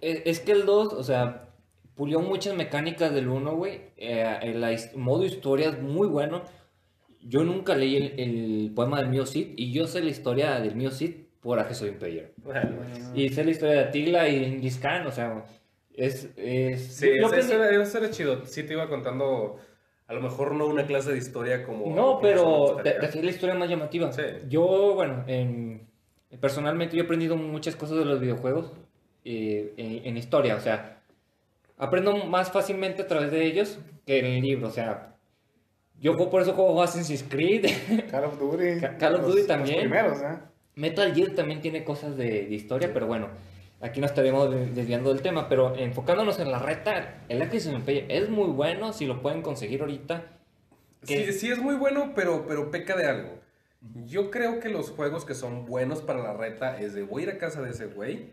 Es, 0.00 0.22
es 0.24 0.40
que 0.40 0.52
el 0.52 0.64
2, 0.66 0.92
o 0.92 1.02
sea, 1.02 1.48
pulió 1.94 2.20
muchas 2.20 2.54
mecánicas 2.56 3.12
del 3.12 3.28
1, 3.28 3.56
güey. 3.56 3.90
Eh, 3.96 4.38
el 4.42 4.62
his- 4.64 4.94
modo 4.94 5.24
historia 5.24 5.70
es 5.70 5.80
muy 5.82 6.06
bueno. 6.06 6.42
Yo 7.22 7.42
nunca 7.44 7.74
leí 7.74 7.96
el, 7.96 8.20
el 8.20 8.72
poema 8.74 8.98
del 9.00 9.08
mío 9.08 9.26
Cid 9.26 9.54
y 9.56 9.72
yo 9.72 9.86
sé 9.88 10.00
la 10.02 10.10
historia 10.10 10.60
del 10.60 10.76
mío 10.76 10.90
Cid 10.90 11.25
por 11.40 11.58
Aje 11.58 11.74
Soy 11.74 11.90
Imperio. 11.90 12.24
Bueno, 12.38 12.76
Y 13.14 13.28
sé 13.28 13.44
la 13.44 13.50
historia 13.50 13.74
de 13.74 13.80
Atila 13.88 14.28
y 14.28 14.40
Genghis 14.40 14.78
Khan, 14.78 15.06
o 15.06 15.10
sea, 15.12 15.44
es... 15.94 16.28
es 16.36 16.94
sí, 16.96 17.06
yo- 17.08 17.14
yo 17.14 17.26
eso, 17.26 17.28
aprendí- 17.28 17.38
eso 17.54 17.64
era, 17.64 17.82
eso 17.82 17.98
era 17.98 18.10
chido. 18.10 18.44
Sí 18.46 18.62
te 18.64 18.72
iba 18.72 18.88
contando, 18.88 19.58
a 20.08 20.14
lo 20.14 20.20
mejor 20.20 20.54
no 20.54 20.66
una 20.66 20.86
clase 20.86 21.12
de 21.12 21.18
historia 21.18 21.64
como... 21.64 21.94
No, 21.94 22.18
pero 22.20 22.76
te, 22.82 22.92
te 22.92 23.06
hacía 23.06 23.22
la 23.22 23.30
historia 23.30 23.54
más 23.54 23.68
llamativa. 23.68 24.12
Sí. 24.12 24.22
Yo, 24.48 24.94
bueno, 24.94 25.24
en- 25.26 25.86
personalmente 26.40 26.96
yo 26.96 27.02
he 27.02 27.04
aprendido 27.06 27.36
muchas 27.36 27.76
cosas 27.76 27.98
de 27.98 28.04
los 28.04 28.20
videojuegos 28.20 28.72
eh, 29.24 29.72
en, 29.76 30.06
en 30.06 30.16
historia, 30.16 30.56
o 30.56 30.60
sea, 30.60 31.00
aprendo 31.78 32.16
más 32.26 32.50
fácilmente 32.50 33.02
a 33.02 33.06
través 33.06 33.30
de 33.30 33.44
ellos 33.46 33.78
que 34.06 34.18
en 34.20 34.26
el 34.26 34.40
libro, 34.42 34.68
o 34.68 34.70
sea, 34.70 35.14
yo 36.00 36.14
por 36.30 36.42
eso 36.42 36.52
juego 36.52 36.82
Assassin's 36.82 37.24
Creed, 37.28 37.66
Call 38.10 38.24
of 38.24 38.38
Duty. 38.38 38.80
Ca- 38.80 38.96
Call 38.98 39.14
of 39.14 39.20
los- 39.22 39.28
Duty 39.30 39.38
los 39.38 39.46
también. 39.46 39.80
primeros, 39.80 40.20
¿eh? 40.20 40.38
Metal 40.76 41.14
Gear 41.14 41.30
también 41.30 41.62
tiene 41.62 41.84
cosas 41.84 42.16
de, 42.18 42.46
de 42.46 42.54
historia, 42.54 42.92
pero 42.92 43.06
bueno, 43.06 43.28
aquí 43.80 43.98
nos 44.00 44.10
estaríamos 44.10 44.50
de- 44.50 44.66
desviando 44.66 45.08
del 45.12 45.22
tema, 45.22 45.48
pero 45.48 45.74
enfocándonos 45.74 46.38
en 46.38 46.52
la 46.52 46.58
reta, 46.58 47.22
el 47.30 47.40
Axis 47.40 47.66
es 47.66 48.28
muy 48.28 48.48
bueno, 48.50 48.92
si 48.92 49.06
lo 49.06 49.22
pueden 49.22 49.40
conseguir 49.40 49.80
ahorita. 49.80 50.24
Sí, 51.02 51.32
sí 51.32 51.50
es 51.50 51.58
muy 51.58 51.76
bueno, 51.76 52.12
pero, 52.14 52.44
pero 52.46 52.70
peca 52.70 52.94
de 52.94 53.06
algo. 53.06 53.38
Yo 54.04 54.30
creo 54.30 54.60
que 54.60 54.68
los 54.68 54.90
juegos 54.90 55.24
que 55.24 55.34
son 55.34 55.64
buenos 55.64 56.02
para 56.02 56.22
la 56.22 56.34
reta 56.34 56.78
es 56.78 56.92
de 56.94 57.04
voy 57.04 57.22
a 57.22 57.26
ir 57.26 57.30
a 57.32 57.38
casa 57.38 57.62
de 57.62 57.70
ese 57.70 57.86
güey 57.86 58.32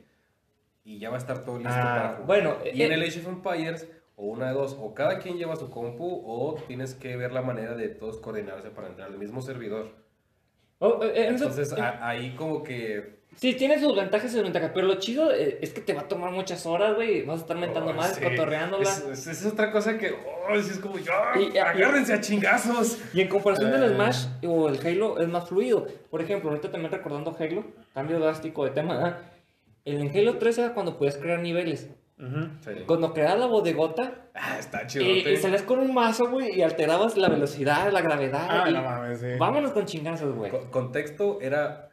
y 0.84 1.00
ya 1.00 1.10
va 1.12 1.16
a 1.16 1.20
estar 1.20 1.46
todo 1.46 1.58
listo 1.60 1.72
Ah, 1.74 1.84
para 1.96 2.10
jugar. 2.16 2.26
bueno, 2.26 2.56
y 2.74 2.82
en 2.82 2.92
eh, 2.92 2.96
el 2.96 3.04
Age 3.04 3.20
of 3.22 3.28
Empires, 3.28 3.88
o 4.18 4.26
una 4.26 4.48
de 4.48 4.54
dos, 4.54 4.76
o 4.82 4.94
cada 4.94 5.20
quien 5.20 5.38
lleva 5.38 5.56
su 5.56 5.70
compu, 5.70 6.24
o 6.26 6.56
tienes 6.68 6.94
que 6.94 7.16
ver 7.16 7.32
la 7.32 7.42
manera 7.42 7.74
de 7.76 7.88
todos 7.88 8.18
coordinarse 8.18 8.70
para 8.70 8.90
entrar 8.90 9.08
al 9.10 9.18
mismo 9.18 9.42
servidor. 9.42 10.03
Oh, 10.80 11.04
eh, 11.04 11.12
eh, 11.16 11.28
Entonces 11.30 11.72
eh, 11.78 11.82
a- 11.82 12.08
ahí 12.10 12.32
como 12.36 12.64
que... 12.64 13.22
Sí, 13.36 13.54
tiene 13.56 13.80
sus 13.80 13.96
ventajas 13.96 14.26
y 14.26 14.28
sus 14.30 14.36
desventajas, 14.38 14.72
pero 14.76 14.86
lo 14.86 14.96
chido 14.96 15.34
eh, 15.34 15.58
es 15.62 15.72
que 15.72 15.82
te 15.82 15.94
va 15.94 16.02
a 16.02 16.08
tomar 16.08 16.32
muchas 16.32 16.66
horas, 16.68 16.94
güey. 16.96 17.24
Vas 17.24 17.40
a 17.40 17.42
estar 17.42 17.58
mentando 17.58 17.90
oh, 17.92 17.94
más, 17.96 18.14
sí, 18.16 18.22
cotorreándola. 18.24 18.84
Es, 18.84 19.06
es- 19.08 19.28
es 19.28 19.46
otra 19.46 19.72
cosa 19.72 19.98
que... 19.98 20.12
Oh, 20.14 20.54
es 20.54 20.78
como 20.80 21.00
ya, 21.00 21.14
Y- 21.40 21.56
y- 21.56 21.58
agárrense 21.58 22.14
a 22.14 22.22
chingazos. 22.22 23.00
Y 23.14 23.22
en 23.22 23.28
comparación 23.30 23.72
del 23.72 23.84
Eh. 23.84 23.96
Smash 23.96 24.26
o 24.46 24.70
el 24.70 24.86
Halo 24.86 25.20
es 25.20 25.28
más 25.28 25.50
fluido. 25.50 25.88
Por 26.12 26.22
ejemplo, 26.22 26.50
ahorita 26.52 26.70
también 26.70 26.92
recordando 26.92 27.36
Halo, 27.40 27.64
cambio 27.94 28.20
drástico 28.20 28.66
de 28.66 28.72
tema. 28.72 28.96
¿verdad? 28.98 29.18
En 29.86 30.16
Halo 30.16 30.38
3 30.38 30.58
era 30.60 30.74
cuando 30.76 30.98
podías 30.98 31.18
crear 31.18 31.40
niveles. 31.40 31.90
Sí. 32.62 32.72
Cuando 32.86 33.14
creabas 33.14 33.40
la 33.40 33.46
bodegota 33.48 34.14
Ah, 34.34 34.58
está 34.58 34.88
chido. 34.88 35.06
y, 35.06 35.20
y 35.28 35.38
salías 35.38 35.64
con 35.64 35.80
un 35.80 35.94
mazo, 35.94 36.30
güey, 36.30 36.58
y 36.58 36.62
alterabas 36.62 37.18
la 37.18 37.30
velocidad, 37.30 37.92
la 37.92 38.02
gravedad. 38.02 38.48
Ah, 38.50 38.66
y- 38.70 38.74
no 38.74 38.82
mames, 38.82 39.20
sí. 39.20 39.28
Vámonos 39.38 39.72
con 39.72 39.86
chingazos, 39.86 40.34
güey. 40.36 40.50
Co- 40.52 40.70
contexto 40.72 41.40
era... 41.42 41.90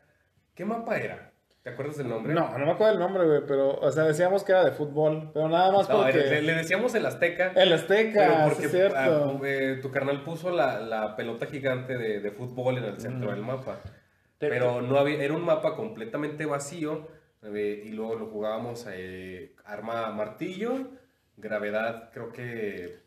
¿Qué 0.55 0.65
mapa 0.65 0.99
era? 0.99 1.33
¿Te 1.63 1.71
acuerdas 1.71 1.99
del 1.99 2.09
nombre? 2.09 2.33
No, 2.33 2.57
no 2.57 2.65
me 2.65 2.73
acuerdo 2.73 2.95
el 2.95 2.99
nombre, 2.99 3.27
güey, 3.27 3.41
pero, 3.47 3.75
o 3.79 3.91
sea, 3.91 4.05
decíamos 4.05 4.45
que 4.45 4.53
era 4.53 4.65
de 4.65 4.73
fútbol, 4.73 5.31
pero 5.35 5.49
nada 5.49 5.71
más 5.73 5.89
No, 5.89 5.99
porque... 5.99 6.19
le, 6.19 6.43
le 6.43 6.55
decíamos 6.55 6.95
el 6.95 7.05
Azteca. 7.05 7.49
El 7.49 7.55
pero 7.55 7.75
Azteca, 7.75 8.41
porque 8.45 8.61
sí 8.61 8.65
es 8.67 8.71
cierto. 8.71 8.97
ah, 8.99 9.41
eh, 9.45 9.79
tu 9.83 9.91
carnal 9.91 10.23
puso 10.25 10.51
la, 10.51 10.81
la 10.81 11.17
pelota 11.17 11.47
gigante 11.47 11.99
de, 11.99 12.21
de 12.21 12.31
fútbol 12.31 12.79
en 12.79 12.85
el 12.85 12.99
centro 13.01 13.31
del 13.31 13.43
mapa. 13.43 13.81
Pero- 14.39 14.55
Pero 14.55 14.81
no 14.83 14.99
había, 14.99 15.23
era 15.23 15.35
un 15.35 15.45
mapa 15.45 15.77
completamente 15.77 16.47
vacío. 16.47 17.09
Eh, 17.43 17.83
y 17.87 17.91
luego 17.91 18.15
lo 18.17 18.27
jugábamos 18.27 18.87
eh, 18.91 19.55
arma 19.65 20.11
martillo, 20.11 20.89
gravedad 21.37 22.11
creo 22.13 22.31
que 22.33 22.99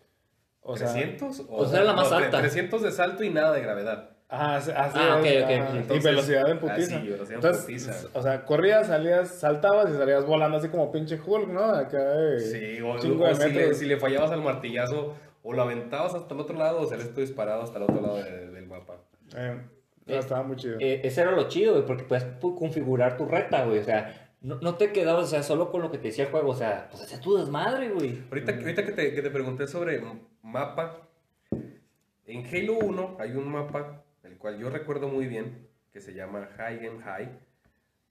o 0.61 0.77
sea, 0.77 0.91
300. 0.93 1.43
o 1.49 1.65
sea, 1.65 1.79
era 1.79 1.87
la 1.87 1.93
más 1.93 2.09
no, 2.09 2.17
alta. 2.17 2.39
300 2.39 2.81
de 2.81 2.91
salto 2.91 3.23
y 3.23 3.29
nada 3.29 3.51
de 3.53 3.61
gravedad. 3.61 4.09
Ajá, 4.29 4.55
así, 4.55 4.71
Ah, 4.73 4.87
es, 4.87 4.93
ok, 4.93 5.43
ok. 5.43 5.51
ajá. 5.51 5.75
y 5.75 5.77
Entonces, 5.77 6.03
velocidad 6.03 6.49
en 6.49 6.59
putiza. 6.59 6.95
así, 6.97 7.07
velocidad 7.07 7.29
en 7.29 7.35
Entonces, 7.35 7.61
putiza. 7.65 8.07
o 8.13 8.21
sea, 8.23 8.45
corrías, 8.45 8.87
salías, 8.87 9.29
saltabas 9.29 9.91
y 9.91 9.97
salías 9.97 10.25
volando 10.25 10.57
así 10.57 10.69
como 10.69 10.91
pinche 10.91 11.19
Hulk, 11.23 11.49
¿no? 11.49 11.63
Acá 11.65 11.99
de 11.99 12.39
Sí, 12.39 12.81
o, 12.81 12.91
o 12.93 12.93
de 13.27 13.35
si, 13.35 13.49
le, 13.51 13.73
si 13.75 13.85
le 13.85 13.97
fallabas 13.97 14.31
al 14.31 14.41
martillazo, 14.41 15.13
o 15.43 15.53
lo 15.53 15.61
aventabas 15.61 16.15
hasta 16.15 16.33
el 16.33 16.39
otro 16.39 16.57
lado, 16.57 16.79
o 16.81 16.87
salías 16.87 17.09
tú 17.13 17.21
disparado 17.21 17.61
hasta 17.61 17.77
el 17.77 17.83
otro 17.83 18.01
lado 18.01 18.15
de- 18.23 18.49
del 18.49 18.65
mapa. 18.65 18.95
Eh, 19.35 19.59
Eh, 20.07 20.17
estaba 20.17 20.41
muy 20.43 20.55
chido. 20.55 20.77
Eh, 20.79 21.01
ese 21.03 21.21
era 21.21 21.31
lo 21.31 21.47
chido, 21.47 21.73
güey, 21.73 21.85
porque 21.85 22.03
puedes 22.03 22.25
pu- 22.41 22.57
configurar 22.57 23.15
tu 23.17 23.25
reta, 23.25 23.65
güey. 23.65 23.79
O 23.79 23.83
sea, 23.83 24.22
no, 24.43 24.60
no 24.62 24.75
te 24.75 24.91
quedabas, 24.91 25.25
o 25.25 25.27
sea, 25.27 25.41
solo 25.43 25.71
con 25.71 25.82
lo 25.82 25.89
que 25.91 25.97
te 25.97 26.10
decía 26.10 26.25
el 26.25 26.32
juego. 26.32 26.51
O 26.51 26.56
sea, 26.56 26.88
pues 26.91 27.01
hacía 27.03 27.19
tu 27.19 27.36
desmadre, 27.38 27.89
güey. 27.89 28.21
Ahorita, 28.29 28.51
ahorita 28.53 28.86
que, 28.86 28.91
te, 28.91 29.13
que 29.15 29.21
te 29.21 29.29
pregunté 29.32 29.67
sobre 29.67 30.01
mapa, 30.41 31.08
en 32.25 32.45
Halo 32.45 32.77
1 32.79 33.17
hay 33.19 33.32
un 33.32 33.47
mapa, 33.49 34.03
el 34.23 34.38
cual 34.38 34.58
yo 34.60 34.69
recuerdo 34.69 35.08
muy 35.08 35.27
bien, 35.27 35.67
que 35.91 35.99
se 35.99 36.13
llama 36.13 36.47
High 36.58 36.88
and 36.88 37.01
High, 37.03 37.29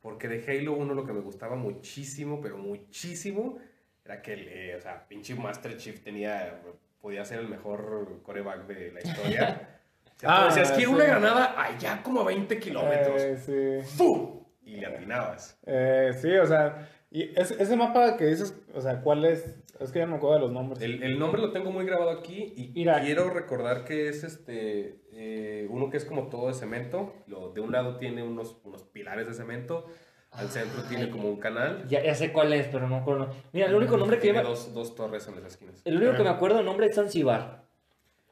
porque 0.01 0.29
de 0.29 0.45
Halo 0.47 0.73
1 0.73 0.95
lo 0.95 1.05
que 1.07 1.13
me 1.13 1.21
gustaba 1.21 1.55
muchísimo, 1.57 2.41
pero 2.41 2.57
muchísimo, 2.59 3.59
era 4.05 4.21
que, 4.23 4.33
el, 4.33 4.49
eh, 4.49 4.77
o 4.77 4.81
sea, 4.81 5.07
pinche 5.07 5.35
Master 5.35 5.77
Chief 5.77 6.03
tenía, 6.03 6.61
podía 7.01 7.25
ser 7.25 7.39
el 7.41 7.49
mejor 7.49 8.21
coreback 8.23 8.67
de 8.67 8.93
la 8.93 9.01
historia. 9.01 9.69
O 10.15 10.21
sea, 10.25 10.43
Ah, 10.43 10.45
decías, 10.47 10.71
quiero 10.73 10.91
sí. 10.91 10.97
una 10.97 11.05
granada 11.05 11.61
allá 11.61 12.01
como 12.01 12.21
a 12.21 12.25
20 12.25 12.57
kilómetros. 12.61 13.21
Eh, 13.23 13.83
sí. 13.83 13.97
¡Fu! 13.97 14.42
Y 14.73 14.81
le 14.81 14.87
atinabas. 14.87 15.59
Eh, 15.67 16.13
sí, 16.21 16.31
o 16.37 16.47
sea, 16.47 16.89
y 17.11 17.39
ese, 17.39 17.63
ese 17.63 17.77
mapa 17.77 18.17
que 18.17 18.27
dices, 18.27 18.59
o 18.75 18.81
sea, 18.81 19.03
¿cuál 19.03 19.27
es? 19.27 19.59
Es 19.79 19.93
que 19.93 19.99
ya 19.99 20.07
no 20.07 20.13
me 20.13 20.17
acuerdo 20.17 20.37
de 20.37 20.41
los 20.41 20.53
nombres. 20.53 20.81
El, 20.81 21.03
el 21.03 21.19
nombre 21.19 21.43
lo 21.43 21.53
tengo 21.53 21.71
muy 21.71 21.85
grabado 21.85 22.11
aquí 22.11 22.55
y 22.57 22.85
quiero 22.85 23.29
recordar 23.31 23.85
que 23.85 24.09
es 24.09 24.25
este 24.25 25.03
eh, 25.13 25.67
uno 25.69 25.91
que 25.91 25.99
es 25.99 26.07
como 26.07 26.29
todo 26.29 26.49
de 26.49 26.55
cemento. 26.55 27.13
Lo, 27.27 27.53
de 27.53 27.61
un 27.61 27.71
lado 27.71 27.99
tiene 27.99 28.23
unos, 28.23 28.57
unos 28.65 28.85
pilares 28.85 29.27
de 29.27 29.35
cemento, 29.35 29.87
al 30.31 30.49
centro 30.49 30.83
tiene 30.85 31.11
como 31.11 31.29
un 31.29 31.39
canal. 31.39 31.87
Ya, 31.87 32.03
ya 32.03 32.15
sé 32.15 32.33
cuál 32.33 32.53
es, 32.55 32.69
pero 32.69 32.89
no 32.89 32.97
me 32.97 33.03
acuerdo. 33.03 33.31
Mira, 33.53 33.67
el 33.67 33.75
único 33.75 33.99
nombre 33.99 34.19
que 34.19 34.29
yo 34.29 34.33
Tiene 34.33 34.45
me, 34.45 34.49
dos, 34.49 34.73
dos 34.73 34.95
torres 34.95 35.29
en 35.29 35.35
las 35.35 35.53
esquinas. 35.53 35.83
el 35.85 35.97
único 35.97 36.17
que 36.17 36.23
me 36.23 36.31
acuerdo 36.31 36.61
el 36.61 36.65
nombre 36.65 36.87
es 36.87 36.95
Zanzibar. 36.95 37.65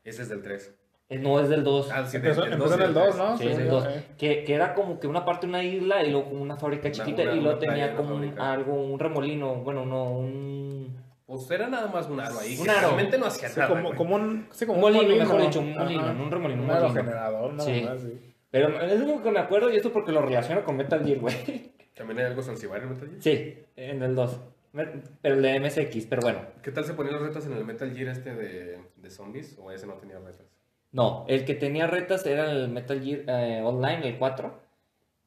Ese 0.05 0.22
es 0.22 0.30
del 0.30 0.41
3. 0.41 0.80
Eh, 1.11 1.19
No, 1.19 1.39
es 1.41 1.49
del 1.49 1.63
2. 1.65 1.91
Ah, 1.93 2.07
sí, 2.07 2.17
Empezó, 2.17 2.43
del 2.43 2.53
empezó 2.55 2.75
en 2.77 2.83
el 2.83 2.95
2, 2.95 3.17
¿no? 3.19 3.37
Sí, 3.37 3.49
es 3.49 3.57
del 3.59 3.67
yo, 3.67 3.73
2. 3.81 3.87
eh. 3.89 4.05
Que, 4.17 4.45
que 4.45 4.55
era 4.55 4.75
como 4.75 4.99
que 5.01 5.07
una 5.09 5.25
parte 5.25 5.47
de 5.47 5.51
una 5.51 5.63
isla 5.63 6.03
y 6.05 6.11
luego 6.11 6.31
como 6.31 6.41
una 6.43 6.57
fábrica 6.57 6.91
chiquita 6.91 7.23
una- 7.23 7.33
y 7.35 7.41
luego 7.41 7.59
tenía 7.59 7.95
como 7.97 8.15
un- 8.15 8.39
algo, 8.41 8.73
un 8.75 8.99
remolino, 8.99 9.57
bueno, 9.57 9.85
no, 9.85 10.05
un... 10.11 10.97
Pues 11.27 11.51
era 11.51 11.69
nada 11.69 11.89
más 11.89 12.09
un 12.09 12.19
aro 12.21 12.39
ahí. 12.41 12.57
Un 12.61 12.69
aro. 12.71 12.81
Realmente 12.81 13.19
no 13.19 13.27
hacía 13.27 13.49
Sí, 13.49 13.61
nada. 13.61 13.75
como, 13.75 13.95
como 13.95 14.15
un, 14.17 14.47
sí, 14.53 14.67
como 14.67 14.79
Un 14.79 14.93
molino, 14.95 15.17
mejor 15.17 15.43
dicho, 15.43 15.61
un 15.61 15.75
molino, 15.75 16.01
Ajá. 16.03 16.13
no 16.13 16.25
un 16.25 16.31
remolino, 16.31 16.61
un 16.63 16.67
molino. 16.69 16.87
aerogenerador, 16.89 17.53
nada 17.55 17.65
Sí. 17.71 17.83
más, 17.83 18.01
sí. 18.01 18.35
Pero 18.51 18.81
es 18.81 18.99
lo 18.99 19.05
único 19.07 19.23
que 19.23 19.31
me 19.31 19.39
acuerdo 19.41 19.71
y 19.73 19.77
esto 19.77 19.93
porque 19.93 20.11
lo 20.13 20.23
relaciono 20.23 20.65
con 20.65 20.77
Metal 20.77 21.05
Gear, 21.05 21.19
güey. 21.19 21.35
También 21.97 22.19
hay 22.21 22.25
algo 22.27 22.43
Zanzibar 22.43 22.83
en 22.83 22.89
Metal 22.91 23.09
Gear. 23.09 23.21
Sí, 23.23 23.59
en 23.77 24.03
el 24.03 24.15
2. 24.15 24.41
Me- 24.73 24.87
Pero 25.23 25.35
el 25.37 25.43
de 25.43 25.61
MSX, 25.61 26.07
pero 26.07 26.23
bueno. 26.23 26.39
¿Qué 26.63 26.71
tal 26.73 26.85
se 26.85 26.95
ponían 26.95 27.15
las 27.15 27.23
retas 27.23 27.47
en 27.47 27.53
el 27.53 27.65
Metal 27.65 27.93
Gear 27.93 28.09
este 28.09 28.35
de, 28.35 28.79
de 28.97 29.11
zombies? 29.11 29.57
¿O 29.61 29.71
ese 29.73 29.87
no 29.87 29.95
tenía 29.95 30.19
retas? 30.19 30.47
No, 30.93 31.24
el 31.28 31.45
que 31.45 31.55
tenía 31.55 31.86
retas 31.86 32.26
era 32.26 32.51
el 32.51 32.68
Metal 32.68 33.01
Gear 33.03 33.22
eh, 33.28 33.62
Online, 33.62 34.09
el 34.09 34.18
4. 34.18 34.61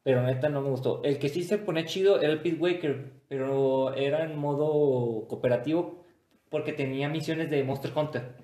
Pero 0.03 0.22
neta 0.22 0.49
no 0.49 0.61
me 0.61 0.70
gustó. 0.70 1.01
El 1.03 1.18
que 1.18 1.30
sí 1.30 1.43
se 1.43 1.57
ponía 1.57 1.86
chido 1.86 2.22
era 2.22 2.34
el 2.34 2.41
Pit 2.41 2.59
Waker. 2.59 3.11
Pero 3.30 3.93
era 3.95 4.26
en 4.26 4.38
modo 4.38 5.28
cooperativo 5.28 6.03
porque 6.49 6.74
tenía 6.74 7.07
misiones 7.07 7.49
de 7.49 7.64
Monster 7.64 7.91
Hunter. 7.95 8.36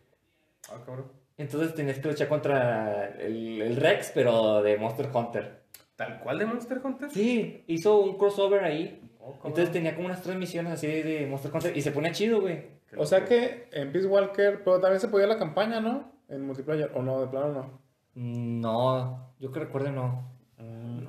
Ah, 0.69 0.81
cabrón. 0.85 1.11
Entonces 1.37 1.75
tenías 1.75 1.99
que 1.99 2.07
luchar 2.07 2.27
contra 2.27 3.15
el, 3.19 3.61
el 3.61 3.75
Rex, 3.75 4.11
pero 4.13 4.61
de 4.61 4.77
Monster 4.77 5.09
Hunter. 5.13 5.59
¿Tal 5.95 6.19
cual 6.21 6.39
de 6.39 6.45
Monster 6.45 6.81
Hunter? 6.83 7.09
Sí, 7.11 7.63
hizo 7.67 7.99
un 7.99 8.17
crossover 8.17 8.63
ahí. 8.63 9.01
Oh. 9.19 9.35
Entonces 9.45 9.71
tenía 9.71 9.95
como 9.95 10.07
unas 10.07 10.21
tres 10.21 10.37
misiones 10.37 10.73
así 10.73 10.87
de 10.87 11.27
Monster 11.27 11.51
Hunter 11.53 11.77
y 11.77 11.81
se 11.81 11.91
ponía 11.91 12.11
chido, 12.11 12.41
güey. 12.41 12.79
O 12.97 13.05
sea 13.05 13.25
que 13.25 13.67
en 13.71 13.91
Peace 13.91 14.07
Walker, 14.07 14.61
pero 14.63 14.79
también 14.79 14.99
se 14.99 15.09
podía 15.09 15.27
la 15.27 15.37
campaña, 15.37 15.79
¿no? 15.79 16.11
En 16.29 16.45
multiplayer, 16.45 16.91
o 16.95 17.01
no, 17.01 17.21
de 17.21 17.27
plano 17.27 17.51
no. 17.53 17.79
No, 18.15 19.33
yo 19.39 19.51
que 19.51 19.59
recuerde 19.59 19.91
no. 19.91 20.27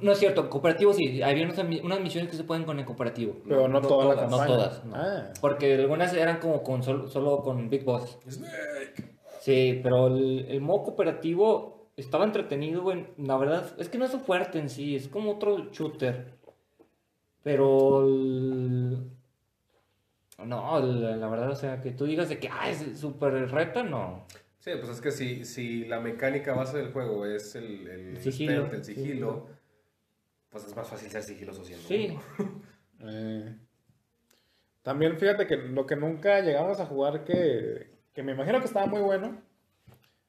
No 0.01 0.13
es 0.13 0.19
cierto, 0.19 0.49
cooperativo 0.49 0.93
sí, 0.95 1.21
había 1.23 1.45
unas, 1.45 1.59
unas 1.83 2.01
misiones 2.01 2.31
que 2.31 2.37
se 2.37 2.45
pueden 2.45 2.65
con 2.65 2.79
el 2.79 2.85
cooperativo. 2.87 3.35
Pero 3.47 3.69
no, 3.69 3.81
no 3.81 3.87
toda 3.87 4.07
la 4.07 4.15
todas, 4.15 4.31
no 4.31 4.37
campaña. 4.39 4.57
todas, 4.57 4.85
no. 4.87 4.97
Ah. 4.97 5.33
Porque 5.41 5.75
algunas 5.75 6.15
eran 6.15 6.39
como 6.39 6.63
con 6.63 6.83
solo, 6.83 7.07
solo 7.09 7.43
con 7.43 7.69
Big 7.69 7.85
Boss. 7.85 8.19
Snake. 8.29 9.17
Sí, 9.41 9.81
pero 9.83 10.07
el, 10.07 10.47
el 10.49 10.61
modo 10.61 10.85
cooperativo 10.85 11.89
estaba 11.97 12.25
entretenido, 12.25 12.83
güey. 12.83 13.09
La 13.19 13.37
verdad, 13.37 13.67
es 13.79 13.89
que 13.91 13.99
no 13.99 14.05
es 14.07 14.11
su 14.13 14.21
fuerte 14.21 14.59
en 14.59 14.71
sí, 14.71 14.97
es 14.97 15.09
como 15.09 15.33
otro 15.33 15.71
shooter. 15.71 16.39
Pero 17.43 18.05
el- 18.07 19.11
No, 20.47 20.79
el- 20.79 21.21
la 21.21 21.29
verdad, 21.29 21.51
o 21.51 21.57
sea, 21.57 21.81
que 21.83 21.91
tú 21.91 22.05
digas 22.07 22.29
de 22.31 22.39
que, 22.39 22.49
ah, 22.49 22.71
es 22.71 22.99
súper 22.99 23.51
reta, 23.51 23.83
no. 23.83 24.25
Sí, 24.61 24.73
pues 24.79 24.91
es 24.91 25.01
que 25.01 25.11
si, 25.11 25.45
si 25.45 25.85
la 25.87 26.01
mecánica 26.01 26.55
base 26.55 26.77
del 26.79 26.93
juego 26.93 27.27
es 27.27 27.55
el, 27.57 27.89
el, 27.89 28.17
El 28.17 28.23
sigilo, 28.23 28.67
el 28.73 28.85
sigilo, 28.85 29.49
pues 30.51 30.67
es 30.67 30.77
más 30.77 30.89
fácil 30.89 31.11
ser 31.11 31.23
sigiloso 31.23 31.65
siendo 31.65 31.89
Sí. 31.89 32.17
Eh, 33.03 33.57
También 34.83 35.19
fíjate 35.19 35.47
que 35.47 35.57
lo 35.57 35.87
que 35.87 35.97
nunca 35.97 36.41
llegamos 36.41 36.79
a 36.81 36.85
jugar 36.87 37.25
que, 37.25 37.89
que 38.13 38.23
me 38.23 38.33
imagino 38.33 38.59
que 38.61 38.67
estaba 38.67 38.85
muy 38.85 39.01
bueno 39.01 39.41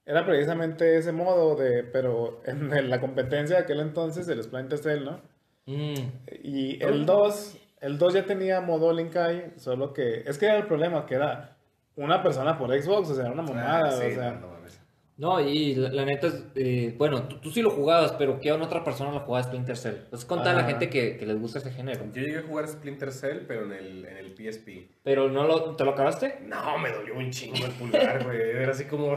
era 0.06 0.26
precisamente 0.26 0.96
ese 0.98 1.12
modo 1.12 1.56
de, 1.58 1.84
pero 1.84 2.42
en, 2.46 2.72
en 2.74 2.90
la 2.90 3.02
competencia 3.02 3.58
de 3.58 3.64
aquel 3.64 3.82
entonces, 3.82 4.28
el 4.30 4.42
Splinter 4.42 4.80
Cell, 4.80 5.04
¿no? 5.04 5.22
Mm, 5.66 5.96
Y 6.44 6.82
el 6.82 7.06
2, 7.06 7.58
el 7.82 7.98
2 7.98 8.14
ya 8.14 8.26
tenía 8.26 8.62
modo 8.62 8.94
Linkai, 8.94 9.54
solo 9.58 9.92
que, 9.94 10.24
es 10.26 10.38
que 10.38 10.46
era 10.46 10.58
el 10.58 10.68
problema, 10.68 11.06
que 11.06 11.16
era 11.16 11.58
una 12.04 12.24
persona 12.24 12.58
por 12.58 12.70
Xbox, 12.70 13.10
o 13.10 13.16
sea, 13.16 13.26
era 13.28 13.34
una 13.34 13.44
Ah, 13.80 13.92
sí, 13.92 14.06
o 14.06 14.16
sea. 14.16 14.32
no, 14.32 14.42
no 14.42 14.48
mames. 14.50 14.82
No, 15.18 15.40
y 15.40 15.76
la, 15.76 15.90
la 15.90 16.06
neta 16.06 16.28
es, 16.28 16.46
eh, 16.56 16.96
bueno, 16.98 17.28
tú, 17.28 17.40
tú 17.40 17.52
sí 17.52 17.62
lo 17.62 17.70
jugabas, 17.70 18.14
pero 18.14 18.40
¿qué 18.40 18.52
otra 18.52 18.84
persona 18.84 19.12
lo 19.12 19.20
jugaba 19.20 19.44
Splinter 19.44 19.78
Cell? 19.78 19.96
Entonces 20.06 20.26
contar 20.26 20.56
a 20.56 20.62
la 20.62 20.64
gente 20.64 20.90
que, 20.90 21.18
que 21.18 21.26
les 21.28 21.40
gusta 21.40 21.60
ese 21.60 21.72
género. 21.72 22.06
Yo 22.12 22.22
llegué 22.22 22.40
a 22.40 22.42
jugar 22.42 22.68
Splinter 22.68 23.12
Cell, 23.12 23.46
pero 23.48 23.66
en 23.66 23.74
el, 23.74 24.06
en 24.06 24.18
el 24.18 24.36
PSP. 24.36 24.90
Pero 25.04 25.30
no 25.30 25.46
lo, 25.46 25.76
¿te 25.76 25.86
lo 25.86 25.92
acabaste? 25.92 26.40
No, 26.42 26.80
me 26.80 26.92
dolió 26.92 27.16
un 27.16 27.30
chingo 27.30 27.66
el 27.66 27.72
pulgar, 27.74 28.24
güey. 28.24 28.40
Era 28.40 28.72
así 28.72 28.86
como. 28.86 29.16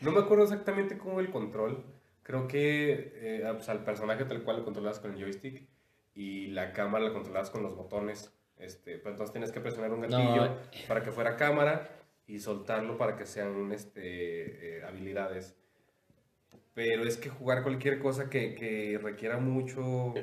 No 0.00 0.10
me 0.12 0.20
acuerdo 0.20 0.44
exactamente 0.44 0.96
cómo 0.96 1.20
el 1.20 1.30
control. 1.30 1.84
Creo 2.22 2.48
que 2.48 3.12
eh, 3.16 3.44
pues, 3.52 3.68
al 3.68 3.84
personaje 3.84 4.24
tal 4.24 4.42
cual 4.42 4.58
lo 4.58 4.64
controlabas 4.64 4.98
con 4.98 5.12
el 5.12 5.20
joystick 5.20 5.68
y 6.14 6.48
la 6.48 6.72
cámara 6.72 7.04
la 7.04 7.12
controlabas 7.12 7.50
con 7.50 7.62
los 7.62 7.76
botones. 7.76 8.32
Este, 8.58 8.98
pues 8.98 9.12
entonces 9.12 9.32
tienes 9.32 9.50
que 9.52 9.60
presionar 9.60 9.92
un 9.92 10.02
gatillo 10.02 10.46
No. 10.46 10.56
para 10.88 11.02
que 11.02 11.10
fuera 11.10 11.36
cámara 11.36 11.88
y 12.26 12.38
soltarlo 12.38 12.96
para 12.96 13.16
que 13.16 13.26
sean 13.26 13.72
este, 13.72 14.78
eh, 14.78 14.82
habilidades. 14.84 15.56
Pero 16.74 17.04
es 17.04 17.16
que 17.18 17.28
jugar 17.28 17.62
cualquier 17.62 17.98
cosa 17.98 18.30
que, 18.30 18.54
que 18.54 18.98
requiera 19.02 19.38
mucho. 19.38 20.14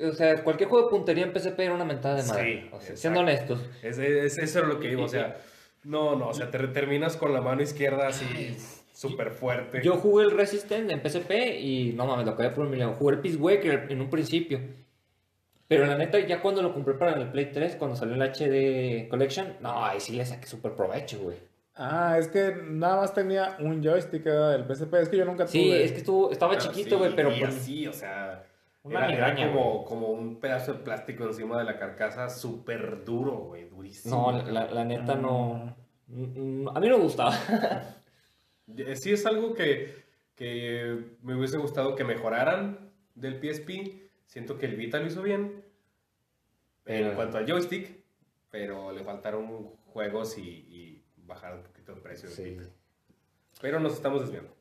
O 0.00 0.12
sea, 0.12 0.42
cualquier 0.44 0.68
juego 0.68 0.86
de 0.86 0.90
puntería 0.90 1.24
en 1.24 1.32
PSP 1.34 1.58
era 1.60 1.74
una 1.74 1.84
mentada 1.84 2.16
de 2.22 2.28
madre. 2.28 2.60
Sí, 2.62 2.68
o 2.72 2.80
sea, 2.80 2.96
siendo 2.96 3.20
honestos. 3.20 3.60
Es, 3.82 3.98
es- 3.98 4.38
eso 4.38 4.58
era 4.60 4.68
lo 4.68 4.78
que 4.80 4.90
iba, 4.92 5.02
o 5.04 5.08
sea. 5.08 5.38
No, 5.84 6.14
no, 6.16 6.28
o 6.28 6.32
sea, 6.34 6.48
te 6.50 6.58
terminas 6.68 7.16
con 7.16 7.32
la 7.32 7.40
mano 7.40 7.60
izquierda 7.62 8.06
así 8.08 8.56
súper 8.92 9.32
fuerte. 9.32 9.80
Yo 9.82 9.96
jugué 9.96 10.24
el 10.24 10.30
Resistance 10.30 10.92
en 10.92 11.00
PSP 11.02 11.58
y 11.60 11.92
no 11.92 12.06
mames, 12.06 12.24
lo 12.24 12.32
acabé 12.32 12.50
por 12.50 12.64
un 12.64 12.70
millón. 12.70 12.94
Jugué 12.94 13.16
el 13.16 13.20
Peace 13.20 13.36
Waker 13.36 13.86
en 13.90 14.00
un 14.00 14.08
principio. 14.08 14.60
Pero 15.76 15.86
la 15.86 15.96
neta, 15.98 16.18
ya 16.20 16.40
cuando 16.40 16.62
lo 16.62 16.72
compré 16.72 16.94
para 16.94 17.12
el 17.20 17.28
Play 17.30 17.50
3, 17.52 17.76
cuando 17.76 17.96
salió 17.96 18.14
el 18.14 18.22
HD 18.22 19.08
Collection, 19.08 19.56
no, 19.60 19.84
ahí 19.84 20.00
sí 20.00 20.12
le 20.14 20.24
saqué 20.26 20.46
súper 20.46 20.72
provecho, 20.72 21.18
güey. 21.20 21.36
Ah, 21.74 22.16
es 22.18 22.28
que 22.28 22.54
nada 22.64 22.96
más 22.96 23.14
tenía 23.14 23.56
un 23.60 23.82
joystick 23.82 24.24
del 24.24 24.64
PSP, 24.66 24.94
es 24.94 25.08
que 25.08 25.16
yo 25.16 25.24
nunca 25.24 25.46
Sí, 25.46 25.64
tuve. 25.68 25.84
es 25.84 25.92
que 25.92 25.98
estuvo, 25.98 26.30
estaba 26.30 26.58
chiquito, 26.58 26.90
sí, 26.90 26.94
güey, 26.96 27.16
pero 27.16 27.30
pues, 27.30 27.56
así, 27.56 27.86
o 27.86 27.92
sea. 27.92 28.44
Una 28.84 29.06
era, 29.12 29.34
como, 29.36 29.84
como 29.84 30.08
un 30.08 30.40
pedazo 30.40 30.72
de 30.74 30.80
plástico 30.80 31.24
encima 31.24 31.56
de 31.56 31.64
la 31.64 31.78
carcasa 31.78 32.28
súper 32.28 33.04
duro, 33.04 33.36
güey, 33.36 33.68
durísimo. 33.68 34.32
no, 34.32 34.42
la, 34.50 34.66
la 34.66 34.84
neta 34.84 35.14
no. 35.14 35.74
mm, 36.08 36.68
A 36.74 36.80
mí 36.80 36.88
no 36.88 36.98
me 36.98 37.04
gustaba. 37.04 37.32
Eh, 38.76 38.96
Sí 38.96 39.12
es 39.12 39.26
algo 39.26 39.54
que, 39.54 40.02
que 40.34 40.98
me 41.22 41.34
hubiese 41.36 41.58
gustado 41.58 41.94
que 41.94 42.04
mejoraran 42.04 42.90
del 43.14 43.34
PSP. 43.40 43.70
Siento 44.26 44.56
que 44.58 44.66
el 44.66 44.76
Vita 44.76 44.98
lo 44.98 45.06
hizo 45.06 45.22
bien 45.22 45.61
En 46.86 47.14
cuanto 47.14 47.38
al 47.38 47.46
joystick, 47.46 48.02
pero 48.50 48.92
le 48.92 49.04
faltaron 49.04 49.70
juegos 49.92 50.36
y, 50.38 50.42
y 50.42 51.04
bajar 51.26 51.54
un 51.54 51.62
poquito 51.62 51.92
el 51.92 52.00
precio 52.00 52.28
Sí. 52.28 52.56
Pero 53.60 53.78
nos 53.80 53.92
estamos 53.94 54.22
desviando. 54.22 54.54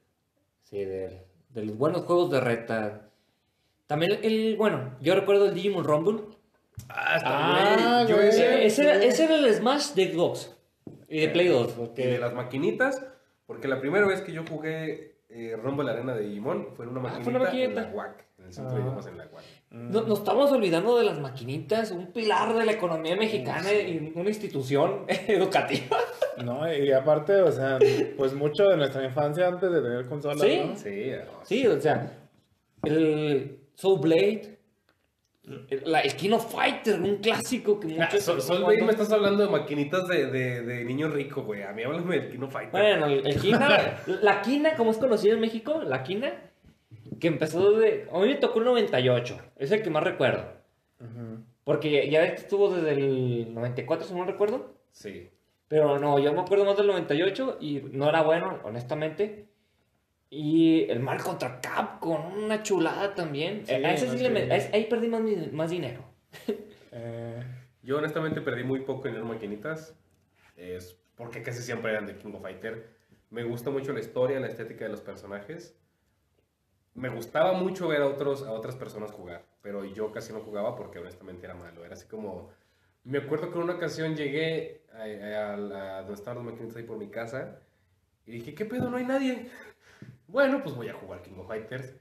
Sí, 0.64 0.86
de, 0.86 1.26
de 1.50 1.66
los 1.66 1.78
buenos 1.78 2.04
juegos 2.04 2.30
de 2.32 2.40
reta. 2.40 3.10
También 3.88 4.20
el, 4.24 4.56
bueno, 4.58 4.96
yo 5.02 5.16
recuerdo 5.16 5.48
el 5.48 5.54
Digimon 5.56 5.84
Rumble. 5.84 6.22
Ah, 6.88 7.18
está 7.18 8.00
Ah, 8.02 8.06
Yo 8.08 8.22
ese- 8.22 8.66
Ese 8.66 8.84
era, 8.84 9.04
ese 9.04 9.24
era 9.26 9.36
el 9.36 9.54
Smash 9.54 9.94
de 9.94 10.14
Xbox. 10.14 10.56
Y 11.10 11.20
de 11.22 11.30
Play 11.30 11.48
2. 11.48 11.68
que 11.68 11.74
Porque 11.74 12.08
de 12.08 12.20
las 12.20 12.34
maquinitas, 12.34 13.04
porque 13.46 13.68
la 13.68 13.82
primera 13.82 14.06
vez 14.08 14.22
que 14.22 14.32
yo 14.32 14.46
jugué 14.48 15.11
eh, 15.34 15.56
Rumble 15.56 15.90
Arena 15.90 16.14
de 16.16 16.24
Digimon 16.28 16.68
fue 16.76 16.86
en 16.86 16.92
una 16.92 17.00
Ah, 17.00 17.04
maquinita, 17.04 17.24
fue 17.24 17.32
una 17.34 17.40
en 17.40 17.46
maquinita. 17.56 17.82
la 17.82 17.96
UAC, 17.96 18.26
en 18.40 18.46
el 18.46 18.54
centro 18.54 18.74
de 18.76 18.80
Ah. 18.80 18.84
idiomas 18.86 19.08
en 19.08 19.18
la 19.18 19.24
UAC. 19.28 19.44
no- 19.72 20.02
nos 20.02 20.20
estamos 20.20 20.52
olvidando 20.52 20.98
de 20.98 21.06
las 21.06 21.20
maquinitas, 21.20 21.92
un 21.92 22.12
pilar 22.12 22.54
de 22.54 22.66
la 22.66 22.72
economía 22.74 23.16
mexicana 23.16 23.72
y 23.74 24.12
una 24.16 24.30
institución 24.30 25.06
educativa. 25.28 25.98
No, 26.44 26.72
y 26.74 26.92
aparte, 26.92 27.42
o 27.42 27.52
sea, 27.52 27.78
pues 28.18 28.34
mucho 28.34 28.64
de 28.68 28.78
nuestra 28.78 29.04
infancia 29.06 29.48
antes 29.48 29.72
de 29.72 29.82
tener 29.82 30.06
consolas, 30.08 30.42
Sí. 30.42 30.62
¿no? 30.66 30.76
Sí, 30.76 31.12
Sí, 31.44 31.68
o 31.68 31.80
sea, 31.80 32.12
el 32.84 33.60
Soul 33.76 34.00
Blade, 34.02 34.60
la- 35.86 36.02
el 36.02 36.16
King 36.16 36.32
of 36.32 36.52
Fighter, 36.52 37.00
un 37.02 37.18
clásico 37.18 37.80
que 37.80 37.88
Ah, 38.00 38.06
muchos. 38.06 38.24
Sol, 38.24 38.42
Sol 38.42 38.66
me 38.68 38.92
estás 38.92 39.12
hablando 39.12 39.44
de 39.46 39.50
maquinitas 39.52 40.08
de, 40.08 40.28
de, 40.32 40.62
de 40.64 40.86
niño 40.86 41.08
rico, 41.10 41.44
güey. 41.44 41.64
A 41.64 41.72
mí 41.74 41.84
háblame 41.84 42.20
del 42.20 42.30
Kino 42.32 42.50
Fighter. 42.50 42.72
Bueno, 42.72 43.06
el, 43.08 43.26
el 43.28 43.40
Kina, 43.40 44.02
la 44.22 44.42
Kina, 44.42 44.76
como 44.76 44.92
es 44.92 44.98
conocida 44.98 45.34
en 45.34 45.40
México, 45.40 45.82
la 45.86 46.04
Kina, 46.04 46.34
que 47.20 47.28
empezó 47.28 47.72
de. 47.74 48.08
A 48.12 48.18
mí 48.20 48.28
me 48.28 48.36
tocó 48.36 48.60
el 48.60 48.66
98, 48.66 49.38
es 49.58 49.72
el 49.72 49.82
que 49.82 49.90
más 49.90 50.04
recuerdo. 50.04 50.44
Porque 51.64 52.10
ya 52.10 52.22
ves 52.22 52.32
que 52.32 52.38
estuvo 52.42 52.74
desde 52.74 52.92
el 52.94 53.54
94, 53.54 54.08
si 54.08 54.14
no 54.14 54.26
recuerdo. 54.26 54.74
Sí. 54.92 55.30
Pero 55.68 56.00
no, 56.00 56.20
yo 56.20 56.34
me 56.34 56.42
acuerdo 56.42 56.66
más 56.66 56.76
del 56.76 56.88
98 56.88 57.58
y 57.62 57.82
no 57.94 58.10
era 58.10 58.24
bueno, 58.24 58.60
honestamente. 58.64 59.46
Y 60.34 60.90
el 60.90 61.02
Mal 61.02 61.22
contra 61.22 61.60
Capcom, 61.60 62.38
una 62.46 62.64
chulada 62.64 63.14
también. 63.14 63.66
Sí, 63.66 63.74
a 63.74 63.94
ese 63.94 64.08
no, 64.08 64.14
sí 64.14 64.20
le 64.28 64.52
a 64.52 64.56
ese- 64.56 64.74
ahí 64.74 64.86
perdí 64.86 65.08
más, 65.10 65.22
más 65.52 65.70
dinero. 65.70 66.04
Eh, 66.94 67.42
Yo 67.84 68.00
honestamente 68.00 68.42
perdí 68.42 68.66
muy 68.66 68.82
poco 68.82 69.08
en 69.08 69.16
las 69.16 69.24
maquinitas. 69.24 69.96
Es 70.58 70.98
porque 71.16 71.42
casi 71.42 71.62
siempre 71.62 71.92
eran 71.92 72.06
de 72.06 72.18
King 72.18 72.34
of 72.34 72.42
Fighter. 72.42 72.90
Me 73.30 73.44
gusta 73.44 73.70
mucho 73.70 73.94
la 73.94 74.02
historia, 74.02 74.40
la 74.42 74.48
estética 74.48 74.84
de 74.84 74.92
los 74.92 75.00
personajes. 75.02 75.78
Me 76.94 77.08
gustaba 77.10 77.54
mucho 77.54 77.88
ver 77.88 78.02
a, 78.02 78.08
otros, 78.08 78.44
a 78.44 78.52
otras 78.52 78.76
personas 78.76 79.12
jugar, 79.12 79.46
pero 79.62 79.86
yo 79.86 80.12
casi 80.12 80.34
no 80.34 80.42
jugaba 80.42 80.76
porque 80.76 81.00
honestamente 81.00 81.46
era 81.46 81.56
malo. 81.56 81.86
Era 81.86 81.94
así 81.94 82.08
como... 82.08 82.50
Me 83.06 83.20
acuerdo 83.20 83.50
que 83.52 83.58
en 83.58 83.64
una 83.64 83.76
ocasión 83.76 84.16
llegué 84.16 84.82
a, 84.94 85.04
a, 85.04 85.54
a 85.54 86.02
donde 86.02 86.14
estaban 86.14 86.44
las 86.44 86.54
maquinitas 86.54 86.76
ahí 86.78 86.84
por 86.84 86.98
mi 86.98 87.08
casa 87.08 87.60
y 88.26 88.34
dije, 88.34 88.54
¿qué 88.54 88.66
pedo? 88.66 88.90
No 88.90 88.98
hay 88.98 89.06
nadie. 89.06 89.50
Bueno, 90.32 90.62
pues 90.64 90.76
voy 90.76 90.90
a 90.90 90.94
jugar 90.94 91.22
King 91.22 91.34
of 91.40 91.48
Fighters. 91.48 91.94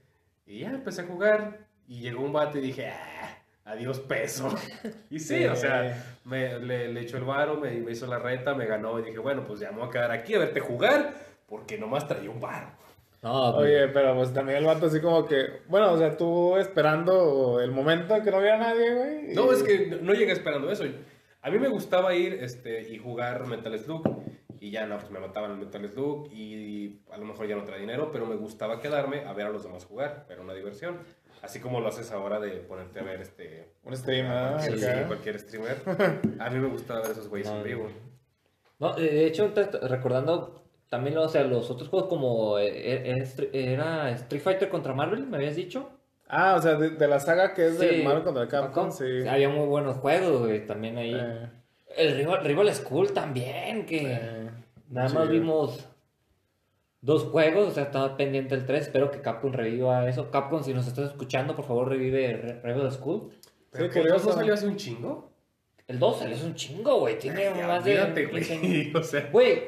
Y 0.45 0.59
ya 0.59 0.69
empecé 0.69 1.01
a 1.01 1.05
jugar 1.07 1.59
y 1.87 1.99
llegó 2.01 2.23
un 2.23 2.33
vato 2.33 2.57
y 2.57 2.61
dije, 2.61 2.87
ah, 2.89 3.37
adiós 3.65 3.99
peso. 3.99 4.53
y 5.09 5.19
sí, 5.19 5.45
o 5.45 5.55
sea, 5.55 6.03
me, 6.25 6.59
le, 6.59 6.91
le 6.91 7.01
echó 7.01 7.17
el 7.17 7.23
varo, 7.25 7.57
me, 7.57 7.71
me 7.71 7.91
hizo 7.91 8.07
la 8.07 8.19
renta, 8.19 8.53
me 8.55 8.65
ganó 8.65 8.99
y 8.99 9.03
dije, 9.03 9.19
bueno, 9.19 9.43
pues 9.45 9.59
ya 9.59 9.71
me 9.71 9.79
voy 9.79 9.87
a 9.87 9.91
quedar 9.91 10.11
aquí 10.11 10.33
a 10.33 10.39
verte 10.39 10.59
jugar 10.59 11.13
porque 11.47 11.77
nomás 11.77 12.07
traía 12.07 12.29
un 12.29 12.39
varo. 12.39 12.67
No, 13.21 13.53
pues, 13.53 13.65
Oye, 13.67 13.87
pero 13.89 14.15
pues 14.15 14.33
también 14.33 14.57
el 14.59 14.65
vato 14.65 14.87
así 14.87 14.99
como 14.99 15.25
que, 15.25 15.61
bueno, 15.67 15.91
o 15.91 15.97
sea, 15.97 16.17
tú 16.17 16.57
esperando 16.57 17.59
el 17.61 17.71
momento 17.71 18.15
en 18.15 18.23
que 18.23 18.31
no 18.31 18.39
hubiera 18.39 18.57
nadie, 18.57 18.95
güey. 18.95 19.35
No, 19.35 19.51
es 19.51 19.61
que 19.61 19.87
no- 19.87 19.97
no 19.97 20.13
llegué 20.13 20.31
esperando 20.31 20.71
eso. 20.71 20.85
A 21.43 21.49
mí 21.51 21.59
me 21.59 21.67
gustaba 21.67 22.15
ir 22.15 22.33
este, 22.41 22.81
y 22.91 22.97
jugar 22.97 23.45
Metal 23.45 23.77
Slug. 23.77 24.20
Y 24.61 24.69
ya 24.69 24.85
no, 24.85 24.99
pues 24.99 25.09
me 25.09 25.19
mataban 25.19 25.49
el 25.51 25.57
Metal 25.57 25.89
Slug 25.89 26.31
y 26.31 27.01
a 27.11 27.17
lo 27.17 27.25
mejor 27.25 27.47
ya 27.47 27.55
no 27.55 27.63
traía 27.63 27.81
dinero, 27.81 28.11
pero 28.13 28.27
me 28.27 28.35
gustaba 28.35 28.79
quedarme 28.79 29.25
a 29.25 29.33
ver 29.33 29.47
a 29.47 29.49
los 29.49 29.63
demás 29.63 29.85
jugar. 29.85 30.27
Era 30.29 30.39
una 30.39 30.53
diversión. 30.53 30.99
Así 31.41 31.59
como 31.59 31.81
lo 31.81 31.87
haces 31.87 32.11
ahora 32.11 32.39
de 32.39 32.51
ponerte 32.57 32.99
a 32.99 33.03
ver 33.03 33.21
este... 33.21 33.73
Un 33.83 33.97
stream, 33.97 34.27
¿ah? 34.29 34.57
cualquier, 34.59 34.99
sí, 34.99 35.07
cualquier 35.07 35.39
streamer. 35.39 35.77
A 36.39 36.51
mí 36.51 36.59
me 36.59 36.67
gustaba 36.67 37.01
ver 37.01 37.09
esos 37.09 37.27
güeyes 37.27 37.49
No, 37.49 37.57
en 37.57 37.63
vivo. 37.63 37.89
No, 38.77 38.93
de 38.93 39.09
de 39.09 39.25
hecho, 39.25 39.51
recordando 39.81 40.63
también, 40.89 41.17
o 41.17 41.27
sea, 41.27 41.43
los 41.43 41.71
otros 41.71 41.89
juegos 41.89 42.07
como 42.07 42.59
eh, 42.59 42.69
eh, 42.71 43.51
era 43.51 44.11
Street 44.11 44.43
Fighter 44.43 44.69
contra 44.69 44.93
Marvel, 44.93 45.25
me 45.25 45.37
habías 45.37 45.55
dicho. 45.55 45.89
Ah, 46.27 46.53
o 46.55 46.61
sea, 46.61 46.75
de, 46.75 46.91
de 46.91 47.07
la 47.07 47.19
saga 47.19 47.55
que 47.55 47.65
es 47.65 47.79
de. 47.79 48.03
Marvel 48.03 48.23
contra 48.23 48.47
Capcom, 48.47 48.91
sí. 48.91 49.27
Había 49.27 49.49
muy 49.49 49.65
buenos 49.65 49.97
juegos, 49.97 50.41
güey, 50.41 50.65
también 50.67 50.97
ahí. 50.97 51.15
Eh, 51.15 51.49
El 51.97 52.15
Rival, 52.17 52.43
Rival 52.45 52.73
School 52.73 53.11
también, 53.13 53.85
que 53.85 54.03
eh, 54.13 54.49
nada 54.89 55.09
sí. 55.09 55.15
más 55.15 55.29
vimos 55.29 55.87
dos 57.01 57.23
juegos, 57.25 57.67
o 57.69 57.71
sea, 57.71 57.83
estaba 57.83 58.15
pendiente 58.17 58.55
el 58.55 58.65
3, 58.65 58.81
espero 58.83 59.09
que 59.11 59.21
Capcom 59.21 59.51
reviva 59.51 60.07
eso. 60.07 60.29
Capcom, 60.31 60.63
si 60.63 60.73
nos 60.73 60.87
estás 60.87 61.11
escuchando, 61.11 61.55
por 61.55 61.65
favor, 61.65 61.89
revive 61.89 62.33
Re- 62.37 62.61
Rival 62.61 62.91
School. 62.91 63.31
¿Pero 63.71 63.89
que 63.89 64.03
no 64.03 64.19
salió 64.19 64.53
hace 64.53 64.67
un 64.67 64.75
chingo? 64.77 65.31
El 65.87 65.99
2 65.99 66.19
salió, 66.19 66.35
es 66.35 66.43
un 66.43 66.55
chingo, 66.55 66.99
güey, 66.99 67.17
tiene 67.17 67.49
más 67.65 67.83
de... 67.83 67.99
olvídate, 68.01 68.29
15 68.29 68.53
años. 68.55 68.63
güey. 68.63 68.95
O 68.95 69.03
sea, 69.03 69.29
Güey, 69.31 69.63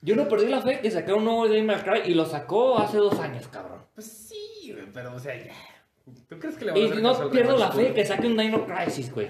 yo 0.00 0.16
no 0.16 0.26
perdí 0.28 0.46
la 0.48 0.60
fe 0.62 0.80
que 0.80 0.90
sacaron 0.90 1.20
un 1.20 1.24
nuevo 1.26 1.48
Devil 1.48 1.64
May 1.64 1.76
Cry 1.82 2.10
y 2.10 2.14
lo 2.14 2.24
sacó 2.26 2.78
hace 2.78 2.96
dos 2.96 3.18
años, 3.20 3.46
cabrón. 3.48 3.82
pues 3.94 4.06
sí, 4.06 4.72
güey, 4.72 4.86
pero 4.92 5.14
o 5.14 5.18
sea, 5.18 5.36
ya. 5.36 5.52
¿Tú 6.28 6.38
crees 6.40 6.56
que 6.56 6.64
le 6.64 6.72
van 6.72 6.80
a 6.80 6.82
Y 6.82 6.86
hacer 6.90 7.02
caso 7.02 7.18
no 7.18 7.24
al 7.26 7.30
pierdo 7.30 7.52
Rival 7.56 7.68
la 7.68 7.72
fe 7.72 7.94
que 7.94 8.04
saque 8.04 8.26
un 8.26 8.36
Dino 8.36 8.66
Crisis, 8.66 9.12
güey. 9.14 9.28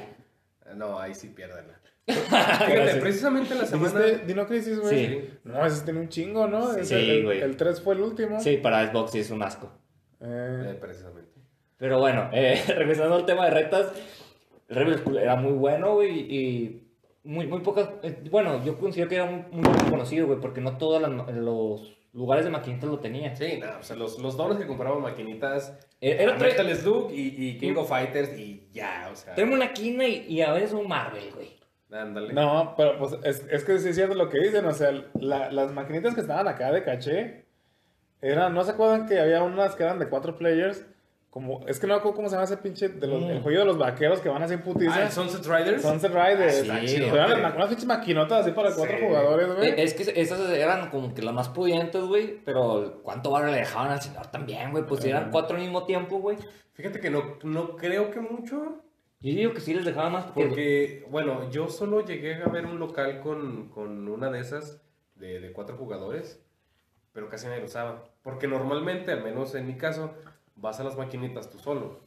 No, 0.74 0.98
ahí 0.98 1.14
sí 1.14 1.28
piérdanla. 1.28 1.78
Fíjate, 2.06 3.00
precisamente 3.00 3.54
la 3.54 3.66
semana... 3.66 4.00
¿Dijiste 4.00 4.26
Dino 4.26 4.46
Crisis, 4.46 4.78
güey? 4.80 5.06
Sí. 5.06 5.30
No, 5.44 5.64
ese 5.64 5.84
tiene 5.84 6.00
un 6.00 6.08
chingo, 6.08 6.46
¿no? 6.48 6.72
Sí, 6.82 6.94
el, 6.94 7.24
güey. 7.24 7.40
El 7.40 7.56
3 7.56 7.80
fue 7.80 7.94
el 7.94 8.00
último. 8.00 8.40
Sí, 8.40 8.56
para 8.56 8.90
Xbox 8.90 9.12
sí 9.12 9.20
es 9.20 9.30
un 9.30 9.42
asco. 9.42 9.70
Eh, 10.20 10.70
Eh, 10.72 10.78
precisamente. 10.80 11.30
Pero 11.76 11.98
bueno, 11.98 12.28
eh, 12.32 12.62
regresando 12.76 13.14
al 13.14 13.26
tema 13.26 13.44
de 13.46 13.50
retas, 13.52 13.92
el 14.68 14.76
Rebel 14.76 14.98
School 14.98 15.18
era 15.18 15.36
muy 15.36 15.52
bueno, 15.52 15.94
güey, 15.94 16.20
y 16.20 16.88
muy, 17.24 17.46
muy 17.46 17.60
pocas... 17.60 17.88
eh, 18.02 18.22
bueno, 18.30 18.64
yo 18.64 18.78
considero 18.78 19.08
que 19.08 19.16
era 19.16 19.26
muy, 19.26 19.44
muy 19.52 19.62
poco 19.62 19.90
conocido, 19.90 20.26
güey, 20.26 20.40
porque 20.40 20.60
no 20.60 20.76
todos 20.78 21.02
los 21.02 21.96
lugares 22.12 22.44
de 22.44 22.50
maquinitas 22.50 22.88
lo 22.90 22.98
tenían. 22.98 23.36
Sí, 23.36 23.58
no, 23.60 23.78
o 23.80 23.82
sea, 23.82 23.96
los, 23.96 24.18
los 24.18 24.36
dones 24.36 24.58
que 24.58 24.66
compraban 24.66 25.00
maquinitas 25.02 25.72
Eh, 26.00 26.16
Era 26.20 26.36
Metal 26.36 26.76
Slug 26.76 27.10
y, 27.12 27.34
y 27.48 27.58
King 27.58 27.74
of 27.76 27.88
Fighters 27.88 28.36
y 28.38 28.68
ya, 28.72 29.08
o 29.12 29.16
sea. 29.16 29.34
Tenemos 29.34 29.56
una 29.56 29.72
quina 29.72 30.06
y, 30.06 30.26
y 30.28 30.40
a 30.42 30.52
veces 30.52 30.72
un 30.72 30.86
Marvel, 30.88 31.30
güey. 31.34 31.61
Ándale. 31.92 32.32
No, 32.32 32.74
pero 32.76 32.98
pues 32.98 33.16
es, 33.24 33.46
es 33.50 33.64
que 33.64 33.78
sí 33.78 33.90
es 33.90 33.94
cierto 33.96 34.14
lo 34.14 34.28
que 34.28 34.38
dicen, 34.38 34.64
o 34.64 34.72
sea, 34.72 34.92
la- 35.14 35.52
las 35.52 35.72
maquinitas 35.72 36.14
que 36.14 36.22
estaban 36.22 36.48
acá 36.48 36.72
de 36.72 36.82
caché, 36.82 37.44
eran, 38.20 38.54
¿no 38.54 38.62
se 38.64 38.70
acuerdan 38.72 39.06
que 39.06 39.20
había 39.20 39.42
unas 39.42 39.74
que 39.74 39.82
eran 39.82 39.98
de 39.98 40.08
cuatro 40.08 40.36
players? 40.36 40.86
Como, 41.30 41.66
es 41.66 41.80
que 41.80 41.86
no 41.86 41.94
me 41.94 41.98
acuerdo 41.98 42.16
cómo 42.16 42.28
se 42.28 42.34
llama 42.34 42.44
ese 42.44 42.58
pinche, 42.58 42.88
de 42.90 43.06
los, 43.06 43.22
Mm. 43.22 43.30
el 43.30 43.40
juego 43.40 43.58
de 43.60 43.64
los 43.64 43.78
vaqueros 43.78 44.20
que 44.20 44.28
van 44.28 44.42
así 44.42 44.52
en 44.54 44.60
putiza. 44.60 45.06
Ah, 45.06 45.10
Sunset 45.10 45.44
Riders. 45.46 45.80
Sunset 45.82 46.12
Riders. 46.12 46.68
Ah, 46.70 46.80
sí, 46.86 46.96
Pero 46.98 47.14
eran 47.24 47.42
las- 47.42 47.54
unas 47.54 47.68
pinches 47.68 47.86
maquinotas 47.86 48.40
así 48.42 48.50
para 48.52 48.70
cuatro 48.74 48.96
Sí. 48.98 49.04
jugadores, 49.06 49.54
güey. 49.56 49.68
Eh, 49.70 49.74
Es 49.82 49.94
que 49.94 50.02
esas 50.20 50.40
eran 50.50 50.90
como 50.90 51.14
que 51.14 51.22
las 51.22 51.32
más 51.32 51.48
pudientes, 51.48 52.02
güey, 52.04 52.38
pero 52.44 53.00
¿cuánto 53.02 53.30
barrio 53.30 53.50
le 53.50 53.58
dejaban 53.58 53.92
al 53.92 54.02
señor 54.02 54.26
también, 54.26 54.70
güey? 54.72 54.84
Pues 54.84 55.00
si 55.02 55.08
eran 55.08 55.30
cuatro 55.30 55.56
al 55.56 55.62
mismo 55.62 55.84
tiempo, 55.86 56.18
güey. 56.18 56.36
Fíjate 56.74 57.00
que 57.00 57.08
no, 57.10 57.38
no 57.44 57.76
creo 57.76 58.10
que 58.10 58.20
mucho. 58.20 58.82
Yo 59.22 59.36
digo 59.36 59.54
que 59.54 59.60
sí 59.60 59.72
les 59.74 59.84
dejaban 59.84 60.12
más 60.12 60.24
porque... 60.26 60.46
Porque, 60.48 61.06
bueno, 61.10 61.50
yo 61.50 61.68
solo 61.68 62.04
llegué 62.04 62.34
a 62.42 62.48
ver 62.48 62.66
un 62.66 62.78
local 62.78 63.20
con, 63.20 63.68
con 63.68 64.08
una 64.08 64.30
de 64.30 64.40
esas 64.40 64.82
de, 65.14 65.38
de 65.40 65.52
cuatro 65.52 65.76
jugadores, 65.76 66.44
pero 67.12 67.28
casi 67.28 67.46
nadie 67.46 67.60
lo 67.60 67.66
usaba. 67.66 68.04
Porque 68.22 68.48
normalmente, 68.48 69.12
al 69.12 69.22
menos 69.22 69.54
en 69.54 69.66
mi 69.66 69.76
caso, 69.76 70.14
vas 70.56 70.80
a 70.80 70.84
las 70.84 70.96
maquinitas 70.96 71.50
tú 71.50 71.58
solo. 71.58 72.00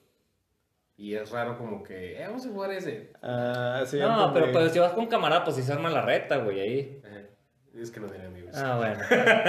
Y 0.98 1.16
es 1.16 1.30
raro 1.32 1.58
como 1.58 1.84
que, 1.84 2.22
eh, 2.22 2.26
vamos 2.28 2.46
a 2.46 2.50
jugar 2.50 2.72
ese. 2.72 3.12
Ah, 3.22 3.84
sí, 3.86 3.98
No, 4.00 4.28
entendí. 4.28 4.34
pero 4.40 4.52
pues 4.54 4.72
si 4.72 4.80
vas 4.80 4.94
con 4.94 5.08
camarada, 5.08 5.44
pues 5.44 5.56
sí 5.58 5.62
se 5.64 5.74
arma 5.74 5.90
la 5.90 6.02
reta, 6.02 6.38
güey, 6.38 6.60
ahí. 6.60 7.02
Es 7.78 7.92
que 7.92 8.00
no 8.00 8.08
tiene 8.08 8.26
amigos. 8.28 8.56
Ah, 8.56 8.78
bueno. 8.78 8.98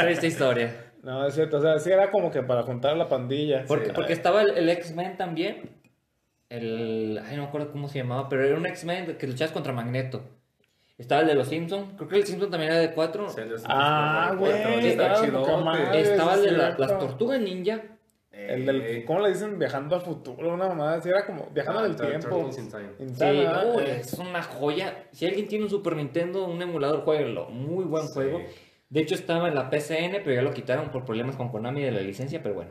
Triste 0.02 0.26
historia. 0.26 0.92
No, 1.02 1.24
es 1.24 1.34
cierto, 1.34 1.58
o 1.58 1.60
sea, 1.60 1.78
sí 1.78 1.90
era 1.92 2.10
como 2.10 2.32
que 2.32 2.42
para 2.42 2.64
juntar 2.64 2.92
a 2.92 2.96
la 2.96 3.08
pandilla. 3.08 3.64
Porque, 3.68 3.86
Sí. 3.86 3.92
porque 3.94 4.12
estaba 4.12 4.42
el, 4.42 4.50
el 4.56 4.68
X-Men 4.70 5.16
también. 5.16 5.70
El. 6.48 7.20
Ay, 7.24 7.36
no 7.36 7.42
me 7.42 7.48
acuerdo 7.48 7.72
cómo 7.72 7.88
se 7.88 7.98
llamaba, 7.98 8.28
pero 8.28 8.44
era 8.44 8.56
un 8.56 8.66
X-Men 8.66 9.16
que 9.18 9.26
luchabas 9.26 9.52
contra 9.52 9.72
Magneto. 9.72 10.22
Estaba 10.98 11.20
el 11.22 11.26
de 11.26 11.34
los 11.34 11.48
Simpsons. 11.48 11.92
Creo 11.96 12.08
que 12.08 12.16
el 12.16 12.26
Simpson 12.26 12.50
también 12.50 12.72
era 12.72 12.80
de 12.80 12.92
cuatro. 12.92 13.28
Sí, 13.28 13.40
el 13.40 13.48
de 13.50 13.56
Ah, 13.66 14.28
Simpsons, 14.30 14.40
güey, 14.40 14.86
estaba 16.00 16.34
el 16.34 16.42
de 16.42 16.50
la- 16.52 16.76
las 16.78 16.98
tortugas 16.98 17.40
ninja. 17.40 17.82
El 18.32 18.66
del, 18.66 18.82
Eh, 18.82 19.04
¿cómo 19.06 19.20
le 19.20 19.30
dicen? 19.30 19.58
Viajando 19.58 19.96
al 19.96 20.02
futuro, 20.02 20.52
una 20.54 20.68
mamada 20.68 20.96
así, 20.98 21.08
era 21.08 21.24
como 21.26 21.48
viajando 21.54 21.80
Ah, 21.80 21.84
en 21.86 21.90
el 21.92 21.96
Tur- 21.96 22.06
tiempo. 22.08 22.50
Sí, 22.52 22.60
es 24.00 24.12
una 24.14 24.42
joya. 24.42 25.04
Si 25.12 25.26
alguien 25.26 25.48
tiene 25.48 25.64
un 25.64 25.70
Super 25.70 25.96
Nintendo, 25.96 26.44
un 26.46 26.60
emulador, 26.60 27.00
jueguenlo. 27.02 27.48
Muy 27.48 27.84
buen 27.84 28.06
Sí. 28.06 28.12
juego. 28.14 28.40
De 28.88 29.00
hecho, 29.00 29.14
estaba 29.14 29.48
en 29.48 29.54
la 29.54 29.68
PCN, 29.70 30.20
pero 30.22 30.34
ya 30.36 30.42
lo 30.42 30.52
quitaron 30.52 30.90
por 30.90 31.04
problemas 31.04 31.34
con 31.36 31.48
Konami 31.48 31.82
de 31.82 31.90
la 31.90 32.00
licencia. 32.00 32.42
Pero 32.42 32.54
bueno, 32.54 32.70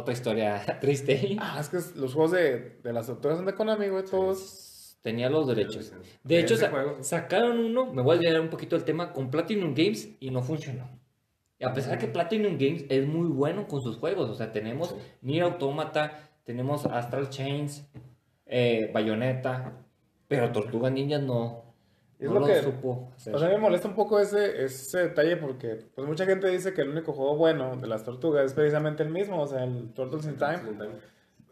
otra 0.00 0.12
historia 0.12 0.62
triste. 0.80 1.36
Ah, 1.40 1.58
es 1.60 1.68
que 1.68 1.78
los 1.98 2.14
juegos 2.14 2.32
de, 2.32 2.80
de 2.82 2.92
las 2.92 3.06
tortugas 3.06 3.36
son 3.38 3.46
de 3.46 3.54
Konami, 3.54 3.88
güey, 3.88 4.04
todos. 4.04 4.98
Tenía 5.02 5.30
los 5.30 5.46
derechos. 5.46 5.86
Sí, 5.86 5.92
sí. 6.02 6.10
De 6.24 6.38
hecho, 6.40 6.54
Ese 6.54 6.64
sa- 6.66 6.70
juego. 6.70 6.98
sacaron 7.02 7.58
uno, 7.58 7.86
me 7.92 8.02
voy 8.02 8.16
a 8.16 8.18
olvidar 8.18 8.40
un 8.40 8.50
poquito 8.50 8.76
el 8.76 8.84
tema, 8.84 9.12
con 9.14 9.30
Platinum 9.30 9.72
Games 9.74 10.10
y 10.20 10.30
no 10.30 10.42
funcionó. 10.42 10.90
Y 11.58 11.64
a 11.64 11.72
pesar 11.72 11.98
que 11.98 12.06
Platinum 12.06 12.58
Games 12.58 12.84
es 12.90 13.06
muy 13.06 13.28
bueno 13.28 13.66
con 13.66 13.80
sus 13.82 13.96
juegos, 13.96 14.28
o 14.28 14.34
sea, 14.34 14.52
tenemos 14.52 14.94
Nier 15.22 15.44
Automata, 15.44 16.28
tenemos 16.44 16.84
Astral 16.86 17.30
Chains, 17.30 17.86
eh, 18.46 18.90
Bayonetta, 18.92 19.72
pero 20.28 20.52
Tortuga 20.52 20.90
Ninja 20.90 21.18
no, 21.18 21.69
Es 22.20 22.28
no 22.28 22.34
lo 22.34 22.40
lo, 22.40 22.46
que- 22.46 22.62
supo 22.62 23.12
hacer. 23.16 23.34
O 23.34 23.38
sea, 23.38 23.48
a 23.48 23.50
mí 23.50 23.56
me 23.56 23.62
molesta 23.62 23.88
un 23.88 23.94
poco 23.94 24.20
ese, 24.20 24.62
ese 24.64 24.98
detalle 24.98 25.36
porque 25.38 25.86
pues 25.94 26.06
mucha 26.06 26.26
gente 26.26 26.48
dice 26.48 26.74
que 26.74 26.82
el 26.82 26.90
único 26.90 27.12
juego 27.12 27.36
bueno 27.36 27.76
de 27.76 27.86
las 27.86 28.04
tortugas 28.04 28.44
es 28.46 28.52
precisamente 28.52 29.02
el 29.02 29.08
mismo, 29.10 29.40
o 29.42 29.46
sea, 29.46 29.64
el 29.64 29.92
Turtles 29.94 30.26
in 30.26 30.36
Time. 30.36 30.60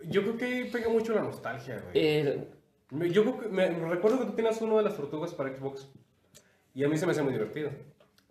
Yo 0.05 0.23
creo 0.23 0.37
que 0.37 0.45
ahí 0.45 0.71
pega 0.71 0.89
mucho 0.91 1.15
la 1.15 1.23
nostalgia, 1.23 1.81
güey. 1.83 1.93
Eh, 1.95 2.49
Yo 3.11 3.23
creo 3.23 3.41
que- 3.41 3.49
me, 3.49 3.69
recuerdo 3.69 4.19
que 4.21 4.27
tú 4.27 4.33
tenías 4.33 4.61
uno 4.63 4.77
de 4.79 4.83
las 4.85 4.97
tortugas 4.97 5.35
para 5.35 5.55
Xbox. 5.55 5.89
Y 6.75 6.85
a 6.85 6.89
mí 6.89 6.97
se 6.97 7.05
me 7.07 7.13
hacía 7.13 7.25
muy 7.25 7.33
divertido. 7.33 7.71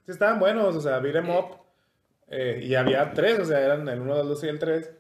Sí, 0.06 0.12
estaban 0.12 0.40
buenos, 0.40 0.76
o 0.76 0.82
sea, 0.82 1.00
beat 1.00 1.16
'em 1.18 1.30
up. 1.30 1.58
eh, 2.30 2.60
y 2.64 2.76
había 2.76 3.14
tres, 3.14 3.40
o 3.40 3.46
sea, 3.46 3.62
eran 3.62 3.88
el 3.88 4.02
1, 4.02 4.20
el 4.22 4.28
2 4.28 4.44
y 4.44 4.48
el 4.48 4.60
3. 4.60 4.92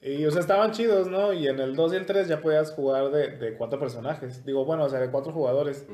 Y, 0.00 0.24
o 0.26 0.30
sea, 0.30 0.40
estaban 0.40 0.70
chidos, 0.72 1.08
¿no? 1.08 1.32
Y 1.32 1.46
en 1.48 1.58
el 1.60 1.74
2 1.76 1.92
y 1.92 1.96
el 1.96 2.06
3 2.06 2.26
ya 2.28 2.40
podías 2.40 2.70
jugar 2.72 3.10
de, 3.10 3.36
de 3.36 3.54
cuatro 3.54 3.78
personajes. 3.80 4.44
Digo, 4.46 4.64
bueno, 4.64 4.84
o 4.84 4.88
sea, 4.88 4.98
de 5.00 5.10
cuatro 5.10 5.32
jugadores. 5.32 5.86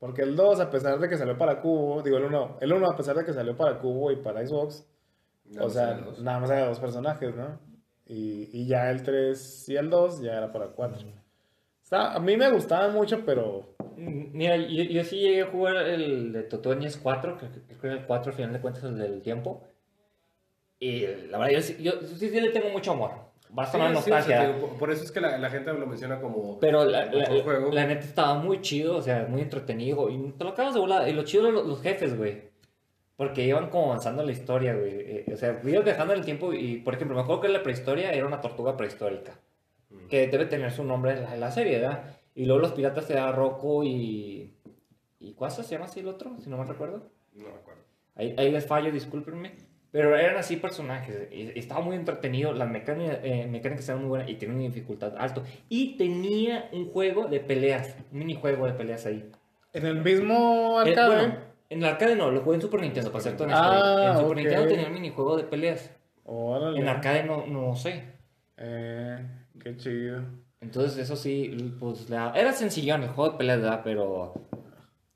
Porque 0.00 0.22
el 0.22 0.34
2, 0.34 0.58
a 0.60 0.70
pesar 0.70 0.98
de 0.98 1.08
que 1.08 1.16
salió 1.16 1.38
para 1.38 1.60
Cubo, 1.60 2.02
digo, 2.02 2.16
el 2.16 2.24
1, 2.24 2.56
el 2.60 2.72
1 2.72 2.90
a 2.90 2.96
pesar 2.96 3.14
de 3.16 3.24
que 3.24 3.32
salió 3.32 3.56
para 3.56 3.78
Cubo 3.78 4.10
y 4.10 4.16
para 4.16 4.44
Xbox, 4.44 4.84
Nada 5.44 5.66
o 5.66 5.70
sea, 5.70 6.00
nada 6.20 6.40
más 6.40 6.50
había 6.50 6.66
dos 6.66 6.80
personajes, 6.80 7.36
¿no? 7.36 7.60
Y, 8.06 8.48
y 8.52 8.66
ya 8.66 8.90
el 8.90 9.02
3 9.04 9.68
y 9.68 9.76
el 9.76 9.90
2 9.90 10.22
ya 10.22 10.32
era 10.38 10.50
para 10.52 10.68
cuatro. 10.68 11.06
Está- 11.82 12.14
a 12.14 12.18
mí 12.18 12.36
me 12.36 12.50
gustaban 12.50 12.92
mucho, 12.94 13.24
pero 13.26 13.74
mira, 13.96 14.56
yo, 14.56 14.82
yo 14.84 15.04
sí 15.04 15.18
llegué 15.20 15.42
a 15.42 15.46
jugar 15.50 15.76
el 15.88 16.32
de 16.32 16.42
Totoñez 16.44 16.96
4, 16.96 17.36
que 17.36 17.48
que 17.50 17.60
creo 17.76 17.94
que 17.94 18.00
el 18.00 18.06
4 18.06 18.30
al 18.30 18.36
final 18.36 18.52
de 18.54 18.60
cuentas 18.60 18.82
es 18.84 18.90
el 18.90 18.98
del 18.98 19.22
tiempo. 19.22 19.62
Y 20.78 21.06
la 21.28 21.38
verdad, 21.38 21.54
yo, 21.56 21.60
sí- 21.62 21.76
yo 21.82 21.92
sí, 22.02 22.30
sí 22.30 22.40
le 22.40 22.50
tengo 22.50 22.70
mucho 22.70 22.92
amor. 22.92 23.10
Va 23.58 23.64
a 23.64 23.66
sonar 23.66 23.88
sí, 23.88 23.94
nostalgia. 23.94 24.40
o 24.40 24.44
sea, 24.44 24.54
te- 24.60 24.76
por- 24.78 24.90
eso 24.90 25.02
es 25.04 25.10
que 25.12 25.20
la, 25.20 25.36
la 25.38 25.50
gente 25.50 25.72
lo 25.72 25.86
menciona 25.86 26.20
como 26.20 26.58
Pero 26.60 26.84
la, 26.84 27.06
como 27.10 27.18
la, 27.22 27.42
juego. 27.42 27.72
la 27.72 27.86
neta 27.86 28.04
estaba 28.04 28.34
muy 28.34 28.60
chido, 28.60 28.96
o 28.96 29.02
sea, 29.02 29.26
muy 29.28 29.40
entretenido. 29.42 30.08
Y 30.08 30.32
te 30.38 30.44
lo 30.44 30.50
acabas 30.50 30.74
de 30.74 30.80
volar. 30.80 31.08
Y 31.08 31.12
lo 31.12 31.24
chido 31.24 31.42
eran 31.44 31.54
los, 31.54 31.66
los 31.66 31.82
jefes, 31.82 32.16
güey. 32.16 32.48
Porque 33.16 33.44
iban 33.44 33.68
como 33.68 33.86
avanzando 33.86 34.22
la 34.22 34.32
historia, 34.32 34.74
güey. 34.74 34.92
Eh, 34.94 35.24
o 35.32 35.36
sea, 35.36 35.60
ibas 35.64 35.84
viajando 35.84 36.12
en 36.14 36.20
el 36.20 36.24
tiempo 36.24 36.52
y, 36.54 36.78
por 36.78 36.94
ejemplo, 36.94 37.16
me 37.16 37.22
acuerdo 37.22 37.42
que 37.42 37.46
en 37.48 37.52
la 37.54 37.62
prehistoria 37.62 38.12
era 38.12 38.26
una 38.26 38.40
tortuga 38.40 38.76
prehistórica. 38.76 39.38
Mm. 39.90 40.06
Que 40.08 40.28
debe 40.28 40.46
tener 40.46 40.70
su 40.72 40.84
nombre 40.84 41.12
en 41.12 41.40
la, 41.40 41.46
en 41.46 41.52
serie, 41.52 41.80
¿verdad? 41.80 42.04
Y 42.34 42.46
luego 42.46 42.60
los 42.62 42.72
piratas 42.72 43.10
era 43.10 43.30
Rocco 43.32 43.82
y... 43.84 44.54
¿Y 45.18 45.34
Cuasa 45.34 45.62
se 45.62 45.72
llama 45.74 45.84
así 45.86 46.00
el 46.00 46.08
otro? 46.08 46.36
Si 46.40 46.48
no 46.48 46.56
me 46.56 46.64
recuerdo. 46.64 47.02
No 47.34 47.48
me 47.48 47.54
acuerdo. 47.54 47.82
Ahí, 48.14 48.34
ahí 48.38 48.50
les 48.50 48.64
fallo, 48.66 48.90
discúlpenme. 48.90 49.52
Pero 49.92 50.16
eran 50.16 50.36
así 50.36 50.56
personajes. 50.56 51.28
Estaba 51.56 51.80
muy 51.80 51.96
entretenido. 51.96 52.52
Las 52.52 52.70
mecánicas, 52.70 53.18
eh, 53.24 53.46
mecánicas 53.50 53.88
eran 53.88 54.02
muy 54.02 54.08
buenas 54.08 54.28
y 54.28 54.34
tenía 54.34 54.54
una 54.54 54.64
dificultad 54.64 55.14
alto. 55.18 55.42
Y 55.68 55.96
tenía 55.96 56.68
un 56.72 56.90
juego 56.90 57.26
de 57.26 57.40
peleas. 57.40 57.96
Un 58.12 58.18
minijuego 58.20 58.66
de 58.66 58.72
peleas 58.74 59.04
ahí. 59.06 59.28
En 59.72 59.86
el 59.86 59.96
mismo 60.02 60.80
Eh, 60.84 60.90
arcade. 60.90 61.06
bueno, 61.16 61.34
en 61.70 61.78
el 61.78 61.84
arcade 61.84 62.14
no, 62.16 62.30
lo 62.30 62.40
jugué 62.42 62.56
en 62.56 62.62
Super 62.62 62.80
Nintendo, 62.80 63.10
para 63.10 63.22
ser 63.24 63.32
honesto. 63.40 63.62
Ah, 63.62 64.12
en 64.14 64.20
Super. 64.20 64.36
Nintendo 64.36 64.66
tenía 64.68 64.86
un 64.86 64.94
minijuego 64.94 65.36
de 65.36 65.44
peleas. 65.44 65.90
Órale. 66.24 66.78
En 66.80 66.88
arcade 66.88 67.24
no, 67.24 67.46
no 67.46 67.74
sé. 67.74 68.04
Eh, 68.58 69.18
qué 69.60 69.76
chido. 69.76 70.22
Entonces, 70.60 70.98
eso 70.98 71.16
sí, 71.16 71.74
pues 71.80 72.10
la- 72.10 72.32
era 72.36 72.52
sencillón 72.52 73.02
el 73.02 73.08
juego 73.08 73.32
de 73.32 73.38
peleas, 73.38 73.60
¿verdad? 73.60 73.80
Pero 73.82 74.34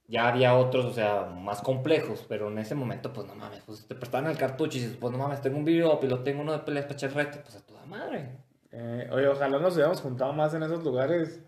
ya 0.08 0.28
había 0.28 0.54
otros, 0.56 0.84
o 0.84 0.92
sea, 0.92 1.24
más 1.24 1.60
complejos. 1.62 2.24
Pero 2.28 2.48
en 2.48 2.58
ese 2.58 2.74
momento, 2.74 3.12
pues 3.12 3.26
no 3.26 3.34
mames, 3.34 3.62
pues 3.66 3.86
te 3.86 3.94
prestaban 3.94 4.30
el 4.30 4.36
cartucho 4.38 4.78
y 4.78 4.80
dices, 4.82 4.96
pues 5.00 5.12
no 5.12 5.18
mames, 5.18 5.40
tengo 5.40 5.56
un 5.58 5.64
video 5.64 5.98
y 6.02 6.06
lo 6.06 6.20
tengo 6.22 6.42
uno 6.42 6.52
de 6.52 6.58
peleas 6.60 6.84
para 6.86 6.94
echar 6.96 7.12
reto, 7.14 7.38
pues 7.42 7.56
a 7.56 7.60
toda 7.66 7.84
madre. 7.86 8.30
Eh, 8.72 9.08
oye, 9.12 9.28
ojalá 9.28 9.58
nos 9.58 9.74
hubiéramos 9.74 10.00
juntado 10.00 10.32
más 10.32 10.52
en 10.54 10.62
esos 10.64 10.82
lugares. 10.84 11.40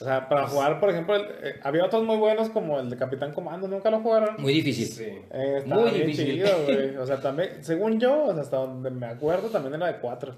O 0.00 0.04
sea, 0.04 0.28
para 0.28 0.46
jugar, 0.46 0.78
por 0.78 0.90
ejemplo, 0.90 1.16
el- 1.16 1.26
eh, 1.42 1.60
había 1.64 1.84
otros 1.84 2.04
muy 2.04 2.16
buenos 2.18 2.50
como 2.50 2.78
el 2.78 2.88
de 2.88 2.96
Capitán 2.96 3.32
Comando, 3.32 3.66
¿nunca 3.66 3.90
lo 3.90 4.00
jugaron? 4.00 4.36
Muy 4.38 4.52
difícil. 4.52 4.86
Sí. 4.86 5.04
Eh, 5.32 5.54
estaba 5.58 5.80
muy 5.80 5.90
bien 5.90 6.06
difícil. 6.06 6.34
chido, 6.34 6.48
güey. 6.66 6.96
O 6.98 7.04
sea, 7.06 7.20
también, 7.20 7.64
según 7.64 7.98
yo, 7.98 8.26
o 8.26 8.32
sea, 8.32 8.42
hasta 8.42 8.58
donde 8.58 8.90
me 8.90 9.06
acuerdo, 9.06 9.48
también 9.48 9.74
era 9.74 9.88
de 9.88 9.98
cuatro. 9.98 10.36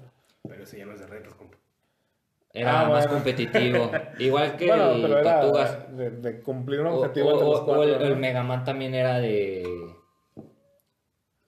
Pero 0.49 0.63
ese 0.63 0.79
ya 0.79 0.85
no 0.87 0.93
es 0.93 0.99
de 1.01 1.05
retos, 1.05 1.35
compa. 1.35 1.57
Era 2.53 2.81
Ah, 2.81 2.83
más 2.89 3.05
bueno. 3.07 3.11
competitivo. 3.13 3.91
Igual 4.19 4.57
que 4.57 4.67
bueno, 4.67 4.91
el 4.91 5.01
pero 5.01 5.17
era 5.19 5.39
Tortugas. 5.41 5.97
de, 5.97 6.09
de 6.11 6.41
cumplir 6.41 6.81
un 6.81 6.87
objetivo 6.87 7.29
o- 7.29 7.39
los 7.39 7.61
cuatro. 7.61 7.79
o 7.79 7.83
el, 7.83 7.91
¿no? 7.99 8.05
el 8.05 8.17
Mega 8.17 8.43
Man 8.43 8.63
también 8.65 8.93
era 8.93 9.19
de. 9.19 9.63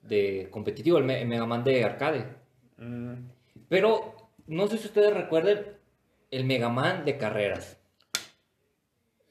de 0.00 0.48
competitivo, 0.50 0.98
el, 0.98 1.10
el 1.10 1.26
Mega 1.28 1.46
Man 1.46 1.64
de 1.64 1.84
arcade. 1.84 2.24
Mm, 2.78 3.14
Pero 3.68 4.14
no 4.46 4.66
sé 4.66 4.78
si 4.78 4.86
ustedes 4.86 5.12
recuerden 5.14 5.64
el 6.30 6.44
Mega 6.44 6.68
Man 6.68 7.04
de 7.04 7.16
carreras. 7.18 7.78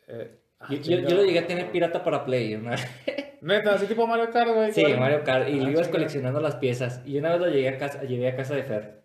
eh, 0.07 0.38
ah, 0.59 0.67
Yo, 0.69 0.78
yo- 0.78 0.82
chinga. 0.84 1.09
yo 1.09 1.15
lo 1.17 1.24
llegué 1.24 1.39
a 1.39 1.47
tener 1.47 1.71
pirata 1.71 2.03
para 2.03 2.26
Play. 2.26 2.55
una- 2.55 2.76
Neta, 3.41 3.74
así 3.74 3.88
tipo 3.88 4.07
Mario 4.07 4.30
Kart, 4.32 4.51
güey. 4.53 4.71
Sí. 4.71 4.86
Mario 4.97 5.21
Kart. 5.26 5.49
Y 5.49 5.59
Ah, 5.59 5.63
lo 5.63 5.71
ibas 5.71 5.89
coleccionando 5.89 6.39
las 6.39 6.55
piezas. 6.55 7.01
Y 7.05 7.17
una 7.17 7.32
vez 7.34 7.41
lo 7.41 7.47
llegué 7.49 7.67
a 7.69 7.78
casa, 7.78 8.03
llevé 8.03 8.30
a 8.30 8.36
casa 8.38 8.55
de 8.55 8.63
Fer. 8.63 9.02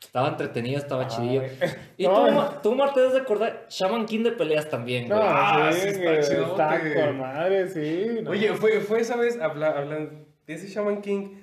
Estaba 0.00 0.28
entretenido, 0.28 0.78
estaba 0.78 1.04
Ay. 1.04 1.08
chidillo. 1.08 1.42
Y 1.96 2.06
No, 2.06 2.26
tú. 2.26 2.32
Ma- 2.32 2.62
tú, 2.62 2.74
Mar, 2.74 2.92
te 2.92 3.00
debes 3.00 3.14
de 3.14 3.20
acordar 3.22 3.66
Shaman 3.68 4.06
King 4.06 4.22
de 4.24 4.32
peleas 4.32 4.68
también, 4.68 5.08
No, 5.08 5.16
güey. 5.16 5.28
Ah, 5.30 5.70
sí, 5.72 5.80
sí 5.80 5.88
está 5.88 6.02
güey, 6.10 6.20
chidote. 6.22 6.88
está 6.88 7.06
con 7.06 7.18
madre, 7.18 7.68
sí. 7.68 8.18
no. 8.22 8.30
Oye, 8.30 8.52
fue, 8.54 8.80
fue 8.80 9.00
esa 9.00 9.16
vez, 9.16 9.40
habla, 9.40 9.70
hablan 9.70 10.26
de 10.46 10.54
ese 10.54 10.68
Shaman 10.68 11.00
King, 11.00 11.36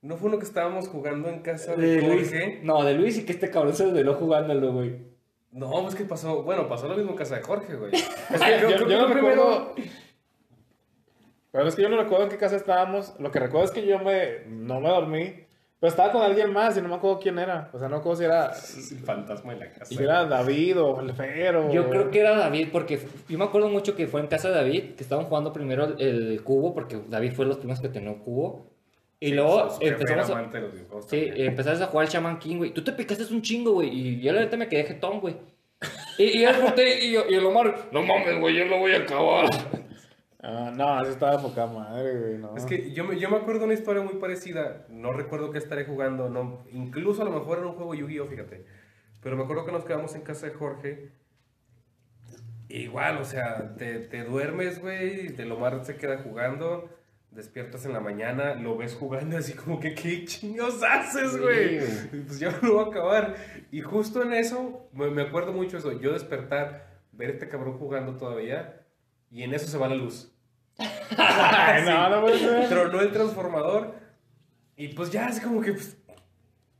¿no 0.00 0.16
fue 0.16 0.28
uno 0.28 0.38
que 0.38 0.44
estábamos 0.44 0.88
jugando 0.88 1.28
en 1.28 1.40
casa 1.40 1.74
de, 1.76 1.96
De 1.96 2.02
Luis. 2.02 2.30
Jorge? 2.30 2.60
No, 2.62 2.82
de 2.84 2.94
Luis 2.94 3.18
y 3.18 3.24
que 3.26 3.32
este 3.32 3.50
cabrón 3.50 3.74
se 3.74 3.84
desveló 3.86 4.14
jugándolo, 4.14 4.72
güey. 4.72 4.96
No, 5.50 5.70
pues 5.82 5.94
que 5.94 6.04
pasó, 6.04 6.42
bueno, 6.42 6.68
pasó 6.68 6.88
lo 6.88 6.94
mismo 6.94 7.10
en 7.12 7.16
casa 7.16 7.36
de 7.36 7.42
Jorge, 7.42 7.74
güey. 7.76 7.92
Es 8.30 8.40
que 8.40 8.60
yo, 8.60 8.68
creo 8.68 8.88
yo 8.88 9.08
no 9.08 9.14
recuerdo. 9.14 9.74
Pero 11.50 11.66
es 11.66 11.74
que 11.74 11.82
yo 11.82 11.88
no 11.88 11.96
recuerdo 11.96 12.24
en 12.24 12.30
qué 12.30 12.36
casa 12.36 12.56
estábamos. 12.56 13.14
Lo 13.18 13.30
que 13.30 13.40
recuerdo 13.40 13.64
es 13.66 13.70
que 13.72 13.86
yo 13.86 13.98
me, 13.98 14.44
no 14.46 14.80
me 14.80 14.88
dormí. 14.88 15.34
Pero 15.80 15.90
estaba 15.90 16.10
con 16.10 16.22
alguien 16.22 16.52
más 16.52 16.76
y 16.76 16.82
no 16.82 16.88
me 16.88 16.96
acuerdo 16.96 17.20
quién 17.20 17.38
era. 17.38 17.70
O 17.72 17.78
sea, 17.78 17.88
no 17.88 17.96
me 17.96 18.00
acuerdo 18.00 18.18
si 18.18 18.24
era, 18.24 18.52
El 18.52 18.98
fantasma 19.04 19.52
en 19.52 19.60
la 19.60 19.70
casa. 19.72 19.84
si 19.84 20.02
era 20.02 20.24
David 20.24 20.80
o 20.80 21.00
el 21.00 21.12
Fero. 21.12 21.72
Yo 21.72 21.88
creo 21.88 22.10
que 22.10 22.18
era 22.20 22.36
David, 22.36 22.68
porque 22.72 22.98
yo 23.28 23.38
me 23.38 23.44
acuerdo 23.44 23.68
mucho 23.68 23.94
que 23.94 24.08
fue 24.08 24.20
en 24.20 24.26
casa 24.26 24.48
de 24.48 24.54
David, 24.56 24.94
que 24.96 25.02
estaban 25.04 25.26
jugando 25.26 25.52
primero 25.52 25.84
el, 25.84 26.00
el 26.32 26.42
cubo, 26.42 26.74
porque 26.74 26.98
David 27.08 27.32
fue 27.32 27.46
los 27.46 27.58
primeros 27.58 27.80
que 27.80 27.88
tenía 27.88 28.10
un 28.10 28.18
cubo. 28.18 28.66
Y 29.20 29.32
luego 29.32 29.62
empezamos 29.80 30.30
a, 30.30 30.32
de 30.60 31.02
sí, 31.08 31.30
empezaste 31.42 31.84
a 31.84 31.86
jugar 31.88 32.06
al 32.06 32.12
Shaman 32.12 32.38
King, 32.38 32.56
güey. 32.58 32.70
Tú 32.72 32.82
te 32.82 32.92
picaste 32.92 33.32
un 33.32 33.42
chingo, 33.42 33.72
güey. 33.74 33.88
Y 33.88 34.20
yo 34.20 34.32
la 34.32 34.40
neta 34.40 34.56
me 34.56 34.68
quedé 34.68 34.84
jetón, 34.84 35.20
güey. 35.20 35.36
Y, 36.18 36.42
y 36.42 36.46
pregunté, 36.46 37.04
y, 37.04 37.12
yo- 37.12 37.24
y 37.28 37.34
el 37.34 37.44
Omar, 37.46 37.88
no 37.92 38.02
mames, 38.02 38.40
güey, 38.40 38.56
yo 38.56 38.64
lo 38.64 38.78
voy 38.78 38.92
a 38.94 38.98
acabar. 38.98 39.44
Ah, 40.40 40.72
no, 40.74 40.94
así 40.94 41.10
estaba 41.10 41.40
poca 41.42 41.66
madre, 41.66 42.16
güey. 42.16 42.38
No. 42.38 42.56
Es 42.56 42.64
que 42.64 42.92
yo 42.92 43.04
me, 43.04 43.18
yo 43.18 43.28
me 43.28 43.36
acuerdo 43.36 43.60
de 43.60 43.64
una 43.66 43.74
historia 43.74 44.02
muy 44.02 44.14
parecida. 44.14 44.86
No 44.88 45.12
recuerdo 45.12 45.50
qué 45.50 45.58
estaré 45.58 45.84
jugando. 45.84 46.28
No, 46.28 46.64
incluso 46.70 47.22
a 47.22 47.24
lo 47.24 47.32
mejor 47.32 47.58
era 47.58 47.66
un 47.66 47.74
juego 47.74 47.94
Yu-Gi-Oh, 47.94 48.26
fíjate. 48.26 48.64
Pero 49.20 49.36
me 49.36 49.42
acuerdo 49.42 49.64
que 49.64 49.72
nos 49.72 49.84
quedamos 49.84 50.14
en 50.14 50.22
casa 50.22 50.46
de 50.46 50.52
Jorge. 50.52 51.10
Igual, 52.68 53.18
o 53.18 53.24
sea, 53.24 53.74
te, 53.76 53.98
te 53.98 54.24
duermes, 54.24 54.80
güey. 54.80 55.28
De 55.28 55.44
lo 55.44 55.58
más 55.58 55.84
se 55.86 55.96
queda 55.96 56.18
jugando. 56.18 56.88
Despiertas 57.32 57.84
en 57.84 57.92
la 57.92 58.00
mañana, 58.00 58.54
lo 58.54 58.76
ves 58.76 58.94
jugando 58.94 59.36
así 59.36 59.52
como 59.52 59.78
que, 59.80 59.94
¿qué 59.94 60.24
chingos 60.24 60.82
haces, 60.82 61.38
güey? 61.38 61.78
Pues 62.26 62.38
ya 62.38 62.50
me 62.50 62.68
lo 62.68 62.74
voy 62.74 62.84
a 62.84 62.88
acabar. 62.88 63.34
Y 63.70 63.80
justo 63.80 64.22
en 64.22 64.32
eso, 64.32 64.88
me, 64.92 65.10
me 65.10 65.22
acuerdo 65.22 65.52
mucho 65.52 65.78
eso. 65.78 66.00
Yo 66.00 66.12
despertar, 66.12 67.00
ver 67.12 67.30
a 67.30 67.32
este 67.32 67.48
cabrón 67.48 67.76
jugando 67.78 68.16
todavía. 68.16 68.77
Y 69.30 69.42
en 69.42 69.54
eso 69.54 69.66
se 69.66 69.78
va 69.78 69.88
la 69.88 69.94
luz. 69.94 70.32
Ay, 71.16 71.82
no, 71.84 72.08
no 72.08 72.20
puede 72.22 72.38
ser. 72.38 72.68
Tronó 72.68 73.00
el 73.00 73.12
transformador. 73.12 73.94
Y 74.76 74.88
pues 74.88 75.10
ya, 75.10 75.26
así 75.26 75.40
como 75.40 75.60
que. 75.60 75.72
Pues, 75.72 75.96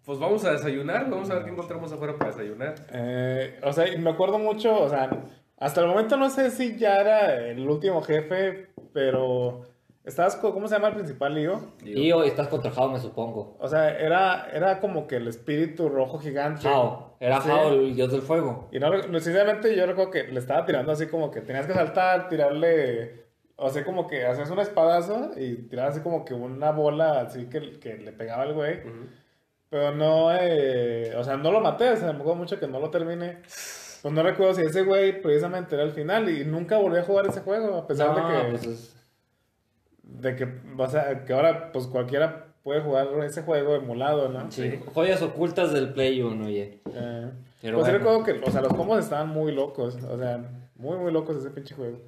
pues 0.05 0.19
vamos 0.19 0.45
a 0.45 0.53
desayunar. 0.53 1.11
Vamos 1.11 1.31
a 1.31 1.35
ver 1.35 1.45
qué 1.45 1.51
encontramos 1.51 1.93
afuera 1.93 2.17
para 2.17 2.31
desayunar. 2.31 2.75
Eh, 2.93 3.61
o 3.63 3.73
sea, 3.73 3.87
me 3.99 4.11
acuerdo 4.11 4.39
mucho, 4.39 4.81
o 4.81 4.89
sea, 4.89 5.11
hasta 5.59 5.81
el 5.81 5.89
momento 5.89 6.17
no 6.17 6.31
sé 6.31 6.51
si 6.51 6.77
ya 6.79 6.97
era 6.97 7.49
el 7.49 7.69
último 7.69 8.01
jefe, 8.03 8.69
pero 8.93 9.65
estabas, 10.09 10.37
¿cómo 10.37 10.67
se 10.69 10.75
llama 10.75 10.89
el 10.89 10.95
principal 10.95 11.35
lío? 11.35 11.61
Y 11.85 12.11
hoy 12.13 12.29
estás 12.29 12.49
contra 12.49 12.71
Jao, 12.71 12.91
me 12.91 12.99
supongo. 12.99 13.57
O 13.61 13.69
sea, 13.69 13.97
era, 13.99 14.49
era 14.53 14.81
como 14.81 15.07
que 15.07 15.17
el 15.17 15.29
espíritu 15.29 15.89
rojo 15.89 16.19
gigante. 16.19 16.63
Jao, 16.63 17.17
era 17.21 17.41
Sí. 17.41 17.49
Jao 17.49 17.69
el 17.71 17.95
dios 17.95 18.11
del 18.11 18.23
fuego. 18.23 18.69
Y 18.73 18.79
no, 18.79 18.91
sinceramente 19.21 19.75
yo 19.77 19.87
recuerdo 19.87 20.11
que 20.11 20.25
le 20.25 20.39
estaba 20.41 20.65
tirando 20.67 20.93
así 20.93 21.07
como 21.07 21.31
que 21.31 21.41
tenías 21.43 21.67
que 21.67 21.75
saltar, 21.75 22.29
tirarle, 22.29 23.27
o 23.57 23.69
sea, 23.71 23.85
como 23.85 24.07
que 24.07 24.27
hacías 24.27 24.51
un 24.51 24.59
espadazo 24.61 25.31
y 25.37 25.55
tirabas 25.69 25.95
así 25.95 26.03
como 26.03 26.25
que 26.25 26.35
una 26.35 26.71
bola 26.73 27.21
así 27.21 27.47
que, 27.47 27.79
que 27.79 27.99
le 27.99 28.13
pegaba 28.13 28.43
al 28.43 28.55
güey. 28.55 28.81
Pero 29.71 29.95
no, 29.95 30.31
eh, 30.35 31.13
o 31.17 31.23
sea, 31.23 31.37
no 31.37 31.53
lo 31.53 31.61
maté, 31.61 31.91
o 31.91 31.97
sea, 31.97 32.07
me 32.13 32.21
acuerdo 32.21 32.37
mucho 32.37 32.59
que 32.59 32.67
no 32.67 32.81
lo 32.81 32.89
terminé. 32.91 33.39
Pues 34.01 34.15
no 34.15 34.23
recuerdo 34.23 34.55
si 34.55 34.63
ese 34.63 34.83
güey 34.83 35.21
precisamente 35.21 35.75
era 35.75 35.85
el 35.85 35.91
final 35.91 36.29
y 36.31 36.45
nunca 36.45 36.79
volví 36.79 36.97
a 36.99 37.03
jugar 37.03 37.27
ese 37.27 37.41
juego, 37.41 37.77
a 37.77 37.87
pesar 37.87 38.11
No, 38.11 38.15
de 38.15 38.23
que, 38.45 38.49
pues 38.51 38.65
es- 38.67 38.95
de 40.21 40.37
que, 40.37 40.49
o 40.77 40.89
sea, 40.89 41.25
que 41.25 41.33
ahora 41.33 41.71
pues 41.73 41.87
cualquiera 41.87 42.47
puede 42.63 42.81
jugar 42.81 43.09
ese 43.25 43.43
juego 43.43 43.75
emulado, 43.77 44.29
¿no? 44.29 44.51
sí, 44.51 44.79
joyas 44.95 45.23
ocultas 45.23 45.73
del 45.73 45.93
Play 45.93 46.21
1, 46.23 46.45
oye. 46.47 46.81
Eh, 46.93 47.31
Pero 47.63 47.79
pues 47.79 47.87
sí 47.87 47.93
bueno. 47.93 47.99
recuerdo 47.99 48.25
que, 48.25 48.49
o 48.49 48.51
sea, 48.53 48.61
los 48.61 48.75
combos 48.75 48.99
estaban 48.99 49.29
muy 49.29 49.53
locos, 49.53 49.97
o 50.03 50.19
sea, 50.19 50.39
muy, 50.77 50.97
muy 50.99 51.13
locos 51.13 51.37
ese 51.37 51.51
pinche 51.51 51.75
juego. 51.75 51.99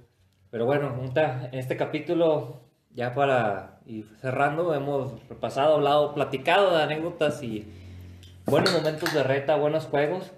Pero 0.50 0.66
bueno, 0.66 0.94
en 1.14 1.58
este 1.58 1.76
capítulo, 1.76 2.60
ya 2.92 3.14
para 3.14 3.78
ir 3.86 4.06
cerrando, 4.20 4.74
hemos 4.74 5.26
repasado, 5.28 5.76
hablado, 5.76 6.12
platicado 6.14 6.76
de 6.76 6.82
anécdotas 6.82 7.42
y 7.42 7.66
buenos 8.46 8.72
momentos 8.72 9.14
de 9.14 9.22
reta, 9.22 9.56
buenos 9.56 9.86
juegos. 9.86 10.32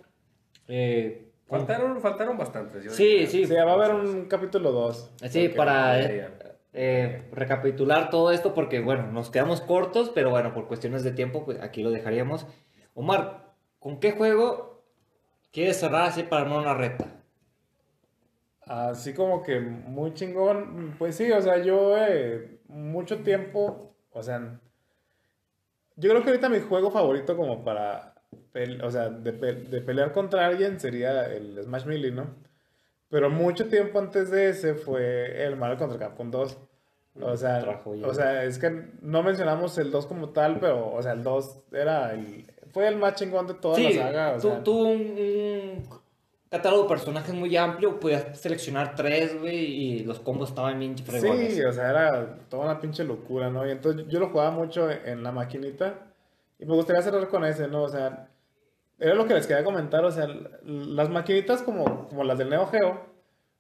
Eh, 0.69 1.29
Faltaron, 1.49 2.01
faltaron 2.01 2.39
bastantes. 2.39 2.83
yo 2.85 2.91
Sí, 2.91 3.05
diría. 3.05 3.27
sí. 3.27 3.47
Sí, 3.47 3.55
va 3.55 3.73
a 3.73 3.75
haber 3.75 3.95
un 3.95 4.25
capítulo 4.27 4.71
2. 4.73 5.11
Sí, 5.29 5.49
para 5.51 6.01
eh, 6.01 6.29
eh, 6.75 7.29
recapitular 7.33 8.09
todo 8.11 8.31
esto, 8.31 8.55
porque 8.55 8.81
bueno, 8.81 9.11
nos 9.13 9.31
quedamos 9.31 9.61
cortos, 9.61 10.11
pero 10.15 10.31
bueno, 10.31 10.55
por 10.55 10.69
cuestiones 10.69 11.03
de 11.03 11.13
tiempo, 11.13 11.45
pues 11.45 11.61
aquí 11.61 11.83
lo 11.83 11.91
dejaríamos. 11.91 12.47
Omar, 12.95 13.55
¿con 13.79 14.01
qué 14.01 14.13
juego 14.13 14.83
quieres 15.53 15.79
cerrar 15.79 16.09
así 16.09 16.23
para 16.23 16.43
armar 16.43 16.61
una 16.61 16.75
reta? 16.75 17.07
Así 18.63 19.13
como 19.13 19.43
que 19.43 19.61
muy 19.61 20.15
chingón. 20.15 20.95
Pues 20.99 21.17
sí, 21.17 21.31
o 21.31 21.43
sea, 21.43 21.59
yo 21.59 21.97
eh, 21.99 22.61
mucho 22.69 23.19
tiempo, 23.23 23.95
o 24.13 24.23
sea, 24.23 24.61
yo 25.97 26.11
creo 26.11 26.23
que 26.23 26.31
ahorita 26.31 26.49
mi 26.49 26.61
juego 26.61 26.91
favorito 26.91 27.37
como 27.37 27.65
para, 27.65 28.15
o 28.83 28.91
sea, 28.91 29.11
de 29.11 29.33
pelear 29.83 30.13
contra 30.13 30.47
alguien 30.47 30.81
sería 30.81 31.27
el 31.27 31.63
Smash 31.63 31.85
Melee, 31.85 32.13
¿no? 32.13 32.52
Pero 33.13 33.29
mucho 33.29 33.69
tiempo 33.69 33.99
antes 33.99 34.31
de 34.31 34.49
ese 34.49 34.73
fue 34.73 35.45
el 35.45 35.55
Mario 35.55 35.77
contra 35.77 35.99
Capcom 35.99 36.31
2. 36.31 36.59
O 37.21 37.37
sea, 37.37 37.83
o 37.85 38.15
sea, 38.15 38.43
es 38.45 38.59
que 38.59 38.71
no 39.03 39.23
mencionamos 39.23 39.77
el 39.77 39.91
2 39.91 40.07
como 40.07 40.31
tal, 40.31 40.59
pero, 40.59 40.91
o 40.95 41.03
sea, 41.03 41.13
el 41.13 41.23
2 41.23 41.59
era 41.73 42.15
el, 42.15 42.47
fue 42.73 42.89
el 42.89 42.97
más 42.97 43.17
chingón 43.17 43.47
de 43.47 43.53
toda 43.53 43.77
Sí, 43.77 43.93
la 43.93 44.05
saga. 44.07 44.33
O 44.37 44.41
sea, 44.41 44.65
tuvo 44.65 44.85
un, 44.85 45.01
un 45.01 45.89
catálogo 46.49 46.85
de 46.85 46.89
personajes 46.89 47.35
muy 47.35 47.55
amplio, 47.55 48.01
podías 48.01 48.41
seleccionar 48.41 48.95
tres, 48.95 49.39
güey, 49.39 49.59
y 49.59 50.05
los 50.05 50.19
combos 50.19 50.49
estaban 50.49 50.79
bien 50.79 50.97
fregones. 50.97 51.53
Sí, 51.53 51.63
o 51.63 51.71
sea, 51.71 51.91
era 51.91 52.39
toda 52.49 52.65
una 52.65 52.81
pinche 52.81 53.05
locura, 53.05 53.51
¿no? 53.51 53.67
Y 53.67 53.73
entonces 53.73 54.07
yo 54.09 54.21
lo 54.21 54.31
jugaba 54.31 54.53
mucho 54.53 54.91
en 54.91 55.23
la 55.23 55.33
maquinita 55.33 56.15
y 56.59 56.65
me 56.65 56.73
gustaría 56.73 57.03
cerrar 57.03 57.29
con 57.29 57.45
ese, 57.45 57.69
¿no? 57.69 57.83
O 57.83 57.89
sea, 57.91 58.32
era 59.03 59.15
lo 59.15 59.27
que 59.27 59.35
les 59.35 59.47
quería 59.47 59.65
comentar, 59.65 60.05
o 60.05 60.11
sea, 60.13 60.29
las 60.63 61.11
maquinitas 61.11 61.63
como, 61.63 62.09
como 62.09 62.23
las 62.23 62.39
del 62.39 62.51
Neo 62.51 62.67
Geo, 62.67 63.01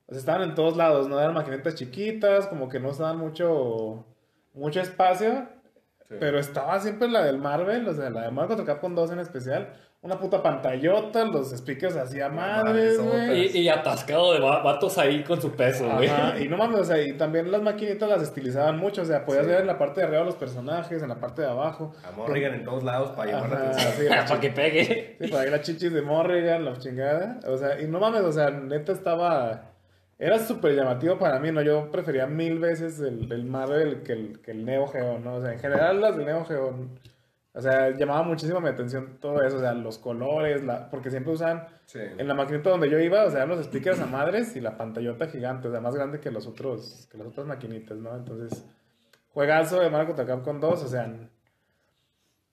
sea, 0.08 0.18
estaban 0.18 0.42
en 0.42 0.54
todos 0.54 0.76
lados, 0.76 1.08
¿no? 1.08 1.18
Eran 1.18 1.34
maquinitas 1.34 1.74
chiquitas, 1.74 2.46
como 2.46 2.68
que 2.68 2.78
no 2.78 2.90
estaban 2.90 3.18
mucho, 3.18 4.06
mucho 4.54 4.80
espacio, 4.80 5.48
Sí. 6.12 6.16
Pero 6.20 6.38
estaba 6.38 6.78
siempre 6.80 7.08
la 7.08 7.24
del 7.24 7.38
Marvel, 7.38 7.88
o 7.88 7.92
sea, 7.94 8.10
la 8.10 8.22
de 8.22 8.30
Marvel 8.30 8.56
contra 8.56 8.74
Capcom 8.74 8.94
2 8.94 9.12
en 9.12 9.18
especial. 9.20 9.72
Una 10.04 10.18
puta 10.18 10.42
pantallota, 10.42 11.24
los 11.26 11.50
speakers 11.56 11.94
así 11.94 12.20
a 12.20 12.28
madres, 12.28 12.98
güey. 13.00 13.56
Y, 13.56 13.60
y 13.60 13.68
atascado 13.68 14.32
de 14.32 14.40
va- 14.40 14.60
vatos 14.60 14.98
ahí 14.98 15.22
con 15.22 15.40
su 15.40 15.52
peso, 15.52 15.88
güey. 15.94 16.10
Y 16.40 16.48
no 16.48 16.56
mames, 16.56 16.80
o 16.80 16.84
sea, 16.84 17.00
y 17.00 17.12
también 17.12 17.52
las 17.52 17.62
maquinitas 17.62 18.08
las 18.08 18.20
estilizaban 18.20 18.78
mucho, 18.78 19.02
o 19.02 19.04
sea, 19.04 19.24
podías 19.24 19.44
Sí. 19.44 19.50
ver 19.52 19.60
en 19.60 19.68
la 19.68 19.78
parte 19.78 20.00
de 20.00 20.08
arriba 20.08 20.24
los 20.24 20.34
personajes, 20.34 21.00
en 21.02 21.08
la 21.08 21.20
parte 21.20 21.42
de 21.42 21.48
abajo. 21.48 21.92
A 22.04 22.10
Morrigan 22.16 22.54
en 22.54 22.64
todos 22.64 22.82
lados 22.82 23.12
para 23.12 23.30
llamar 23.30 23.50
la 23.50 23.56
atención. 23.68 23.92
sí, 23.96 24.04
la 24.08 24.24
Para 24.26 24.40
que 24.40 24.50
pegue. 24.50 25.16
Sí, 25.20 25.28
por 25.28 25.38
ahí 25.40 25.50
las 25.50 25.60
chichis 25.62 25.92
de 25.92 26.02
Morrigan, 26.02 26.64
la 26.64 26.76
chingada. 26.78 27.38
O 27.46 27.56
sea, 27.56 27.80
y 27.80 27.86
no 27.86 28.00
mames, 28.00 28.22
o 28.22 28.32
sea, 28.32 28.50
neta 28.50 28.90
estaba. 28.90 29.71
Era 30.22 30.38
súper 30.38 30.76
llamativo 30.76 31.18
para 31.18 31.40
mí, 31.40 31.50
¿no? 31.50 31.62
Yo 31.62 31.90
prefería 31.90 32.28
mil 32.28 32.60
veces 32.60 33.00
el, 33.00 33.32
el 33.32 33.44
Marvel 33.44 34.04
que 34.04 34.12
el, 34.12 34.40
que 34.40 34.52
el 34.52 34.64
Neo 34.64 34.86
Geo, 34.86 35.18
¿no? 35.18 35.34
O 35.34 35.40
sea, 35.40 35.52
en 35.52 35.58
general 35.58 36.00
las 36.00 36.16
de 36.16 36.24
Neo 36.24 36.44
Geo. 36.44 36.76
O 37.52 37.60
sea, 37.60 37.90
llamaba 37.90 38.22
muchísimo 38.22 38.60
mi 38.60 38.68
atención 38.68 39.18
todo 39.20 39.42
eso, 39.42 39.56
o 39.56 39.58
sea, 39.58 39.72
los 39.72 39.98
colores, 39.98 40.62
la, 40.62 40.88
porque 40.90 41.10
siempre 41.10 41.32
usaban. 41.32 41.66
Sí. 41.86 41.98
En 42.18 42.28
la 42.28 42.34
maquinita 42.34 42.70
donde 42.70 42.88
yo 42.88 43.00
iba, 43.00 43.24
o 43.24 43.30
sea, 43.30 43.42
eran 43.42 43.48
los 43.48 43.64
speakers 43.64 43.98
a 43.98 44.06
madres 44.06 44.54
y 44.54 44.60
la 44.60 44.76
pantallota 44.76 45.26
gigante, 45.26 45.66
o 45.66 45.72
sea, 45.72 45.80
más 45.80 45.96
grande 45.96 46.20
que 46.20 46.30
los 46.30 46.46
otros, 46.46 47.08
que 47.10 47.18
las 47.18 47.26
otras 47.26 47.48
maquinitas, 47.48 47.98
¿no? 47.98 48.14
Entonces, 48.14 48.64
juegazo 49.30 49.80
de 49.80 49.90
Mario 49.90 50.06
contra 50.06 50.24
Capcom 50.24 50.60
2, 50.60 50.84
o 50.84 50.86
sea, 50.86 51.12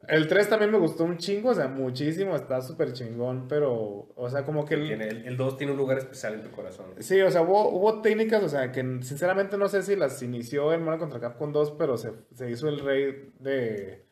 el 0.08 0.28
3 0.28 0.50
también 0.50 0.72
me 0.72 0.78
gustó 0.78 1.04
un 1.04 1.18
chingo, 1.18 1.50
o 1.50 1.54
sea, 1.54 1.68
muchísimo, 1.68 2.36
está 2.36 2.62
súper 2.62 2.94
chingón, 2.94 3.48
pero, 3.48 4.08
o 4.16 4.30
sea, 4.30 4.46
como 4.46 4.66
que 4.66 4.76
el... 4.76 4.92
El, 4.92 5.28
el 5.28 5.38
2 5.38 5.58
tiene 5.58 5.74
un 5.74 5.78
lugar 5.78 5.98
especial 5.98 6.36
en 6.36 6.44
tu 6.44 6.52
corazón. 6.52 6.88
Sí, 7.00 7.20
o 7.22 7.30
sea, 7.30 7.42
hubo, 7.42 7.70
hubo 7.70 8.02
técnicas, 8.02 8.42
o 8.44 8.50
sea, 8.50 8.72
que 8.72 8.82
sinceramente 9.02 9.58
no 9.58 9.68
sé 9.68 9.84
si 9.84 9.96
las 9.96 10.22
inició 10.24 10.72
en 10.74 10.84
Mario 10.84 11.00
contra 11.00 11.20
Capcom 11.20 11.52
2, 11.52 11.72
pero 11.78 11.98
se, 11.98 12.14
se 12.34 12.50
hizo 12.50 12.70
el 12.70 12.80
rey 12.80 13.32
de, 13.40 14.06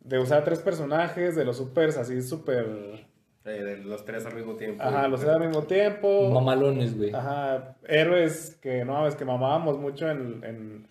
de 0.00 0.18
usar 0.18 0.44
tres 0.44 0.58
personajes, 0.58 1.36
de 1.36 1.44
los 1.44 1.56
supers 1.56 1.96
así 1.96 2.20
súper... 2.20 3.06
Eh, 3.44 3.62
de 3.62 3.76
los 3.78 4.04
tres 4.04 4.26
al 4.26 4.34
mismo 4.34 4.56
tiempo. 4.56 4.82
Ajá, 4.82 5.08
los 5.08 5.20
tres 5.20 5.32
al 5.32 5.46
mismo 5.46 5.62
tiempo. 5.62 6.30
Mamalones, 6.30 6.96
güey. 6.96 7.14
Ajá, 7.14 7.76
héroes 7.86 8.58
que 8.60 8.84
no 8.84 8.92
mames, 8.94 9.14
que 9.14 9.24
mamábamos 9.24 9.78
mucho 9.78 10.10
en, 10.10 10.44
en, 10.44 10.88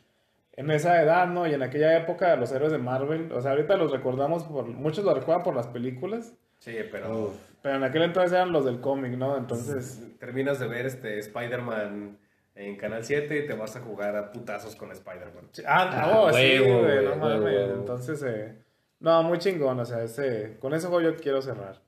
en 0.57 0.69
esa 0.71 1.01
edad, 1.01 1.27
¿no? 1.27 1.47
Y 1.47 1.53
en 1.53 1.61
aquella 1.63 1.95
época, 1.97 2.35
los 2.35 2.51
héroes 2.51 2.71
de 2.73 2.77
Marvel, 2.79 3.31
o 3.31 3.41
sea, 3.41 3.51
ahorita 3.51 3.77
los 3.77 3.91
recordamos 3.91 4.43
por, 4.43 4.65
muchos 4.67 5.05
los 5.05 5.13
recuerdan 5.17 5.43
por 5.43 5.55
las 5.55 5.67
películas, 5.67 6.33
Sí, 6.59 6.75
pero 6.91 7.33
pero 7.61 7.75
en 7.75 7.83
aquel 7.83 8.01
entonces 8.01 8.31
eran 8.31 8.51
los 8.51 8.65
del 8.65 8.81
cómic, 8.81 9.11
¿no? 9.11 9.37
Entonces, 9.37 10.01
terminas 10.19 10.59
de 10.59 10.67
ver 10.67 10.87
este 10.87 11.19
Spider-Man 11.19 12.17
en 12.55 12.75
Canal 12.77 13.03
7 13.03 13.37
y 13.37 13.45
te 13.45 13.53
vas 13.53 13.75
a 13.75 13.81
jugar 13.81 14.15
a 14.15 14.31
putazos 14.31 14.75
con 14.75 14.91
Spider-Man. 14.91 15.49
ah, 15.67 15.89
Ah, 15.93 16.11
no, 16.11 16.33
sí, 16.33 16.57
güey, 16.57 16.81
güey, 16.81 17.05
no 17.05 17.15
mames, 17.17 17.69
entonces, 17.69 18.23
eh, 18.23 18.57
no, 18.99 19.21
muy 19.21 19.37
chingón, 19.37 19.79
o 19.79 19.85
sea, 19.85 20.01
ese, 20.03 20.57
con 20.59 20.73
ese 20.73 20.87
juego 20.87 21.11
yo 21.11 21.15
quiero 21.15 21.41
cerrar. 21.41 21.79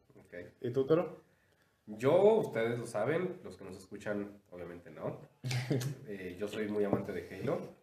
¿Y 0.61 0.71
tú, 0.71 0.85
Toro? 0.85 1.23
Yo, 1.87 2.13
ustedes 2.35 2.77
lo 2.77 2.85
saben, 2.85 3.39
los 3.43 3.57
que 3.57 3.65
nos 3.65 3.75
escuchan, 3.77 4.29
obviamente 4.51 4.91
no. 4.91 5.19
Eh, 6.07 6.35
yo 6.39 6.47
soy 6.47 6.67
muy 6.67 6.83
amante 6.83 7.13
de 7.13 7.27
Halo. 7.41 7.78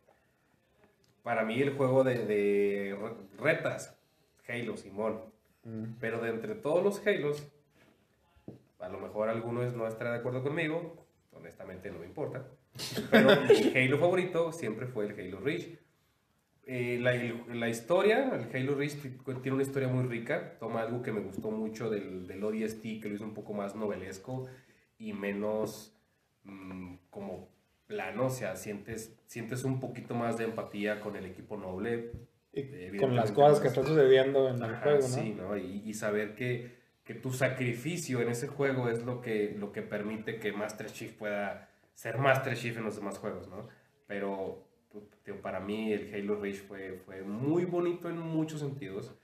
Para 1.27 1.45
mí 1.45 1.61
el 1.61 1.75
juego 1.77 2.05
de, 2.05 2.25
de 2.25 2.97
re- 2.97 3.43
retas, 3.43 3.99
Halo, 4.49 4.77
Simón. 4.77 5.21
Pero 5.99 6.21
de 6.21 6.31
entre 6.31 6.55
todos 6.55 6.85
los 6.85 7.05
Halos, 7.05 7.45
a 8.79 8.89
lo 8.89 9.01
mejor 9.01 9.29
algunos 9.29 9.75
no 9.75 9.89
estará 9.89 10.13
de 10.13 10.19
acuerdo 10.19 10.45
conmigo, 10.45 11.05
honestamente 11.33 11.91
no 11.91 11.99
me 11.99 12.07
importa. 12.07 12.47
Pero 13.11 13.31
mi 13.43 13.73
Halo 13.77 13.99
favorito 13.99 14.53
siempre 14.53 14.87
fue 14.87 15.07
el 15.07 15.19
Halo 15.19 15.41
Reach. 15.41 15.67
Eh, 16.69 16.99
la, 17.01 17.69
historia, 17.69 18.31
el 18.33 18.55
Halo 18.57 18.77
Reach 18.77 18.95
ti- 19.03 19.17
tiene 19.43 19.55
una 19.55 19.63
historia 19.65 19.89
muy 19.89 20.05
rica. 20.05 20.57
Toma 20.61 20.83
algo 20.83 21.03
que 21.03 21.11
me 21.11 21.23
gustó 21.23 21.51
mucho 21.51 21.91
del, 21.91 22.29
del 22.29 22.45
ODST, 22.45 22.83
que 23.03 23.09
lo 23.09 23.17
hizo 23.17 23.25
un 23.25 23.35
poco 23.35 23.53
más 23.53 23.75
novelesco 23.75 24.47
y 24.99 25.13
menos 25.13 25.93
mm, 26.45 26.95
como 27.11 27.49
plano. 27.87 28.27
O 28.27 28.31
sea, 28.31 28.57
sientes, 28.57 29.17
sientes 29.27 29.65
un 29.65 29.81
poquito 29.81 30.15
más 30.15 30.39
de 30.39 30.45
empatía 30.45 31.01
con 31.01 31.17
el 31.17 31.27
equipo 31.27 31.57
noble. 31.57 32.13
Y 32.53 32.97
con 32.97 33.15
las 33.15 33.33
cosas 33.33 33.61
que 33.61 33.69
están 33.69 33.87
sucediendo 33.87 34.49
en 34.49 34.63
el 34.63 34.77
juego, 34.77 34.99
¿no? 35.01 35.07
sí, 35.09 35.35
¿no? 35.35 35.57
Y, 35.59 35.83
y 35.85 35.93
saber 35.95 36.35
que, 36.35 36.75
que 37.05 37.15
tu 37.15 37.31
sacrificio 37.31 38.23
en 38.23 38.31
ese 38.31 38.49
juego 38.49 38.89
es 38.89 39.05
lo 39.05 39.21
que, 39.21 39.55
lo 39.59 39.73
que 39.73 39.83
permite 39.83 40.39
que 40.39 40.53
Master 40.53 40.87
Chief 40.91 41.13
pueda 41.13 41.69
ser 41.95 42.19
Master 42.19 42.57
Chief 42.57 42.77
en 42.77 42.85
los 42.85 42.97
demás 42.97 43.19
juegos, 43.19 43.49
¿no? 43.49 43.69
Pero 44.07 44.65
tío, 45.23 45.43
para 45.43 45.61
mí 45.61 45.93
el 45.93 46.15
Halo 46.15 46.41
Reach 46.41 46.63
fue, 46.63 46.95
fue 47.05 47.23
muy 47.23 47.67
bonito 47.67 48.09
en 48.09 48.19
muchos 48.19 48.61
sentidos. 48.61 49.15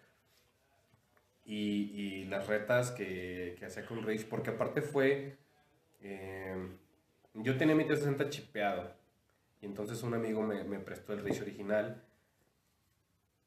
Y, 1.45 1.91
y 1.95 2.25
las 2.27 2.47
retas 2.47 2.91
que, 2.91 3.57
que 3.59 3.65
hacía 3.65 3.85
con 3.87 4.03
Reach, 4.03 4.27
porque 4.27 4.51
aparte 4.51 4.83
fue... 4.83 5.37
eh, 6.03 6.55
yo 7.35 7.57
tenía 7.57 7.75
mi 7.75 7.85
360 7.85 8.31
chipeado. 8.31 8.95
Y 9.61 9.67
entonces 9.67 10.03
un 10.03 10.15
amigo 10.15 10.43
me, 10.43 10.79
prestó 10.81 11.13
el 11.13 11.23
Reach 11.23 11.41
original. 11.41 12.03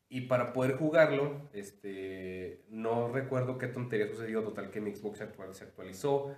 Y 0.08 0.22
para 0.22 0.54
poder 0.54 0.78
jugarlo, 0.78 1.50
este, 1.52 2.64
no 2.70 3.10
recuerdo 3.10 3.58
qué 3.58 3.68
tontería 3.68 4.08
sucedió, 4.08 4.44
total 4.44 4.70
que 4.70 4.80
mi 4.80 4.96
Xbox 4.96 5.18
se 5.18 5.64
actualizó 5.64 6.36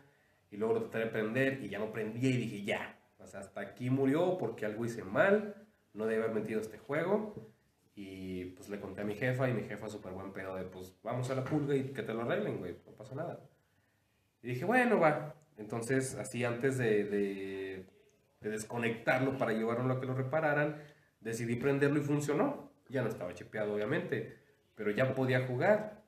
y 0.49 0.57
luego 0.57 0.75
lo 0.75 0.81
traté 0.83 0.99
de 0.99 1.07
prender 1.07 1.63
y 1.63 1.69
ya 1.69 1.79
no 1.79 1.91
prendía 1.91 2.29
y 2.29 2.37
dije 2.37 2.63
ya, 2.63 2.99
o 3.19 3.27
sea, 3.27 3.41
hasta 3.41 3.61
aquí 3.61 3.89
murió 3.89 4.37
porque 4.37 4.65
algo 4.65 4.85
hice 4.85 5.03
mal, 5.03 5.67
no 5.93 6.05
debe 6.05 6.23
haber 6.23 6.35
metido 6.35 6.61
este 6.61 6.77
juego 6.77 7.35
y 7.95 8.45
pues 8.45 8.69
le 8.69 8.79
conté 8.79 9.01
a 9.01 9.05
mi 9.05 9.15
jefa 9.15 9.49
y 9.49 9.53
mi 9.53 9.63
jefa 9.63 9.89
súper 9.89 10.13
buen 10.13 10.31
pedo 10.31 10.55
de 10.55 10.63
pues 10.63 10.95
vamos 11.03 11.29
a 11.29 11.35
la 11.35 11.43
pulga 11.43 11.75
y 11.75 11.91
que 11.91 12.03
te 12.03 12.13
lo 12.13 12.21
arreglen, 12.21 12.59
güey, 12.59 12.77
no 12.85 12.91
pasa 12.93 13.15
nada. 13.15 13.39
Y 14.41 14.49
dije, 14.49 14.65
bueno, 14.65 14.99
va. 14.99 15.35
Entonces, 15.57 16.15
así 16.15 16.43
antes 16.45 16.77
de, 16.77 17.03
de, 17.03 17.85
de 18.41 18.49
desconectarlo 18.49 19.37
para 19.37 19.53
llevarlo 19.53 19.93
a 19.93 19.99
que 19.99 20.05
lo 20.05 20.13
repararan, 20.13 20.81
decidí 21.19 21.55
prenderlo 21.55 21.99
y 21.99 22.03
funcionó. 22.03 22.71
Ya 22.89 23.01
no 23.01 23.09
estaba 23.09 23.33
chipeado, 23.33 23.73
obviamente, 23.73 24.37
pero 24.75 24.91
ya 24.91 25.13
podía 25.13 25.45
jugar. 25.45 26.03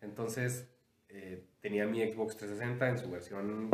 Entonces, 0.00 0.68
eh, 1.08 1.44
tenía 1.60 1.86
mi 1.86 2.00
Xbox 2.00 2.36
360 2.36 2.88
en 2.88 2.98
su 2.98 3.10
versión 3.10 3.70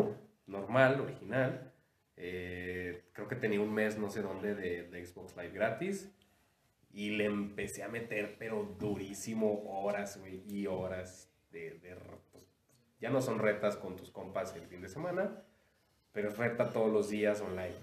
normal, 0.47 1.01
original. 1.01 1.73
Eh, 2.17 3.05
creo 3.13 3.27
que 3.27 3.37
tenía 3.37 3.61
un 3.61 3.75
mes, 3.75 3.99
no 3.99 4.09
sé 4.09 4.23
dónde, 4.23 4.55
de, 4.55 5.05
Xbox 5.05 5.37
Live 5.37 5.51
gratis. 5.51 6.11
Y 6.93 7.11
le 7.11 7.25
empecé 7.25 7.83
a 7.83 7.89
meter, 7.89 8.37
pero 8.39 8.77
durísimo, 8.79 9.65
horas, 9.67 10.19
güey, 10.21 10.45
y 10.47 10.69
horas 10.69 11.29
de, 11.51 11.73
de 11.81 11.97
ya 13.05 13.11
no 13.11 13.21
son 13.21 13.39
retas 13.39 13.77
con 13.77 13.97
tus 13.97 14.11
compas 14.11 14.57
el 14.57 14.67
fin 14.67 14.81
de 14.81 14.89
semana, 14.89 15.43
pero 16.11 16.31
es 16.31 16.39
reta 16.39 16.73
todos 16.73 16.91
los 16.91 17.11
días 17.11 17.39
online. 17.43 17.77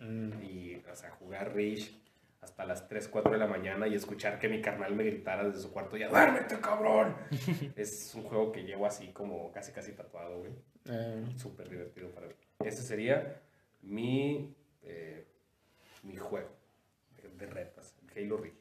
Mm. 0.00 0.42
Y, 0.42 0.82
o 0.90 0.96
sea, 0.96 1.10
jugar 1.10 1.54
Reach 1.54 1.92
hasta 2.40 2.64
las 2.64 2.88
3, 2.88 3.06
4 3.06 3.30
de 3.30 3.38
la 3.38 3.46
mañana 3.46 3.86
y 3.86 3.94
escuchar 3.94 4.40
que 4.40 4.48
mi 4.48 4.60
carnal 4.60 4.96
me 4.96 5.04
gritara 5.04 5.44
desde 5.44 5.60
su 5.60 5.72
cuarto, 5.72 5.96
ya 5.96 6.08
duérmete, 6.08 6.58
cabrón. 6.58 7.14
es 7.76 8.16
un 8.16 8.24
juego 8.24 8.50
que 8.50 8.64
llevo 8.64 8.84
así 8.84 9.12
como 9.12 9.52
casi, 9.52 9.70
casi 9.70 9.92
tatuado, 9.92 10.40
güey. 10.40 10.50
Eh, 10.90 11.24
Súper 11.36 11.68
divertido 11.68 12.10
para 12.10 12.26
mí. 12.26 12.34
Ese 12.58 12.82
sería 12.82 13.40
mi, 13.82 14.56
eh, 14.82 15.24
mi 16.02 16.16
juego 16.16 16.48
de, 17.22 17.28
de 17.28 17.46
retas, 17.46 17.94
Halo 18.16 18.38
Reach. 18.38 18.54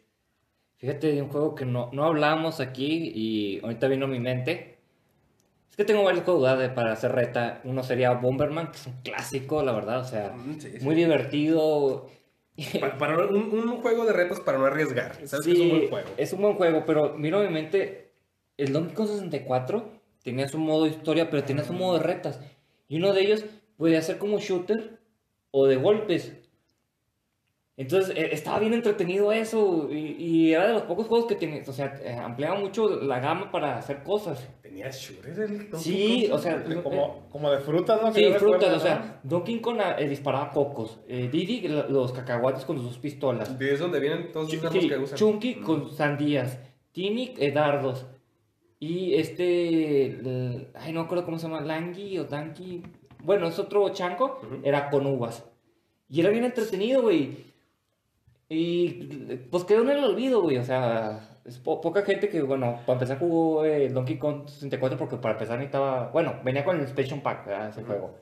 Fíjate 0.77 1.07
de 1.07 1.23
un 1.23 1.29
juego 1.29 1.55
que 1.55 1.65
no, 1.65 1.89
no 1.91 2.03
hablamos 2.03 2.59
aquí 2.59 3.11
y 3.15 3.61
ahorita 3.63 3.87
vino 3.87 4.05
a 4.05 4.09
mi 4.09 4.19
mente. 4.19 4.72
Es 5.73 5.77
que 5.77 5.85
tengo 5.85 6.03
varios 6.03 6.23
juegos 6.23 6.59
de- 6.59 6.69
para 6.69 6.91
hacer 6.93 7.13
reta. 7.13 7.59
Uno 7.63 7.81
sería 7.81 8.11
Bomberman, 8.11 8.67
que 8.71 8.77
es 8.77 8.85
un 8.85 8.93
clásico, 9.01 9.63
la 9.63 9.71
verdad. 9.71 10.01
O 10.01 10.05
sea, 10.05 10.31
Mm, 10.35 10.59
sí, 10.59 10.69
sí. 10.77 10.85
muy 10.85 10.93
divertido. 10.93 12.11
Pa- 12.79 12.95
Para, 12.99 13.17
un, 13.25 13.35
un 13.57 13.81
juego 13.81 14.05
de 14.05 14.13
retos 14.13 14.39
para 14.39 14.59
no 14.59 14.67
arriesgar. 14.67 15.15
¿Sabes 15.25 15.45
Sí, 15.45 15.53
que 15.53 15.57
es 15.57 15.63
un 15.63 15.69
buen 15.79 15.89
juego? 15.89 16.09
es 16.15 16.33
un 16.33 16.41
buen 16.43 16.53
juego, 16.53 16.83
pero 16.85 17.17
miro 17.17 17.39
a 17.39 17.43
mi 17.43 17.49
mente, 17.49 18.11
el 18.57 18.71
Donkey 18.71 18.93
Kong 18.93 19.07
64 19.07 19.89
tenía 20.23 20.47
su 20.47 20.59
modo 20.59 20.85
historia, 20.85 21.31
pero 21.31 21.43
tenía 21.43 21.63
su 21.63 21.73
modo 21.73 21.97
de 21.97 22.03
retas. 22.03 22.39
Y 22.87 22.97
uno 22.97 23.11
de 23.11 23.21
ellos 23.21 23.43
podía 23.75 23.99
ser 24.03 24.19
como 24.19 24.37
shooter 24.37 24.99
o 25.49 25.65
de 25.65 25.77
golpes. 25.77 26.33
Entonces 27.75 28.15
eh, 28.15 28.29
estaba 28.33 28.59
bien 28.59 28.73
entretenido 28.73 29.31
eso 29.31 29.89
y, 29.91 30.15
y 30.19 30.53
era 30.53 30.67
de 30.67 30.73
los 30.73 30.83
pocos 30.83 31.07
juegos 31.07 31.27
que 31.27 31.33
tenía, 31.33 31.63
o 31.67 31.73
sea, 31.73 31.95
eh, 32.03 32.13
ampliaba 32.13 32.59
mucho 32.59 32.87
la 33.01 33.19
gama 33.19 33.49
para 33.51 33.77
hacer 33.79 34.03
cosas. 34.03 34.47
¿Tenía 34.61 34.89
shooter 34.91 35.31
el 35.39 35.71
Donkey 35.71 35.79
Sí, 35.79 36.27
Kong? 36.29 36.35
o 36.35 36.37
sea, 36.37 36.63
como, 36.83 37.29
como 37.31 37.49
de 37.49 37.57
frutas, 37.59 37.99
¿no? 37.99 38.13
Sí, 38.13 38.31
frutas, 38.37 38.75
o 38.75 38.79
sea. 38.79 39.19
Donkey 39.23 39.59
Kong 39.59 39.79
eh, 39.97 40.07
disparaba 40.07 40.51
cocos, 40.51 40.99
eh, 41.07 41.29
Diddy 41.31 41.67
lo- 41.67 41.89
los 41.89 42.11
cacahuates 42.11 42.63
con 42.63 42.77
sus 42.79 42.99
pistolas. 42.99 43.57
De 43.57 43.73
es 43.73 43.79
donde 43.79 43.99
vienen 43.99 44.31
todos 44.31 44.51
Ch- 44.53 44.61
los 44.61 44.71
sí, 44.73 44.87
que 44.87 44.97
usan. 44.97 45.17
Chunky 45.17 45.55
Mm. 45.55 45.63
con 45.63 45.91
sandías, 45.91 46.59
Tini 46.91 47.33
eh, 47.39 47.51
dardos 47.51 48.05
y 48.79 49.15
este, 49.15 50.05
el- 50.05 50.67
ay 50.75 50.93
no 50.93 50.99
me 50.99 51.05
acuerdo 51.05 51.25
cómo 51.25 51.39
se 51.39 51.47
llama, 51.47 51.61
Langui 51.61 52.19
o 52.19 52.25
Danky, 52.25 52.83
bueno 53.23 53.47
es 53.47 53.57
otro 53.57 53.89
chanco, 53.89 54.39
era 54.63 54.91
con 54.91 55.07
uvas 55.07 55.43
y 56.07 56.19
era 56.19 56.29
bien 56.29 56.43
entretenido, 56.43 57.01
güey. 57.01 57.51
Y 58.53 59.47
pues 59.49 59.63
quedó 59.63 59.81
en 59.81 59.89
el 59.89 60.03
olvido, 60.03 60.41
güey. 60.41 60.57
O 60.57 60.63
sea, 60.63 61.39
es 61.45 61.57
po- 61.59 61.81
poca 61.81 62.03
gente 62.03 62.29
que, 62.29 62.41
bueno, 62.41 62.79
para 62.85 62.93
empezar 62.93 63.17
jugó 63.19 63.65
eh, 63.65 63.89
Donkey 63.89 64.17
Kong 64.19 64.47
64 64.47 64.97
porque 64.97 65.17
para 65.17 65.33
empezar 65.33 65.57
necesitaba. 65.57 66.09
Bueno, 66.11 66.35
venía 66.43 66.63
con 66.63 66.75
el 66.77 66.83
Expansion 66.83 67.21
Pack, 67.21 67.47
¿verdad? 67.47 67.69
ese 67.69 67.83
juego. 67.83 68.15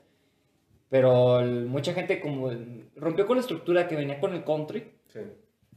Pero 0.89 1.39
el- 1.39 1.65
mucha 1.67 1.93
gente 1.93 2.19
como 2.21 2.49
rompió 2.95 3.25
con 3.25 3.37
la 3.37 3.41
estructura 3.41 3.87
que 3.87 3.95
venía 3.95 4.19
con 4.19 4.33
el 4.33 4.43
Country. 4.43 4.91
Sí. 5.07 5.19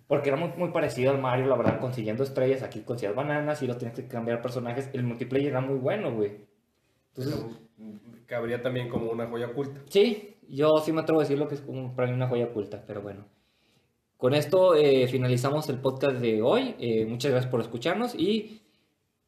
Porque 0.06 0.28
era 0.28 0.36
muy, 0.38 0.50
muy 0.56 0.70
parecido 0.70 1.12
al 1.12 1.20
Mario, 1.20 1.46
la 1.46 1.56
verdad, 1.56 1.80
consiguiendo 1.80 2.22
estrellas. 2.24 2.62
Aquí 2.62 2.80
consigues 2.80 3.14
bananas 3.16 3.62
y 3.62 3.66
los 3.66 3.78
tienes 3.78 3.96
que 3.98 4.06
cambiar 4.06 4.42
personajes. 4.42 4.90
El 4.92 5.02
multiplayer 5.04 5.48
era 5.48 5.60
muy 5.60 5.78
bueno, 5.78 6.12
güey. 6.14 6.32
Entonces, 7.16 7.42
Pero, 7.76 7.98
cabría 8.26 8.60
también 8.60 8.88
como 8.88 9.10
una 9.10 9.26
joya 9.28 9.46
oculta. 9.48 9.80
Sí, 9.88 10.36
yo 10.48 10.68
sí 10.84 10.92
me 10.92 11.00
atrevo 11.00 11.20
a 11.20 11.24
decirlo 11.24 11.48
que 11.48 11.54
es 11.54 11.62
como 11.62 11.94
para 11.94 12.08
mí 12.08 12.14
una 12.14 12.28
joya 12.28 12.46
oculta, 12.46 12.84
pero 12.86 13.00
bueno. 13.00 13.24
Con 14.24 14.32
esto 14.32 14.74
eh, 14.74 15.06
finalizamos 15.06 15.68
el 15.68 15.80
podcast 15.80 16.16
de 16.16 16.40
hoy. 16.40 16.74
Eh, 16.78 17.04
muchas 17.04 17.30
gracias 17.30 17.50
por 17.50 17.60
escucharnos 17.60 18.14
y 18.14 18.62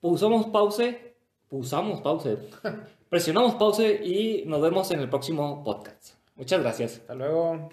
pulsamos 0.00 0.46
pause, 0.46 0.96
pulsamos 1.50 2.00
pause, 2.00 2.38
presionamos 3.10 3.56
pause 3.56 4.00
y 4.02 4.44
nos 4.46 4.62
vemos 4.62 4.90
en 4.92 5.00
el 5.00 5.10
próximo 5.10 5.62
podcast. 5.62 6.14
Muchas 6.34 6.62
gracias. 6.62 7.00
Hasta 7.00 7.14
luego. 7.14 7.68